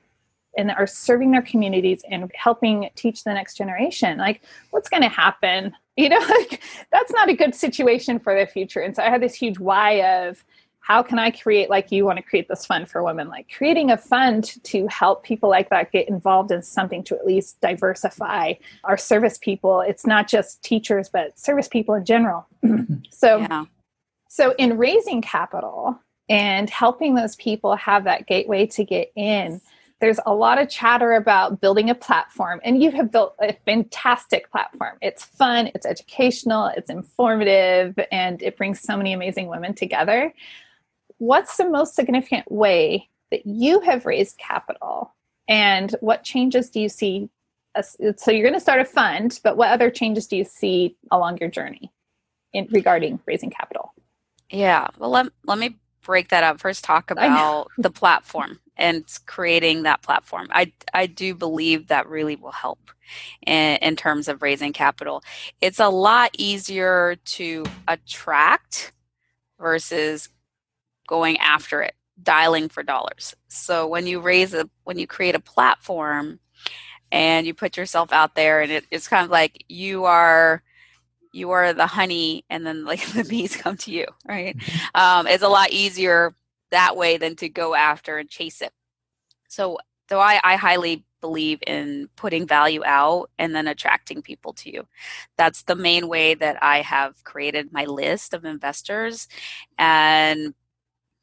and 0.55 0.69
are 0.69 0.85
serving 0.85 1.31
their 1.31 1.41
communities 1.41 2.03
and 2.11 2.31
helping 2.35 2.91
teach 2.93 3.23
the 3.23 3.33
next 3.33 3.57
generation, 3.57 4.19
like 4.19 4.43
what's 4.69 4.87
going 4.87 5.03
to 5.03 5.09
happen? 5.09 5.73
You 5.97 6.09
know, 6.09 6.19
like 6.19 6.61
that's 6.91 7.13
not 7.13 7.29
a 7.29 7.33
good 7.33 7.55
situation 7.55 8.19
for 8.19 8.37
the 8.37 8.45
future. 8.45 8.81
And 8.81 8.93
so 8.93 9.01
I 9.01 9.09
had 9.09 9.21
this 9.21 9.33
huge 9.33 9.59
why 9.59 10.03
of 10.03 10.43
how 10.81 11.01
can 11.01 11.19
I 11.19 11.31
create, 11.31 11.69
like 11.69 11.89
you 11.89 12.03
want 12.03 12.17
to 12.17 12.21
create 12.21 12.49
this 12.49 12.65
fund 12.65 12.89
for 12.89 13.01
women, 13.01 13.29
like 13.29 13.49
creating 13.49 13.91
a 13.91 13.97
fund 13.97 14.61
to 14.65 14.87
help 14.87 15.23
people 15.23 15.49
like 15.49 15.69
that 15.69 15.93
get 15.93 16.09
involved 16.09 16.51
in 16.51 16.61
something 16.61 17.01
to 17.05 17.15
at 17.15 17.25
least 17.25 17.61
diversify 17.61 18.55
our 18.83 18.97
service 18.97 19.37
people. 19.37 19.79
It's 19.79 20.05
not 20.05 20.27
just 20.27 20.61
teachers, 20.65 21.07
but 21.07 21.39
service 21.39 21.69
people 21.69 21.95
in 21.95 22.03
general. 22.03 22.45
so, 23.09 23.37
yeah. 23.37 23.63
So, 24.35 24.53
in 24.57 24.77
raising 24.77 25.21
capital 25.21 25.97
and 26.27 26.69
helping 26.69 27.15
those 27.15 27.37
people 27.37 27.73
have 27.77 28.03
that 28.03 28.27
gateway 28.27 28.65
to 28.65 28.83
get 28.83 29.13
in, 29.15 29.61
there's 30.01 30.19
a 30.25 30.35
lot 30.35 30.61
of 30.61 30.67
chatter 30.67 31.13
about 31.13 31.61
building 31.61 31.89
a 31.89 31.95
platform, 31.95 32.59
and 32.65 32.83
you 32.83 32.91
have 32.91 33.13
built 33.13 33.37
a 33.39 33.53
fantastic 33.65 34.51
platform. 34.51 34.97
It's 35.01 35.23
fun, 35.23 35.71
it's 35.73 35.85
educational, 35.85 36.65
it's 36.65 36.89
informative, 36.89 37.97
and 38.11 38.43
it 38.43 38.57
brings 38.57 38.81
so 38.81 38.97
many 38.97 39.13
amazing 39.13 39.47
women 39.47 39.73
together. 39.73 40.33
What's 41.17 41.55
the 41.55 41.69
most 41.69 41.95
significant 41.95 42.51
way 42.51 43.07
that 43.31 43.45
you 43.45 43.79
have 43.79 44.05
raised 44.05 44.37
capital, 44.37 45.15
and 45.47 45.95
what 46.01 46.25
changes 46.25 46.69
do 46.69 46.81
you 46.81 46.89
see? 46.89 47.29
So, 47.81 48.31
you're 48.31 48.43
going 48.43 48.53
to 48.53 48.59
start 48.59 48.81
a 48.81 48.85
fund, 48.85 49.39
but 49.45 49.55
what 49.55 49.69
other 49.69 49.89
changes 49.89 50.27
do 50.27 50.35
you 50.35 50.43
see 50.43 50.97
along 51.09 51.37
your 51.37 51.49
journey 51.49 51.93
in 52.51 52.67
regarding 52.69 53.21
raising 53.25 53.49
capital? 53.49 53.93
Yeah. 54.55 54.87
Well, 54.97 55.09
let, 55.09 55.27
let 55.45 55.57
me 55.57 55.75
break 56.01 56.29
that 56.29 56.45
up. 56.45 56.61
First, 56.61 56.85
talk 56.85 57.11
about 57.11 57.67
the 57.77 57.89
platform 57.89 58.59
and 58.77 59.03
creating 59.25 59.83
that 59.83 60.01
platform. 60.01 60.47
I, 60.49 60.71
I 60.93 61.07
do 61.07 61.35
believe 61.35 61.87
that 61.87 62.07
really 62.07 62.37
will 62.37 62.53
help 62.53 62.91
in, 63.45 63.75
in 63.77 63.97
terms 63.97 64.29
of 64.29 64.41
raising 64.41 64.71
capital. 64.71 65.23
It's 65.59 65.79
a 65.79 65.89
lot 65.89 66.31
easier 66.37 67.17
to 67.25 67.65
attract 67.85 68.93
versus 69.59 70.29
going 71.05 71.37
after 71.39 71.81
it, 71.81 71.95
dialing 72.23 72.69
for 72.69 72.81
dollars. 72.81 73.35
So 73.49 73.85
when 73.87 74.07
you 74.07 74.21
raise 74.21 74.53
a, 74.53 74.69
when 74.85 74.97
you 74.97 75.05
create 75.05 75.35
a 75.35 75.39
platform 75.41 76.39
and 77.11 77.45
you 77.45 77.53
put 77.53 77.75
yourself 77.75 78.13
out 78.13 78.35
there 78.35 78.61
and 78.61 78.71
it, 78.71 78.85
it's 78.89 79.09
kind 79.09 79.25
of 79.25 79.31
like 79.31 79.65
you 79.67 80.05
are– 80.05 80.63
you 81.35 81.51
are 81.51 81.73
the 81.73 81.87
honey 81.87 82.45
and 82.49 82.65
then 82.65 82.85
like 82.85 83.05
the 83.13 83.23
bees 83.23 83.55
come 83.55 83.77
to 83.77 83.91
you 83.91 84.05
right 84.27 84.57
mm-hmm. 84.57 84.99
um, 84.99 85.27
it's 85.27 85.43
a 85.43 85.49
lot 85.49 85.71
easier 85.71 86.33
that 86.71 86.95
way 86.95 87.17
than 87.17 87.35
to 87.35 87.49
go 87.49 87.75
after 87.75 88.17
and 88.17 88.29
chase 88.29 88.61
it 88.61 88.73
so 89.47 89.77
so 90.09 90.19
i, 90.19 90.39
I 90.43 90.55
highly 90.55 91.03
believe 91.25 91.59
in 91.65 92.07
putting 92.15 92.45
value 92.45 92.83
out 92.85 93.31
and 93.39 93.55
then 93.55 93.67
attracting 93.67 94.21
people 94.21 94.53
to 94.53 94.71
you. 94.71 94.85
That's 95.37 95.63
the 95.63 95.75
main 95.75 96.07
way 96.07 96.35
that 96.35 96.61
I 96.61 96.81
have 96.81 97.23
created 97.23 97.73
my 97.73 97.85
list 97.85 98.35
of 98.35 98.45
investors. 98.45 99.27
And 99.79 100.53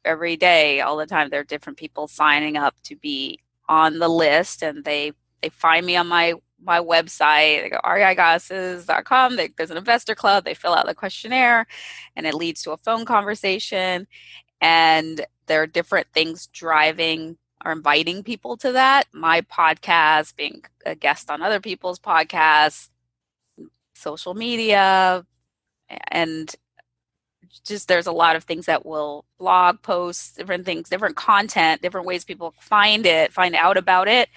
every 0.03 0.35
day, 0.35 0.81
all 0.81 0.97
the 0.97 1.05
time, 1.05 1.29
there 1.29 1.39
are 1.39 1.45
different 1.45 1.79
people 1.79 2.09
signing 2.09 2.57
up 2.57 2.75
to 2.83 2.97
be 2.97 3.39
on 3.69 3.99
the 3.99 4.09
list 4.09 4.61
and 4.61 4.83
they 4.83 5.13
they 5.41 5.47
find 5.49 5.85
me 5.85 5.95
on 5.95 6.07
my 6.07 6.33
my 6.63 6.79
website. 6.79 7.63
They 7.63 7.69
go 7.69 7.79
reigoddesses.com. 7.83 9.35
They, 9.35 9.49
there's 9.57 9.71
an 9.71 9.77
investor 9.77 10.15
club. 10.15 10.45
They 10.45 10.53
fill 10.53 10.73
out 10.73 10.85
the 10.85 10.95
questionnaire 10.95 11.67
and 12.15 12.25
it 12.25 12.33
leads 12.33 12.61
to 12.63 12.71
a 12.71 12.77
phone 12.77 13.05
conversation. 13.05 14.07
And 14.61 15.25
there 15.47 15.61
are 15.61 15.67
different 15.67 16.07
things 16.13 16.47
driving 16.47 17.37
or 17.65 17.71
inviting 17.71 18.23
people 18.23 18.57
to 18.57 18.71
that. 18.73 19.05
My 19.13 19.41
podcast, 19.41 20.35
being 20.35 20.63
a 20.85 20.95
guest 20.95 21.29
on 21.29 21.41
other 21.41 21.59
people's 21.59 21.99
podcasts, 21.99 22.89
social 23.93 24.33
media, 24.33 25.25
and 26.09 26.53
just 27.65 27.87
there's 27.87 28.07
a 28.07 28.11
lot 28.11 28.35
of 28.35 28.43
things 28.43 28.65
that 28.65 28.85
will 28.85 29.25
blog 29.37 29.81
posts, 29.81 30.33
different 30.33 30.65
things, 30.65 30.89
different 30.89 31.15
content, 31.15 31.81
different 31.81 32.07
ways 32.07 32.23
people 32.23 32.53
find 32.59 33.05
it, 33.05 33.31
find 33.31 33.55
out 33.55 33.77
about 33.77 34.07
it. 34.07 34.29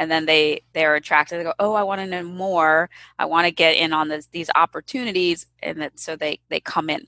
And 0.00 0.10
then 0.10 0.26
they 0.26 0.62
they're 0.72 0.96
attracted. 0.96 1.38
They 1.38 1.44
go, 1.44 1.54
oh, 1.60 1.74
I 1.74 1.84
want 1.84 2.00
to 2.00 2.06
know 2.06 2.22
more. 2.24 2.90
I 3.18 3.26
want 3.26 3.46
to 3.46 3.52
get 3.52 3.76
in 3.76 3.92
on 3.92 4.08
this, 4.08 4.26
these 4.32 4.50
opportunities, 4.56 5.46
and 5.62 5.90
so 5.94 6.16
they 6.16 6.40
they 6.48 6.58
come 6.58 6.90
in. 6.90 7.06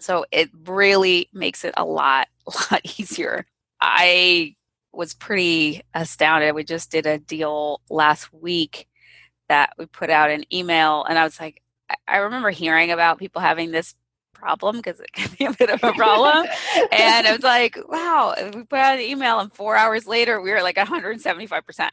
So 0.00 0.26
it 0.32 0.50
really 0.66 1.28
makes 1.32 1.64
it 1.64 1.72
a 1.76 1.84
lot 1.84 2.28
lot 2.70 2.82
easier. 2.98 3.46
I 3.80 4.56
was 4.92 5.14
pretty 5.14 5.82
astounded. 5.94 6.54
We 6.54 6.64
just 6.64 6.90
did 6.90 7.06
a 7.06 7.18
deal 7.18 7.80
last 7.88 8.32
week 8.34 8.88
that 9.48 9.72
we 9.78 9.86
put 9.86 10.10
out 10.10 10.30
an 10.30 10.44
email, 10.52 11.04
and 11.04 11.18
I 11.18 11.24
was 11.24 11.40
like, 11.40 11.62
I 12.08 12.18
remember 12.18 12.50
hearing 12.50 12.90
about 12.90 13.18
people 13.18 13.40
having 13.40 13.70
this 13.70 13.94
problem 14.42 14.78
because 14.78 14.98
it 14.98 15.12
can 15.12 15.30
be 15.38 15.44
a 15.44 15.52
bit 15.52 15.70
of 15.70 15.82
a 15.84 15.92
problem. 15.92 16.46
and 16.90 17.26
I 17.26 17.32
was 17.32 17.44
like, 17.44 17.78
wow, 17.88 18.34
we 18.52 18.64
put 18.64 18.80
out 18.80 18.96
an 18.96 19.00
email, 19.00 19.38
and 19.38 19.52
four 19.52 19.76
hours 19.76 20.06
later, 20.06 20.40
we 20.40 20.50
were 20.50 20.62
like 20.62 20.76
175%. 20.76 21.80
Um, 21.80 21.90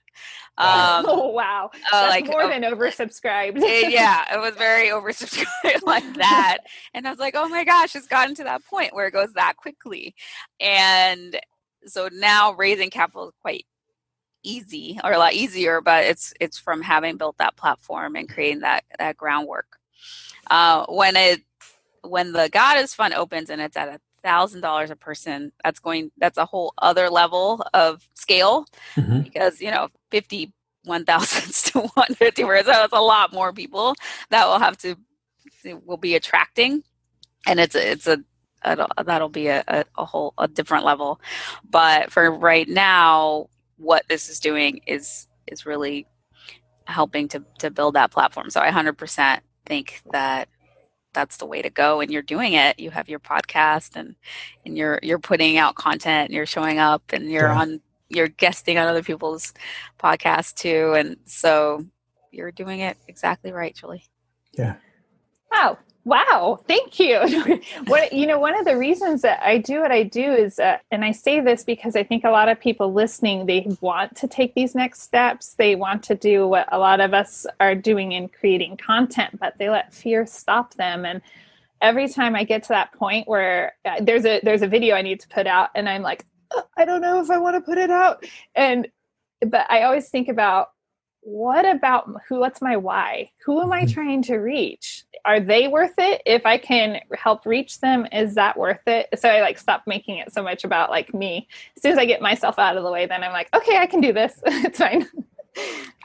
oh, 1.07 1.29
wow. 1.29 1.69
Uh, 1.93 2.07
like 2.09 2.25
more 2.25 2.43
uh, 2.43 2.47
than 2.47 2.63
oversubscribed. 2.63 3.57
it, 3.61 3.91
yeah, 3.91 4.33
it 4.33 4.39
was 4.39 4.55
very 4.55 4.87
oversubscribed 4.87 5.83
like 5.85 6.15
that. 6.15 6.57
And 6.93 7.07
I 7.07 7.11
was 7.11 7.19
like, 7.19 7.35
oh 7.37 7.47
my 7.47 7.63
gosh, 7.63 7.95
it's 7.95 8.07
gotten 8.07 8.33
to 8.35 8.43
that 8.45 8.65
point 8.65 8.95
where 8.95 9.07
it 9.07 9.13
goes 9.13 9.33
that 9.33 9.55
quickly. 9.57 10.15
And 10.59 11.39
so 11.85 12.09
now 12.11 12.53
raising 12.53 12.89
capital 12.89 13.29
is 13.29 13.35
quite 13.41 13.65
easy 14.41 14.97
or 15.03 15.11
a 15.11 15.17
lot 15.17 15.33
easier 15.33 15.81
but 15.81 16.05
it's 16.05 16.33
it's 16.39 16.57
from 16.57 16.81
having 16.81 17.17
built 17.17 17.37
that 17.39 17.57
platform 17.57 18.15
and 18.15 18.29
creating 18.29 18.61
that 18.61 18.85
that 18.97 19.17
groundwork 19.17 19.79
uh, 20.49 20.85
when 20.87 21.17
it 21.17 21.41
when 22.03 22.31
the 22.31 22.49
goddess 22.49 22.93
fund 22.93 23.13
opens 23.13 23.49
and 23.49 23.61
it's 23.61 23.77
at 23.77 23.89
a 23.89 23.99
thousand 24.21 24.61
dollars 24.61 24.89
a 24.89 24.95
person 24.95 25.51
that's 25.63 25.79
going 25.79 26.11
that's 26.17 26.37
a 26.37 26.45
whole 26.45 26.73
other 26.79 27.09
level 27.09 27.65
of 27.73 28.07
scale 28.13 28.65
mm-hmm. 28.95 29.21
because 29.21 29.61
you 29.61 29.71
know 29.71 29.87
50 30.11 30.53
1000 30.85 31.53
to 31.71 31.79
150 31.79 32.43
whereas 32.43 32.65
that's 32.65 32.93
a 32.93 32.99
lot 32.99 33.33
more 33.33 33.53
people 33.53 33.95
that 34.29 34.45
will 34.45 34.59
have 34.59 34.77
to 34.77 34.95
will 35.85 35.97
be 35.97 36.15
attracting 36.15 36.83
and 37.45 37.59
it's 37.59 37.75
a, 37.75 37.91
it's 37.91 38.07
a 38.07 38.17
that'll 39.05 39.29
be 39.29 39.47
a, 39.47 39.63
a, 39.67 39.85
a 39.97 40.05
whole 40.05 40.33
a 40.37 40.47
different 40.47 40.85
level 40.85 41.19
but 41.69 42.11
for 42.11 42.31
right 42.31 42.67
now 42.67 43.47
what 43.77 44.03
this 44.09 44.29
is 44.29 44.39
doing 44.39 44.81
is 44.85 45.27
is 45.47 45.65
really 45.65 46.05
helping 46.85 47.27
to 47.27 47.43
to 47.57 47.69
build 47.69 47.95
that 47.95 48.11
platform 48.11 48.49
so 48.49 48.59
i 48.59 48.69
100% 48.69 49.39
think 49.65 50.01
that 50.11 50.49
that's 51.13 51.37
the 51.37 51.45
way 51.45 51.61
to 51.61 51.69
go 51.69 52.01
and 52.01 52.11
you're 52.11 52.21
doing 52.21 52.53
it. 52.53 52.79
You 52.79 52.91
have 52.91 53.09
your 53.09 53.19
podcast 53.19 53.95
and 53.95 54.15
and 54.65 54.77
you're 54.77 54.99
you're 55.01 55.19
putting 55.19 55.57
out 55.57 55.75
content 55.75 56.29
and 56.29 56.33
you're 56.33 56.45
showing 56.45 56.79
up 56.79 57.03
and 57.11 57.29
you're 57.29 57.49
yeah. 57.49 57.59
on 57.59 57.81
you're 58.09 58.27
guesting 58.27 58.77
on 58.77 58.87
other 58.87 59.03
people's 59.03 59.53
podcasts 59.99 60.53
too 60.53 60.93
and 60.97 61.17
so 61.25 61.85
you're 62.31 62.51
doing 62.51 62.79
it 62.79 62.97
exactly 63.07 63.51
right 63.51 63.75
julie. 63.75 64.03
Yeah. 64.53 64.75
Wow 65.51 65.77
Wow, 66.05 66.59
thank 66.67 66.99
you. 66.99 67.19
what 67.87 68.13
you 68.13 68.25
know, 68.25 68.39
one 68.39 68.57
of 68.57 68.65
the 68.65 68.77
reasons 68.77 69.21
that 69.21 69.41
I 69.43 69.57
do 69.57 69.81
what 69.81 69.91
I 69.91 70.03
do 70.03 70.21
is, 70.21 70.57
uh, 70.57 70.77
and 70.91 71.03
I 71.03 71.11
say 71.11 71.41
this 71.41 71.63
because 71.63 71.95
I 71.95 72.03
think 72.03 72.23
a 72.23 72.31
lot 72.31 72.47
of 72.49 72.59
people 72.59 72.93
listening 72.93 73.45
they 73.45 73.67
want 73.81 74.15
to 74.17 74.27
take 74.27 74.55
these 74.55 74.75
next 74.75 75.01
steps. 75.01 75.55
They 75.55 75.75
want 75.75 76.03
to 76.03 76.15
do 76.15 76.47
what 76.47 76.67
a 76.71 76.79
lot 76.79 77.01
of 77.01 77.13
us 77.13 77.45
are 77.59 77.75
doing 77.75 78.13
in 78.13 78.29
creating 78.29 78.77
content, 78.77 79.39
but 79.39 79.57
they 79.57 79.69
let 79.69 79.93
fear 79.93 80.25
stop 80.25 80.73
them. 80.75 81.05
And 81.05 81.21
every 81.81 82.07
time 82.07 82.35
I 82.35 82.43
get 82.43 82.63
to 82.63 82.69
that 82.69 82.93
point 82.93 83.27
where 83.27 83.73
uh, 83.83 84.01
there's 84.01 84.25
a 84.25 84.39
there's 84.41 84.61
a 84.61 84.67
video 84.67 84.95
I 84.95 85.01
need 85.01 85.19
to 85.19 85.27
put 85.27 85.47
out, 85.47 85.69
and 85.75 85.89
I'm 85.89 86.01
like, 86.01 86.25
oh, 86.51 86.63
I 86.77 86.85
don't 86.85 87.01
know 87.01 87.21
if 87.21 87.29
I 87.29 87.37
want 87.39 87.55
to 87.57 87.61
put 87.61 87.77
it 87.77 87.91
out, 87.91 88.25
and 88.55 88.87
but 89.45 89.69
I 89.69 89.83
always 89.83 90.09
think 90.09 90.29
about 90.29 90.69
what 91.21 91.65
about 91.65 92.09
who 92.27 92.39
what's 92.39 92.61
my 92.61 92.77
why 92.77 93.29
who 93.45 93.61
am 93.61 93.71
i 93.73 93.81
mm-hmm. 93.81 93.93
trying 93.93 94.21
to 94.21 94.37
reach 94.37 94.98
are 95.25 95.39
they 95.39 95.67
worth 95.67 95.95
it 95.97 96.21
if 96.25 96.45
i 96.45 96.57
can 96.57 96.99
help 97.17 97.45
reach 97.45 97.79
them 97.81 98.05
is 98.11 98.35
that 98.35 98.57
worth 98.57 98.87
it 98.87 99.07
so 99.15 99.29
i 99.29 99.41
like 99.41 99.57
stop 99.57 99.83
making 99.85 100.17
it 100.17 100.31
so 100.31 100.41
much 100.41 100.63
about 100.63 100.89
like 100.89 101.13
me 101.13 101.47
as 101.75 101.81
soon 101.81 101.91
as 101.91 101.97
i 101.97 102.05
get 102.05 102.21
myself 102.21 102.57
out 102.59 102.77
of 102.77 102.83
the 102.83 102.91
way 102.91 103.05
then 103.05 103.23
i'm 103.23 103.31
like 103.31 103.53
okay 103.55 103.77
i 103.77 103.85
can 103.85 104.01
do 104.01 104.13
this 104.13 104.41
it's 104.45 104.79
fine 104.79 105.07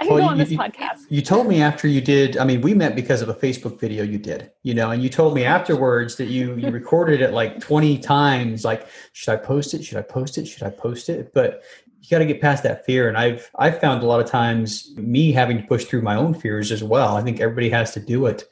I 0.00 0.06
can 0.06 0.14
well, 0.14 0.18
go 0.18 0.24
on 0.30 0.38
you, 0.38 0.44
this 0.44 0.54
podcast. 0.54 1.02
You 1.10 1.22
told 1.22 1.46
me 1.46 1.62
after 1.62 1.86
you 1.86 2.00
did. 2.00 2.38
I 2.38 2.44
mean, 2.44 2.60
we 2.60 2.74
met 2.74 2.96
because 2.96 3.22
of 3.22 3.28
a 3.28 3.34
Facebook 3.34 3.78
video 3.78 4.02
you 4.02 4.18
did. 4.18 4.50
You 4.62 4.74
know, 4.74 4.90
and 4.90 5.02
you 5.02 5.08
told 5.08 5.34
me 5.34 5.44
afterwards 5.44 6.16
that 6.16 6.26
you 6.26 6.56
you 6.56 6.70
recorded 6.70 7.20
it 7.20 7.32
like 7.32 7.60
twenty 7.60 7.98
times. 7.98 8.64
Like, 8.64 8.88
should 9.12 9.32
I 9.32 9.36
post 9.36 9.74
it? 9.74 9.84
Should 9.84 9.98
I 9.98 10.02
post 10.02 10.38
it? 10.38 10.46
Should 10.46 10.64
I 10.64 10.70
post 10.70 11.08
it? 11.08 11.32
But 11.34 11.62
you 12.04 12.10
got 12.10 12.18
to 12.18 12.26
get 12.26 12.40
past 12.40 12.62
that 12.62 12.84
fear 12.84 13.08
and 13.08 13.16
i've 13.16 13.50
i've 13.58 13.80
found 13.80 14.02
a 14.02 14.06
lot 14.06 14.20
of 14.20 14.26
times 14.26 14.92
me 14.96 15.32
having 15.32 15.56
to 15.56 15.66
push 15.66 15.84
through 15.84 16.02
my 16.02 16.14
own 16.14 16.34
fears 16.34 16.70
as 16.70 16.84
well 16.84 17.16
i 17.16 17.22
think 17.22 17.40
everybody 17.40 17.70
has 17.70 17.92
to 17.92 18.00
do 18.00 18.26
it 18.26 18.44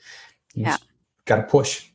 you 0.55 0.65
yeah 0.65 0.77
got 1.25 1.37
to 1.37 1.43
push 1.43 1.89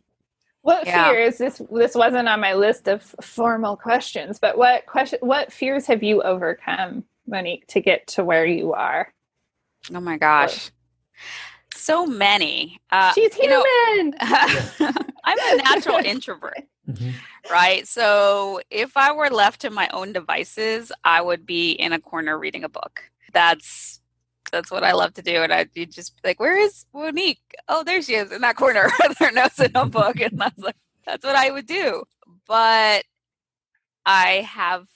what 0.61 0.85
yeah. 0.85 1.09
fears 1.09 1.37
this 1.37 1.61
this 1.71 1.95
wasn't 1.95 2.27
on 2.27 2.39
my 2.39 2.53
list 2.53 2.87
of 2.87 3.03
formal 3.21 3.75
questions 3.75 4.39
but 4.39 4.57
what 4.57 4.85
question 4.85 5.19
what 5.21 5.51
fears 5.51 5.85
have 5.85 6.03
you 6.03 6.21
overcome 6.21 7.03
monick 7.29 7.65
to 7.67 7.79
get 7.81 8.05
to 8.07 8.23
where 8.23 8.45
you 8.45 8.73
are 8.73 9.11
oh 9.93 9.99
my 9.99 10.17
gosh 10.17 10.71
so 11.73 12.05
many 12.05 12.79
uh, 12.91 13.13
she's 13.13 13.33
human 13.33 13.57
you 13.97 14.11
know, 14.11 14.17
i'm 15.23 15.37
a 15.39 15.63
natural 15.63 15.97
introvert 16.03 16.67
Mm-hmm. 16.89 17.09
Right. 17.51 17.87
So 17.87 18.61
if 18.69 18.95
I 18.95 19.11
were 19.11 19.29
left 19.29 19.61
to 19.61 19.69
my 19.69 19.89
own 19.91 20.13
devices, 20.13 20.91
I 21.03 21.21
would 21.21 21.45
be 21.45 21.71
in 21.71 21.93
a 21.93 21.99
corner 21.99 22.37
reading 22.37 22.63
a 22.63 22.69
book. 22.69 23.03
That's 23.33 23.96
that's 24.51 24.71
what 24.71 24.83
I 24.83 24.93
love 24.93 25.13
to 25.15 25.21
do. 25.21 25.43
And 25.43 25.53
I'd 25.53 25.73
be 25.73 25.85
just 25.85 26.13
like, 26.23 26.39
where 26.39 26.57
is 26.57 26.85
Monick? 26.93 27.39
Oh, 27.67 27.83
there 27.83 28.01
she 28.01 28.15
is 28.15 28.31
in 28.31 28.41
that 28.41 28.55
corner 28.55 28.89
with 29.07 29.17
her 29.19 29.31
nose 29.31 29.59
in 29.59 29.71
a 29.75 29.85
book. 29.85 30.19
And 30.19 30.39
that's 30.39 30.57
like 30.59 30.75
that's 31.05 31.25
what 31.25 31.35
I 31.35 31.51
would 31.51 31.65
do. 31.67 32.03
But 32.47 33.05
I 34.05 34.47
have 34.49 34.87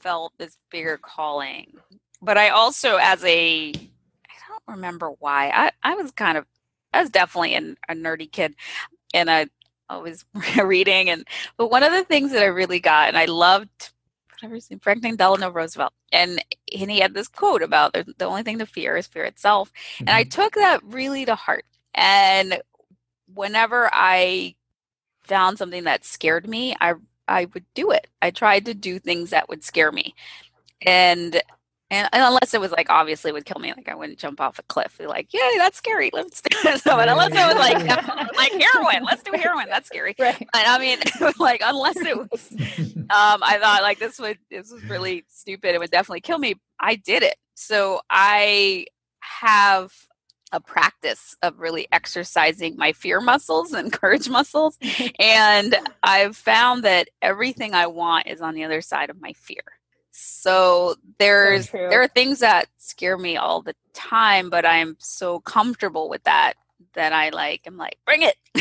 felt 0.00 0.32
this 0.38 0.56
bigger 0.70 0.98
calling. 0.98 1.74
But 2.20 2.38
I 2.38 2.50
also 2.50 2.96
as 2.96 3.24
a 3.24 3.70
I 3.70 4.38
don't 4.48 4.62
remember 4.68 5.10
why. 5.18 5.50
I, 5.50 5.70
I 5.82 5.94
was 5.94 6.10
kind 6.12 6.38
of 6.38 6.46
I 6.92 7.00
was 7.00 7.10
definitely 7.10 7.54
an, 7.54 7.76
a 7.88 7.94
nerdy 7.94 8.30
kid. 8.30 8.54
And 9.14 9.30
I 9.30 9.48
always 9.90 10.24
reading 10.62 11.08
and 11.08 11.26
but 11.56 11.70
one 11.70 11.82
of 11.82 11.92
the 11.92 12.04
things 12.04 12.32
that 12.32 12.42
I 12.42 12.46
really 12.46 12.80
got 12.80 13.08
and 13.08 13.16
I 13.16 13.24
loved 13.24 13.92
whatever 14.38 14.54
his 14.54 14.70
name, 14.70 14.80
Franklin 14.80 15.16
Delano 15.16 15.50
Roosevelt 15.50 15.92
and 16.12 16.42
and 16.78 16.90
he 16.90 17.00
had 17.00 17.14
this 17.14 17.28
quote 17.28 17.62
about 17.62 17.92
the, 17.92 18.04
the 18.18 18.24
only 18.24 18.42
thing 18.42 18.58
to 18.58 18.66
fear 18.66 18.96
is 18.96 19.06
fear 19.06 19.24
itself 19.24 19.72
mm-hmm. 19.72 20.04
and 20.04 20.10
I 20.10 20.22
mm-hmm. 20.22 20.42
took 20.42 20.54
that 20.54 20.82
really 20.84 21.24
to 21.24 21.34
heart 21.34 21.64
and 21.94 22.60
whenever 23.34 23.90
I 23.92 24.54
found 25.24 25.58
something 25.58 25.84
that 25.84 26.04
scared 26.04 26.48
me 26.48 26.76
I 26.80 26.94
I 27.26 27.46
would 27.52 27.64
do 27.74 27.90
it 27.90 28.06
I 28.22 28.30
tried 28.30 28.64
to 28.66 28.74
do 28.74 28.98
things 28.98 29.30
that 29.30 29.48
would 29.48 29.64
scare 29.64 29.92
me 29.92 30.14
and 30.82 31.40
and, 31.90 32.08
and, 32.12 32.22
unless 32.22 32.52
it 32.52 32.60
was 32.60 32.70
like 32.70 32.88
obviously 32.90 33.32
would 33.32 33.46
kill 33.46 33.60
me, 33.60 33.72
like 33.74 33.88
I 33.88 33.94
wouldn't 33.94 34.18
jump 34.18 34.40
off 34.40 34.58
a 34.58 34.62
cliff. 34.64 34.98
Be 34.98 35.06
like, 35.06 35.32
yeah, 35.32 35.48
that's 35.56 35.78
scary. 35.78 36.10
Let's 36.12 36.42
do. 36.42 36.56
So, 36.78 36.96
but 36.96 37.08
unless 37.08 37.32
it 37.32 37.34
was 37.34 37.56
like 37.56 37.78
like 38.36 38.52
heroin, 38.52 39.04
let's 39.04 39.22
do 39.22 39.32
heroin. 39.32 39.66
That's 39.68 39.86
scary. 39.86 40.14
Right. 40.28 40.40
And 40.40 40.66
I 40.66 40.78
mean, 40.78 40.98
like 41.38 41.62
unless 41.64 41.96
it 41.96 42.16
was, 42.16 42.52
um, 42.52 43.40
I 43.42 43.58
thought 43.60 43.82
like 43.82 43.98
this 43.98 44.18
would 44.18 44.38
this 44.50 44.70
was 44.70 44.84
really 44.84 45.24
stupid. 45.28 45.74
It 45.74 45.78
would 45.78 45.90
definitely 45.90 46.20
kill 46.20 46.38
me. 46.38 46.56
I 46.80 46.96
did 46.96 47.22
it. 47.22 47.36
So 47.54 48.00
I 48.10 48.86
have 49.20 49.92
a 50.52 50.60
practice 50.60 51.36
of 51.42 51.58
really 51.58 51.86
exercising 51.92 52.76
my 52.76 52.92
fear 52.92 53.20
muscles 53.20 53.72
and 53.72 53.92
courage 53.92 54.28
muscles, 54.28 54.76
and 55.18 55.76
I've 56.02 56.36
found 56.36 56.82
that 56.84 57.08
everything 57.22 57.74
I 57.74 57.86
want 57.86 58.26
is 58.26 58.40
on 58.40 58.54
the 58.54 58.64
other 58.64 58.80
side 58.80 59.10
of 59.10 59.20
my 59.20 59.32
fear. 59.34 59.62
So 60.20 60.96
there's 61.18 61.68
true. 61.68 61.86
there 61.88 62.02
are 62.02 62.08
things 62.08 62.40
that 62.40 62.66
scare 62.78 63.16
me 63.16 63.36
all 63.36 63.62
the 63.62 63.74
time, 63.94 64.50
but 64.50 64.66
I'm 64.66 64.96
so 64.98 65.40
comfortable 65.40 66.08
with 66.08 66.24
that 66.24 66.54
that 66.94 67.12
I 67.12 67.28
like. 67.30 67.62
I'm 67.66 67.76
like, 67.76 67.98
bring 68.04 68.22
it, 68.22 68.36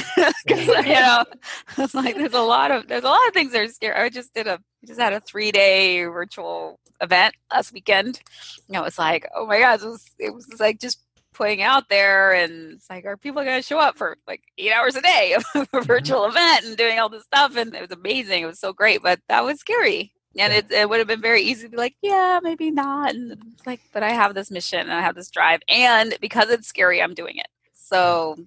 you 0.48 0.94
know. 0.94 1.26
It's 1.78 1.96
like 1.96 2.16
there's 2.16 2.34
a 2.34 2.42
lot 2.42 2.72
of 2.72 2.88
there's 2.88 3.04
a 3.04 3.08
lot 3.10 3.28
of 3.28 3.34
things 3.34 3.52
that 3.54 3.62
are 3.62 3.68
scary. 3.68 3.96
I 3.96 4.10
just 4.10 4.34
did 4.34 4.48
a 4.48 4.60
just 4.86 5.00
had 5.00 5.14
a 5.14 5.20
three 5.20 5.52
day 5.52 6.06
virtual 6.06 6.80
event 7.02 7.36
last 7.52 7.74
weekend. 7.74 8.22
And 8.68 8.78
it 8.78 8.82
was 8.82 8.98
like, 9.00 9.28
oh 9.36 9.46
my 9.46 9.60
gosh, 9.60 9.82
it 9.84 9.88
was 9.88 10.06
it 10.20 10.34
was 10.34 10.60
like 10.60 10.80
just 10.80 11.00
putting 11.34 11.62
out 11.62 11.90
there 11.90 12.34
and 12.34 12.74
it's 12.74 12.90
like, 12.90 13.06
are 13.06 13.18
people 13.18 13.44
gonna 13.44 13.62
show 13.62 13.80
up 13.80 13.98
for 13.98 14.18
like 14.28 14.42
eight 14.58 14.72
hours 14.72 14.96
a 14.96 15.02
day 15.02 15.34
of 15.38 15.44
a 15.56 15.66
mm-hmm. 15.66 15.86
virtual 15.86 16.26
event 16.26 16.66
and 16.66 16.78
doing 16.78 17.00
all 17.00 17.10
this 17.10 17.24
stuff? 17.24 17.56
And 17.56 17.76
it 17.76 17.82
was 17.82 17.92
amazing. 17.92 18.44
It 18.44 18.48
was 18.48 18.60
so 18.60 18.74
great, 18.74 19.02
but 19.02 19.20
that 19.30 19.44
was 19.44 19.60
scary. 19.60 20.14
And 20.38 20.54
Yeah. 20.54 20.60
it, 20.60 20.72
it 20.72 20.90
would 20.90 21.00
have 21.00 21.08
been 21.08 21.22
very 21.22 21.42
easy 21.42 21.64
to 21.64 21.70
be 21.70 21.78
like, 21.78 21.96
yeah, 22.02 22.40
maybe 22.44 22.72
not. 22.72 23.16
And 23.16 23.38
like, 23.66 23.82
but 23.94 24.04
I 24.04 24.12
have 24.12 24.36
this 24.36 24.52
mission 24.52 24.80
and 24.80 24.92
I 24.92 25.02
have 25.02 25.16
this 25.16 25.30
drive. 25.30 25.62
And 25.68 26.16
because 26.22 26.50
it's 26.50 26.68
scary, 26.68 27.02
I'm 27.02 27.14
doing 27.14 27.38
it. 27.38 27.48
So 27.74 28.38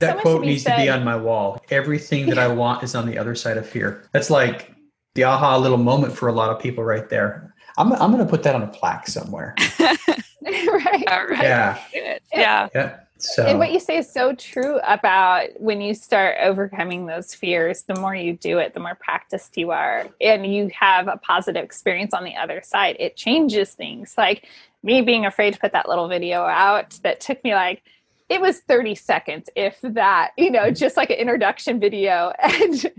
That 0.00 0.16
much 0.16 0.22
quote 0.22 0.38
to 0.38 0.40
be 0.42 0.46
needs 0.48 0.64
to 0.64 0.76
be 0.76 0.88
on 0.88 1.04
my 1.04 1.16
wall. 1.16 1.64
Everything 1.70 2.28
that 2.28 2.38
I 2.38 2.48
want 2.48 2.82
is 2.82 2.94
on 2.94 3.06
the 3.06 3.18
other 3.18 3.34
side 3.34 3.56
of 3.56 3.68
fear. 3.68 4.08
That's 4.12 4.30
like 4.30 4.74
the 5.14 5.24
aha 5.24 5.56
little 5.56 5.78
moment 5.78 6.16
for 6.16 6.28
a 6.28 6.32
lot 6.32 6.50
of 6.50 6.58
people 6.60 6.82
right 6.84 7.08
there. 7.08 7.54
I'm, 7.78 7.92
I'm 7.92 8.10
going 8.12 8.24
to 8.24 8.30
put 8.30 8.42
that 8.42 8.54
on 8.54 8.62
a 8.62 8.68
plaque 8.68 9.06
somewhere. 9.08 9.54
right. 9.80 11.04
all 11.08 11.26
right. 11.26 11.42
Yeah. 11.42 11.78
Good. 11.92 12.20
Yeah. 12.34 12.68
Yeah. 12.74 12.98
So, 13.22 13.46
And 13.46 13.58
what 13.58 13.72
you 13.72 13.78
say 13.78 13.98
is 13.98 14.10
so 14.10 14.34
true 14.34 14.80
about 14.82 15.48
when 15.60 15.80
you 15.80 15.94
start 15.94 16.38
overcoming 16.40 17.06
those 17.06 17.34
fears, 17.34 17.82
the 17.82 17.94
more 17.94 18.14
you 18.14 18.32
do 18.32 18.58
it, 18.58 18.74
the 18.74 18.80
more 18.80 18.96
practiced 18.96 19.56
you 19.56 19.70
are, 19.70 20.08
and 20.20 20.44
you 20.44 20.70
have 20.78 21.06
a 21.06 21.16
positive 21.18 21.64
experience 21.64 22.12
on 22.12 22.24
the 22.24 22.34
other 22.34 22.60
side. 22.64 22.96
It 22.98 23.16
changes 23.16 23.74
things. 23.74 24.14
Like 24.18 24.48
me 24.82 25.02
being 25.02 25.24
afraid 25.24 25.54
to 25.54 25.60
put 25.60 25.72
that 25.72 25.88
little 25.88 26.08
video 26.08 26.42
out 26.42 26.98
that 27.04 27.20
took 27.20 27.42
me 27.44 27.54
like, 27.54 27.82
it 28.32 28.40
was 28.40 28.60
30 28.60 28.94
seconds, 28.94 29.50
if 29.54 29.78
that, 29.82 30.30
you 30.38 30.50
know, 30.50 30.60
mm-hmm. 30.60 30.74
just 30.74 30.96
like 30.96 31.10
an 31.10 31.16
introduction 31.16 31.78
video. 31.78 32.32
And, 32.42 32.90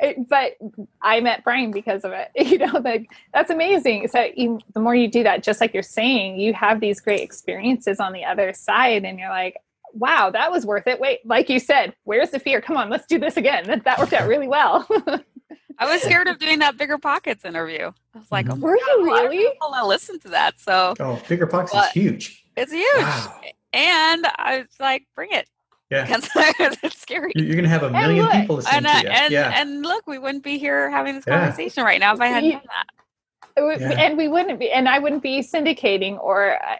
it, 0.00 0.28
but 0.28 0.52
I 1.00 1.20
met 1.20 1.44
Brian 1.44 1.70
because 1.70 2.04
of 2.04 2.12
it, 2.12 2.30
you 2.36 2.58
know, 2.58 2.80
like 2.82 3.10
that's 3.32 3.50
amazing. 3.50 4.08
So 4.08 4.28
you, 4.34 4.60
the 4.74 4.80
more 4.80 4.94
you 4.94 5.08
do 5.08 5.22
that, 5.22 5.42
just 5.42 5.60
like 5.60 5.74
you're 5.74 5.82
saying, 5.82 6.40
you 6.40 6.52
have 6.54 6.80
these 6.80 7.00
great 7.00 7.20
experiences 7.20 8.00
on 8.00 8.12
the 8.12 8.24
other 8.24 8.52
side, 8.52 9.04
and 9.04 9.18
you're 9.18 9.28
like, 9.28 9.56
wow, 9.92 10.30
that 10.30 10.50
was 10.50 10.64
worth 10.64 10.86
it. 10.86 11.00
Wait, 11.00 11.24
like 11.26 11.48
you 11.48 11.58
said, 11.58 11.94
where's 12.04 12.30
the 12.30 12.38
fear? 12.38 12.60
Come 12.60 12.76
on, 12.76 12.90
let's 12.90 13.06
do 13.06 13.18
this 13.18 13.36
again. 13.36 13.66
That, 13.66 13.84
that 13.84 13.98
worked 13.98 14.12
out 14.12 14.28
really 14.28 14.48
well. 14.48 14.86
I 15.78 15.92
was 15.92 16.02
scared 16.02 16.28
of 16.28 16.38
doing 16.38 16.60
that 16.60 16.76
BiggerPockets 16.76 17.44
interview. 17.44 17.92
I 18.14 18.18
was 18.18 18.30
like, 18.30 18.48
oh, 18.48 18.52
mm-hmm. 18.52 18.62
Were 18.62 18.76
you 18.76 19.04
really? 19.04 19.38
people 19.38 19.70
gonna 19.70 19.86
listen 19.86 20.18
to 20.20 20.28
that? 20.28 20.58
So 20.58 20.94
oh, 20.98 21.20
bigger 21.28 21.46
pox 21.46 21.74
is 21.74 21.90
huge. 21.90 22.44
it's 22.56 22.72
huge. 22.72 23.02
Wow. 23.02 23.40
And 23.72 24.26
I 24.36 24.58
was 24.58 24.68
like, 24.80 25.06
bring 25.14 25.30
it. 25.32 25.48
Yeah. 25.90 26.04
Because 26.20 26.78
it's 26.82 26.98
scary. 27.00 27.32
You're 27.34 27.52
going 27.54 27.64
to 27.64 27.68
have 27.68 27.82
a 27.82 27.90
million 27.90 28.24
look, 28.24 28.32
people 28.32 28.56
listening 28.56 28.76
And, 28.76 28.86
to 28.86 28.90
uh, 28.92 29.00
you. 29.02 29.08
and, 29.08 29.32
yeah. 29.32 29.60
and 29.60 29.82
look, 29.82 30.06
we 30.06 30.18
wouldn't 30.18 30.42
be 30.44 30.58
here 30.58 30.90
having 30.90 31.14
this 31.16 31.24
Yeah. 31.26 31.40
conversation 31.40 31.84
right 31.84 32.00
now 32.00 32.14
if 32.14 32.20
I 32.20 32.26
hadn't 32.28 32.50
done 32.50 32.60
that. 32.66 33.80
Yeah. 33.80 33.90
And 34.00 34.16
we 34.16 34.28
wouldn't 34.28 34.58
be, 34.58 34.70
and 34.70 34.88
I 34.88 34.98
wouldn't 34.98 35.22
be 35.22 35.40
syndicating 35.40 36.18
or. 36.22 36.54
I- 36.62 36.78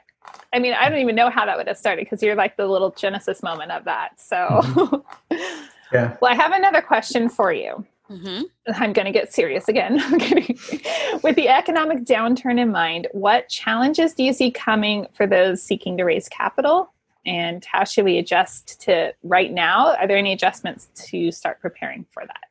I 0.55 0.59
mean, 0.61 0.73
I 0.75 0.89
don't 0.89 0.99
even 1.01 1.15
know 1.17 1.31
how 1.31 1.45
that 1.47 1.57
would 1.57 1.67
have 1.67 1.77
started 1.79 2.05
because 2.07 2.23
you're 2.23 2.35
like 2.37 2.57
the 2.57 2.67
little 2.67 2.91
genesis 2.91 3.43
moment 3.43 3.71
of 3.73 3.85
that. 3.85 4.21
So, 4.21 4.37
Mm-hmm. 4.63 5.35
Yeah. 5.93 6.17
well, 6.23 6.31
I 6.31 6.35
have 6.35 6.53
another 6.53 6.81
question 6.81 7.29
for 7.29 7.53
you. 7.53 7.85
Hmm 8.09 8.43
I'm 8.69 8.93
going 8.93 9.07
to 9.07 9.13
get 9.13 9.33
serious 9.33 9.69
again. 9.69 9.95
With 11.23 11.37
the 11.37 11.49
economic 11.49 12.05
downturn 12.05 12.59
in 12.61 12.71
mind, 12.71 13.09
what 13.13 13.49
challenges 13.49 14.15
do 14.15 14.23
you 14.23 14.33
see 14.33 14.51
coming 14.51 15.07
for 15.15 15.27
those 15.27 15.63
seeking 15.63 15.97
to 15.99 16.05
raise 16.05 16.29
capital? 16.29 16.93
And 17.25 17.65
how 17.65 17.85
should 17.85 18.05
we 18.05 18.19
adjust 18.19 18.81
to 18.83 19.15
right 19.23 19.53
now? 19.53 19.95
Are 19.97 20.07
there 20.09 20.17
any 20.17 20.33
adjustments 20.33 20.89
to 21.11 21.31
start 21.31 21.61
preparing 21.61 22.05
for 22.11 22.25
that? 22.27 22.45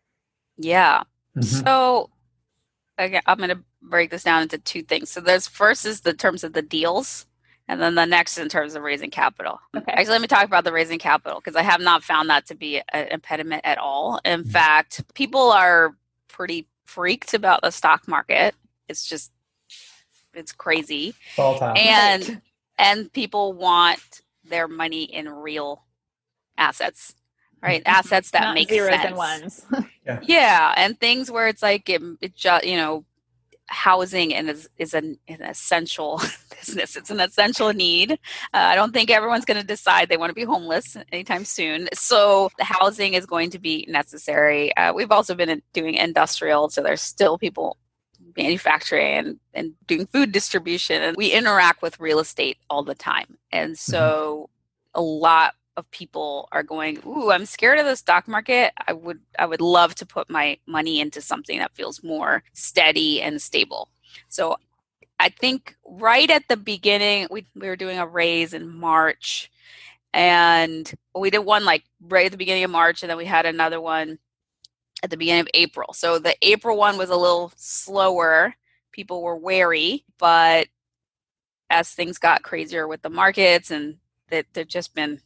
Yeah. 0.57 1.03
Mhm. 1.37 1.63
So 1.63 2.09
again, 2.97 3.21
I'm 3.25 3.37
going 3.37 3.49
to 3.49 3.63
break 3.81 4.11
this 4.11 4.23
down 4.23 4.43
into 4.43 4.57
two 4.57 4.81
things. 4.83 5.09
So 5.09 5.19
there's 5.21 5.47
first 5.47 5.85
is 5.85 6.01
the 6.01 6.13
terms 6.13 6.43
of 6.43 6.53
the 6.53 6.61
deals, 6.61 7.25
and 7.71 7.81
then 7.81 7.95
the 7.95 8.05
next 8.05 8.37
in 8.37 8.49
terms 8.49 8.75
of 8.75 8.83
raising 8.83 9.09
capital. 9.09 9.61
Okay. 9.75 9.93
Actually, 9.93 10.11
let 10.11 10.21
me 10.21 10.27
talk 10.27 10.43
about 10.43 10.65
the 10.65 10.73
raising 10.73 10.99
capital 10.99 11.39
because 11.39 11.55
I 11.55 11.61
have 11.61 11.79
not 11.79 12.03
found 12.03 12.29
that 12.29 12.45
to 12.47 12.55
be 12.55 12.81
an 12.91 13.07
impediment 13.07 13.61
at 13.63 13.77
all. 13.77 14.19
In 14.25 14.41
mm-hmm. 14.41 14.49
fact, 14.49 15.01
people 15.13 15.53
are 15.53 15.95
pretty 16.27 16.67
freaked 16.83 17.33
about 17.33 17.61
the 17.61 17.71
stock 17.71 18.09
market. 18.09 18.55
It's 18.89 19.07
just 19.07 19.31
it's 20.33 20.51
crazy. 20.51 21.13
Volatile. 21.37 21.73
And 21.77 22.27
Right. 22.27 22.41
and 22.77 23.13
people 23.13 23.53
want 23.53 24.19
their 24.43 24.67
money 24.67 25.03
in 25.03 25.29
real 25.29 25.85
assets. 26.57 27.15
Right? 27.63 27.81
Mm-hmm. 27.85 27.95
Assets 27.95 28.31
that 28.31 28.41
Not 28.41 28.55
make 28.55 28.67
zeros 28.69 28.89
sense. 28.89 29.05
and 29.05 29.15
ones. 29.15 29.65
Yeah, 30.23 30.73
and 30.75 30.99
things 30.99 31.31
where 31.31 31.47
it's 31.47 31.61
like 31.61 31.87
it, 31.87 32.01
it 32.19 32.35
just 32.35 32.65
you 32.65 32.75
know, 32.75 33.05
housing 33.67 34.33
and 34.33 34.49
is 34.49 34.67
is 34.77 34.93
an, 34.93 35.19
an 35.29 35.41
essential 35.41 36.19
business. 36.65 36.95
It's 36.95 37.09
an 37.09 37.19
essential 37.19 37.73
need. 37.73 38.11
Uh, 38.11 38.15
I 38.53 38.75
don't 38.75 38.93
think 38.93 39.09
everyone's 39.09 39.45
going 39.45 39.59
to 39.59 39.65
decide 39.65 40.09
they 40.09 40.17
want 40.17 40.29
to 40.29 40.35
be 40.35 40.43
homeless 40.43 40.97
anytime 41.11 41.45
soon. 41.45 41.89
So 41.93 42.49
the 42.57 42.63
housing 42.63 43.13
is 43.13 43.25
going 43.25 43.49
to 43.51 43.59
be 43.59 43.85
necessary. 43.89 44.75
Uh, 44.75 44.93
we've 44.93 45.11
also 45.11 45.35
been 45.35 45.61
doing 45.73 45.95
industrial, 45.95 46.69
so 46.69 46.81
there's 46.81 47.01
still 47.01 47.37
people 47.37 47.77
manufacturing 48.37 49.17
and, 49.17 49.39
and 49.53 49.73
doing 49.87 50.05
food 50.07 50.31
distribution 50.31 51.01
and 51.01 51.17
we 51.17 51.31
interact 51.31 51.81
with 51.81 51.99
real 51.99 52.19
estate 52.19 52.57
all 52.69 52.83
the 52.83 52.95
time 52.95 53.37
and 53.51 53.77
so 53.77 54.49
a 54.93 55.01
lot 55.01 55.53
of 55.77 55.89
people 55.91 56.47
are 56.51 56.63
going 56.63 56.97
ooh 57.05 57.31
i'm 57.31 57.45
scared 57.45 57.79
of 57.79 57.85
the 57.85 57.95
stock 57.95 58.27
market 58.27 58.71
i 58.87 58.93
would 58.93 59.19
i 59.39 59.45
would 59.45 59.61
love 59.61 59.95
to 59.95 60.05
put 60.05 60.29
my 60.29 60.57
money 60.65 60.99
into 60.99 61.21
something 61.21 61.59
that 61.59 61.75
feels 61.75 62.03
more 62.03 62.43
steady 62.53 63.21
and 63.21 63.41
stable 63.41 63.89
so 64.29 64.55
i 65.21 65.29
think 65.29 65.75
right 65.85 66.29
at 66.29 66.47
the 66.49 66.57
beginning 66.57 67.27
we, 67.31 67.45
we 67.55 67.67
were 67.67 67.77
doing 67.77 67.97
a 67.99 68.07
raise 68.07 68.53
in 68.53 68.67
march 68.67 69.49
and 70.13 70.93
we 71.15 71.29
did 71.29 71.39
one 71.39 71.63
like 71.63 71.83
right 72.01 72.25
at 72.25 72.31
the 72.31 72.37
beginning 72.37 72.63
of 72.63 72.71
march 72.71 73.03
and 73.03 73.09
then 73.09 73.17
we 73.17 73.25
had 73.25 73.45
another 73.45 73.79
one 73.79 74.17
at 75.03 75.09
the 75.09 75.17
beginning 75.17 75.41
of 75.41 75.47
april. 75.53 75.93
So 75.93 76.19
the 76.19 76.35
april 76.41 76.77
one 76.77 76.97
was 76.97 77.09
a 77.09 77.15
little 77.15 77.51
slower. 77.55 78.53
People 78.91 79.21
were 79.21 79.37
wary 79.37 80.03
but 80.17 80.67
as 81.69 81.91
things 81.91 82.17
got 82.17 82.43
crazier 82.43 82.87
with 82.87 83.01
the 83.01 83.09
markets 83.09 83.71
and 83.71 83.97
that 84.29 84.45
they've 84.53 84.67
just 84.67 84.93
been 84.93 85.21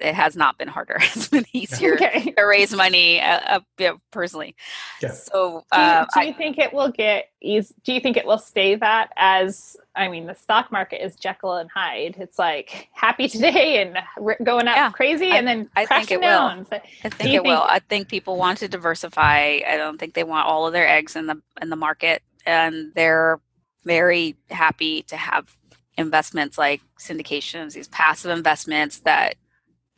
it 0.00 0.14
has 0.14 0.36
not 0.36 0.58
been 0.58 0.68
harder 0.68 0.96
it's 1.00 1.28
been 1.28 1.44
easier 1.52 1.94
okay. 1.94 2.32
to 2.36 2.42
raise 2.44 2.74
money 2.74 3.20
uh, 3.20 3.60
uh, 3.80 3.92
personally 4.10 4.54
Yeah. 5.02 5.12
so 5.12 5.64
Do 5.72 5.80
you, 5.80 5.86
uh, 5.86 6.04
do 6.04 6.20
I, 6.20 6.32
think 6.32 6.58
it 6.58 6.72
will 6.72 6.90
get 6.90 7.30
easy? 7.40 7.74
Do 7.84 7.92
you 7.92 8.00
think 8.00 8.16
it 8.16 8.26
will 8.26 8.38
stay 8.38 8.74
that 8.76 9.10
as 9.16 9.76
I 9.94 10.06
mean, 10.08 10.26
the 10.26 10.34
stock 10.34 10.70
market 10.70 11.04
is 11.04 11.16
Jekyll 11.16 11.54
and 11.56 11.68
Hyde. 11.68 12.14
It's 12.18 12.38
like 12.38 12.88
happy 12.92 13.26
today 13.28 13.82
and 13.82 13.98
r- 14.20 14.36
going 14.44 14.68
up 14.68 14.76
Yeah, 14.76 14.90
crazy, 14.92 15.32
I- 15.32 15.36
and 15.38 15.46
then 15.46 15.68
I 15.74 15.80
think 15.80 15.88
crashing 15.88 16.14
it 16.18 16.20
will. 16.20 16.26
down. 16.48 16.66
So- 16.66 16.80
I 17.04 17.08
think 17.08 17.30
you 17.32 17.38
it 17.38 17.44
will. 17.44 17.62
I 17.62 17.80
think 17.80 18.08
people 18.08 18.36
want 18.36 18.58
to 18.58 18.68
diversify. 18.68 19.58
I 19.66 19.76
don't 19.76 19.98
think 19.98 20.14
they 20.14 20.22
want 20.24 20.46
all 20.46 20.66
of 20.68 20.72
their 20.72 20.86
eggs 20.88 21.16
in 21.16 21.26
the 21.26 21.40
in 21.60 21.68
the 21.70 21.76
market, 21.76 22.22
and 22.46 22.92
they're 22.94 23.40
very 23.84 24.36
happy 24.50 25.02
to 25.02 25.16
have 25.16 25.56
investments 25.96 26.56
like 26.58 26.80
syndications, 27.00 27.72
these 27.72 27.88
passive 27.88 28.30
investments 28.30 29.00
that 29.00 29.34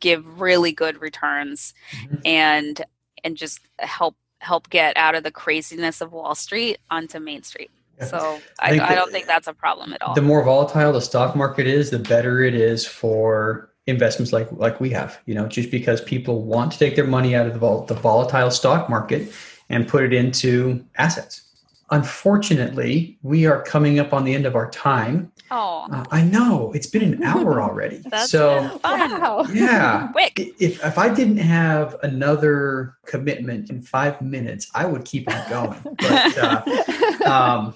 give 0.01 0.41
really 0.41 0.73
good 0.73 0.99
returns 1.01 1.73
Mhm. 1.93 2.21
and 2.25 2.85
and 3.23 3.37
just 3.37 3.59
help 3.79 4.17
help 4.39 4.69
get 4.69 4.97
out 4.97 5.15
of 5.15 5.23
the 5.23 5.31
craziness 5.31 6.01
of 6.01 6.11
Wall 6.11 6.35
Street 6.35 6.79
onto 6.89 7.19
Main 7.19 7.43
Street. 7.43 7.71
Yeah. 7.99 8.05
So 8.05 8.41
I 8.59 8.79
I, 8.79 8.89
I, 8.89 8.95
don't 8.95 9.11
think 9.11 9.27
that's 9.27 9.47
a 9.47 9.53
problem 9.53 9.93
at 9.93 10.01
all. 10.01 10.15
the 10.15 10.21
more 10.21 10.43
volatile 10.43 10.91
the 10.91 11.01
stock 11.01 11.35
market 11.35 11.67
is, 11.67 11.91
the 11.91 11.99
better 11.99 12.43
it 12.43 12.55
is 12.55 12.85
for 12.85 13.69
investments 13.87 14.33
like 14.33 14.51
like 14.51 14.81
we 14.81 14.89
have. 14.89 15.19
You 15.27 15.35
know, 15.35 15.47
just 15.47 15.69
because 15.71 16.01
people 16.01 16.41
want 16.43 16.71
to 16.73 16.79
take 16.79 16.95
their 16.95 17.07
money 17.07 17.35
out 17.35 17.45
of 17.45 17.53
the, 17.53 17.59
vol- 17.59 17.85
the 17.85 17.93
volatile 17.93 18.51
stock 18.51 18.89
market 18.89 19.31
and 19.69 19.87
put 19.87 20.03
it 20.03 20.13
into 20.13 20.83
assets. 20.97 21.43
Unfortunately, 21.91 23.17
we 23.21 23.45
are 23.45 23.61
coming 23.61 23.99
up 23.99 24.13
on 24.13 24.23
the 24.23 24.33
end 24.33 24.45
of 24.45 24.55
our 24.55 24.69
time. 24.71 25.31
Oh, 25.51 25.85
Uh, 25.91 26.05
I 26.11 26.21
know 26.23 26.71
it's 26.73 26.87
been 26.87 27.13
an 27.13 27.23
hour 27.23 27.61
already. 27.67 28.01
so. 28.25 28.79
Wow. 28.83 29.45
yeah. 29.51 30.07
Quick. 30.13 30.39
If 30.59 30.83
if 30.83 30.97
I 30.97 31.13
didn't 31.13 31.37
have 31.37 31.97
another 32.03 32.95
commitment 33.05 33.69
in 33.69 33.81
five 33.81 34.21
minutes, 34.21 34.71
I 34.73 34.85
would 34.85 35.03
keep 35.05 35.29
on 35.29 35.49
going. 35.49 35.79
But 35.99 36.37
uh, 36.37 37.25
um, 37.25 37.73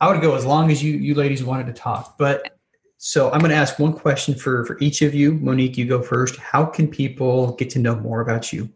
I 0.00 0.10
would 0.10 0.20
go 0.22 0.34
as 0.34 0.44
long 0.46 0.70
as 0.70 0.82
you 0.82 0.92
you 0.96 1.14
ladies 1.14 1.44
wanted 1.44 1.66
to 1.66 1.72
talk. 1.74 2.16
But 2.18 2.56
so 2.96 3.30
I'm 3.30 3.40
going 3.40 3.50
to 3.50 3.56
ask 3.56 3.78
one 3.78 3.92
question 3.92 4.34
for 4.34 4.64
for 4.64 4.78
each 4.80 5.02
of 5.02 5.14
you. 5.14 5.32
Monick, 5.38 5.76
you 5.76 5.86
go 5.86 6.02
first. 6.02 6.36
How 6.36 6.64
can 6.64 6.88
people 6.88 7.52
get 7.56 7.70
to 7.70 7.78
know 7.78 7.96
more 7.96 8.20
about 8.22 8.52
you? 8.52 8.68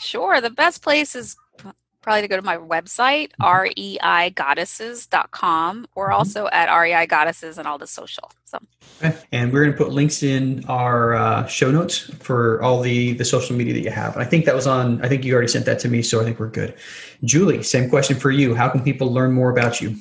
Sure. 0.00 0.40
The 0.40 0.50
best 0.50 0.82
place 0.82 1.14
is 1.14 1.36
probably 2.02 2.22
to 2.22 2.28
go 2.28 2.36
to 2.36 2.42
my 2.42 2.58
website, 2.58 3.30
reigoddesses.com, 3.40 5.86
or 5.94 6.06
mm-hmm. 6.06 6.14
also 6.14 6.48
at 6.48 6.76
REI 6.76 7.06
Goddesses 7.06 7.58
and 7.58 7.66
all 7.66 7.78
the 7.78 7.86
social. 7.86 8.30
So. 8.44 8.58
Okay. 9.02 9.16
And 9.32 9.50
we're 9.52 9.64
going 9.64 9.72
to 9.72 9.78
put 9.82 9.90
links 9.92 10.22
in 10.22 10.64
our 10.66 11.14
uh, 11.14 11.46
show 11.46 11.70
notes 11.70 11.98
for 11.98 12.62
all 12.62 12.80
the 12.80 13.14
the 13.14 13.24
social 13.24 13.56
media 13.56 13.72
that 13.72 13.80
you 13.80 13.90
have. 13.90 14.12
And 14.14 14.22
I 14.22 14.26
think 14.26 14.44
that 14.44 14.54
was 14.54 14.66
on. 14.66 15.02
I 15.02 15.08
think 15.08 15.24
you 15.24 15.32
already 15.32 15.48
sent 15.48 15.64
that 15.66 15.78
to 15.80 15.88
me, 15.88 16.02
so 16.02 16.20
I 16.20 16.24
think 16.24 16.38
we're 16.38 16.50
good. 16.50 16.74
Julie, 17.24 17.62
same 17.62 17.88
question 17.88 18.16
for 18.16 18.30
you. 18.30 18.54
How 18.54 18.68
can 18.68 18.82
people 18.82 19.10
learn 19.12 19.32
more 19.32 19.50
about 19.50 19.80
you? 19.80 19.96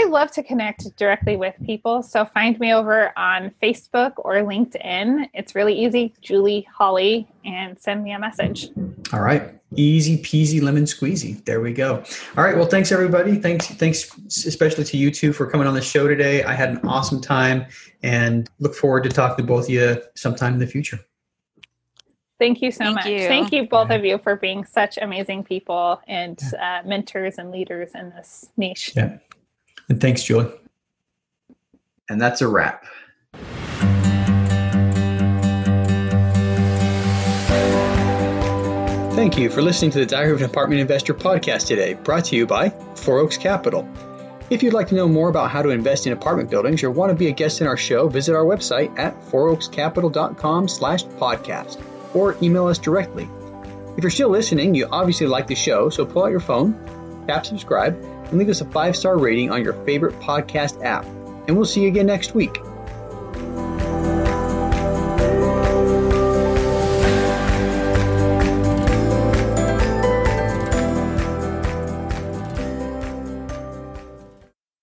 I 0.00 0.04
love 0.04 0.30
to 0.32 0.42
connect 0.42 0.96
directly 0.96 1.36
with 1.36 1.54
people. 1.62 2.02
So 2.02 2.24
find 2.24 2.58
me 2.58 2.72
over 2.72 3.12
on 3.18 3.50
Facebook 3.62 4.12
or 4.16 4.36
LinkedIn. 4.36 5.28
It's 5.34 5.54
really 5.54 5.74
easy, 5.74 6.14
Julie 6.22 6.66
Holly, 6.72 7.28
and 7.44 7.78
send 7.78 8.02
me 8.02 8.12
a 8.12 8.18
message. 8.18 8.70
All 9.12 9.20
right. 9.20 9.54
Easy 9.76 10.16
peasy 10.16 10.62
lemon 10.62 10.84
squeezy. 10.84 11.44
There 11.44 11.60
we 11.60 11.74
go. 11.74 12.02
All 12.38 12.44
right. 12.44 12.56
Well, 12.56 12.66
thanks 12.66 12.90
everybody. 12.92 13.36
Thanks, 13.36 13.66
thanks 13.66 14.16
especially 14.46 14.84
to 14.84 14.96
you 14.96 15.10
two 15.10 15.34
for 15.34 15.46
coming 15.46 15.66
on 15.66 15.74
the 15.74 15.82
show 15.82 16.08
today. 16.08 16.44
I 16.44 16.54
had 16.54 16.70
an 16.70 16.80
awesome 16.88 17.20
time 17.20 17.66
and 18.02 18.48
look 18.58 18.74
forward 18.74 19.04
to 19.04 19.10
talking 19.10 19.44
to 19.44 19.46
both 19.46 19.64
of 19.64 19.70
you 19.70 20.02
sometime 20.14 20.54
in 20.54 20.60
the 20.60 20.66
future. 20.66 20.98
Thank 22.38 22.62
you 22.62 22.72
so 22.72 22.84
Thank 22.84 22.94
much. 22.94 23.06
You. 23.06 23.28
Thank 23.28 23.52
you 23.52 23.68
both 23.68 23.90
of 23.90 24.02
you 24.02 24.16
for 24.16 24.34
being 24.34 24.64
such 24.64 24.96
amazing 24.96 25.44
people 25.44 26.00
and 26.08 26.40
uh, 26.58 26.80
mentors 26.86 27.36
and 27.36 27.50
leaders 27.50 27.90
in 27.94 28.08
this 28.16 28.48
niche. 28.56 28.94
Yeah. 28.96 29.18
And 29.90 30.00
thanks, 30.00 30.22
Julie. 30.22 30.50
And 32.08 32.20
that's 32.20 32.40
a 32.40 32.48
wrap. 32.48 32.84
Thank 39.14 39.36
you 39.36 39.50
for 39.50 39.60
listening 39.60 39.90
to 39.90 39.98
the 39.98 40.06
Diary 40.06 40.30
of 40.30 40.38
an 40.38 40.44
Apartment 40.44 40.80
Investor 40.80 41.12
podcast 41.12 41.66
today, 41.66 41.94
brought 41.94 42.24
to 42.26 42.36
you 42.36 42.46
by 42.46 42.70
Four 42.94 43.18
Oaks 43.18 43.36
Capital. 43.36 43.86
If 44.48 44.62
you'd 44.62 44.72
like 44.72 44.88
to 44.88 44.94
know 44.94 45.08
more 45.08 45.28
about 45.28 45.50
how 45.50 45.60
to 45.60 45.68
invest 45.70 46.06
in 46.06 46.12
apartment 46.12 46.50
buildings 46.50 46.82
or 46.82 46.90
want 46.90 47.10
to 47.10 47.16
be 47.16 47.28
a 47.28 47.32
guest 47.32 47.60
in 47.60 47.66
our 47.66 47.76
show, 47.76 48.08
visit 48.08 48.34
our 48.34 48.44
website 48.44 48.96
at 48.98 49.20
fouroakscapital.com 49.22 50.68
slash 50.68 51.04
podcast 51.04 51.82
or 52.14 52.36
email 52.42 52.66
us 52.66 52.78
directly. 52.78 53.28
If 53.96 54.04
you're 54.04 54.10
still 54.10 54.30
listening, 54.30 54.74
you 54.74 54.88
obviously 54.90 55.26
like 55.26 55.48
the 55.48 55.54
show, 55.54 55.90
so 55.90 56.06
pull 56.06 56.24
out 56.24 56.30
your 56.30 56.40
phone, 56.40 56.74
tap 57.26 57.44
subscribe, 57.44 58.00
and 58.30 58.38
leave 58.38 58.48
us 58.48 58.60
a 58.60 58.64
five 58.64 58.96
star 58.96 59.18
rating 59.18 59.50
on 59.50 59.62
your 59.62 59.74
favorite 59.84 60.18
podcast 60.20 60.82
app. 60.84 61.04
And 61.46 61.56
we'll 61.56 61.66
see 61.66 61.82
you 61.82 61.88
again 61.88 62.06
next 62.06 62.34
week. 62.34 62.58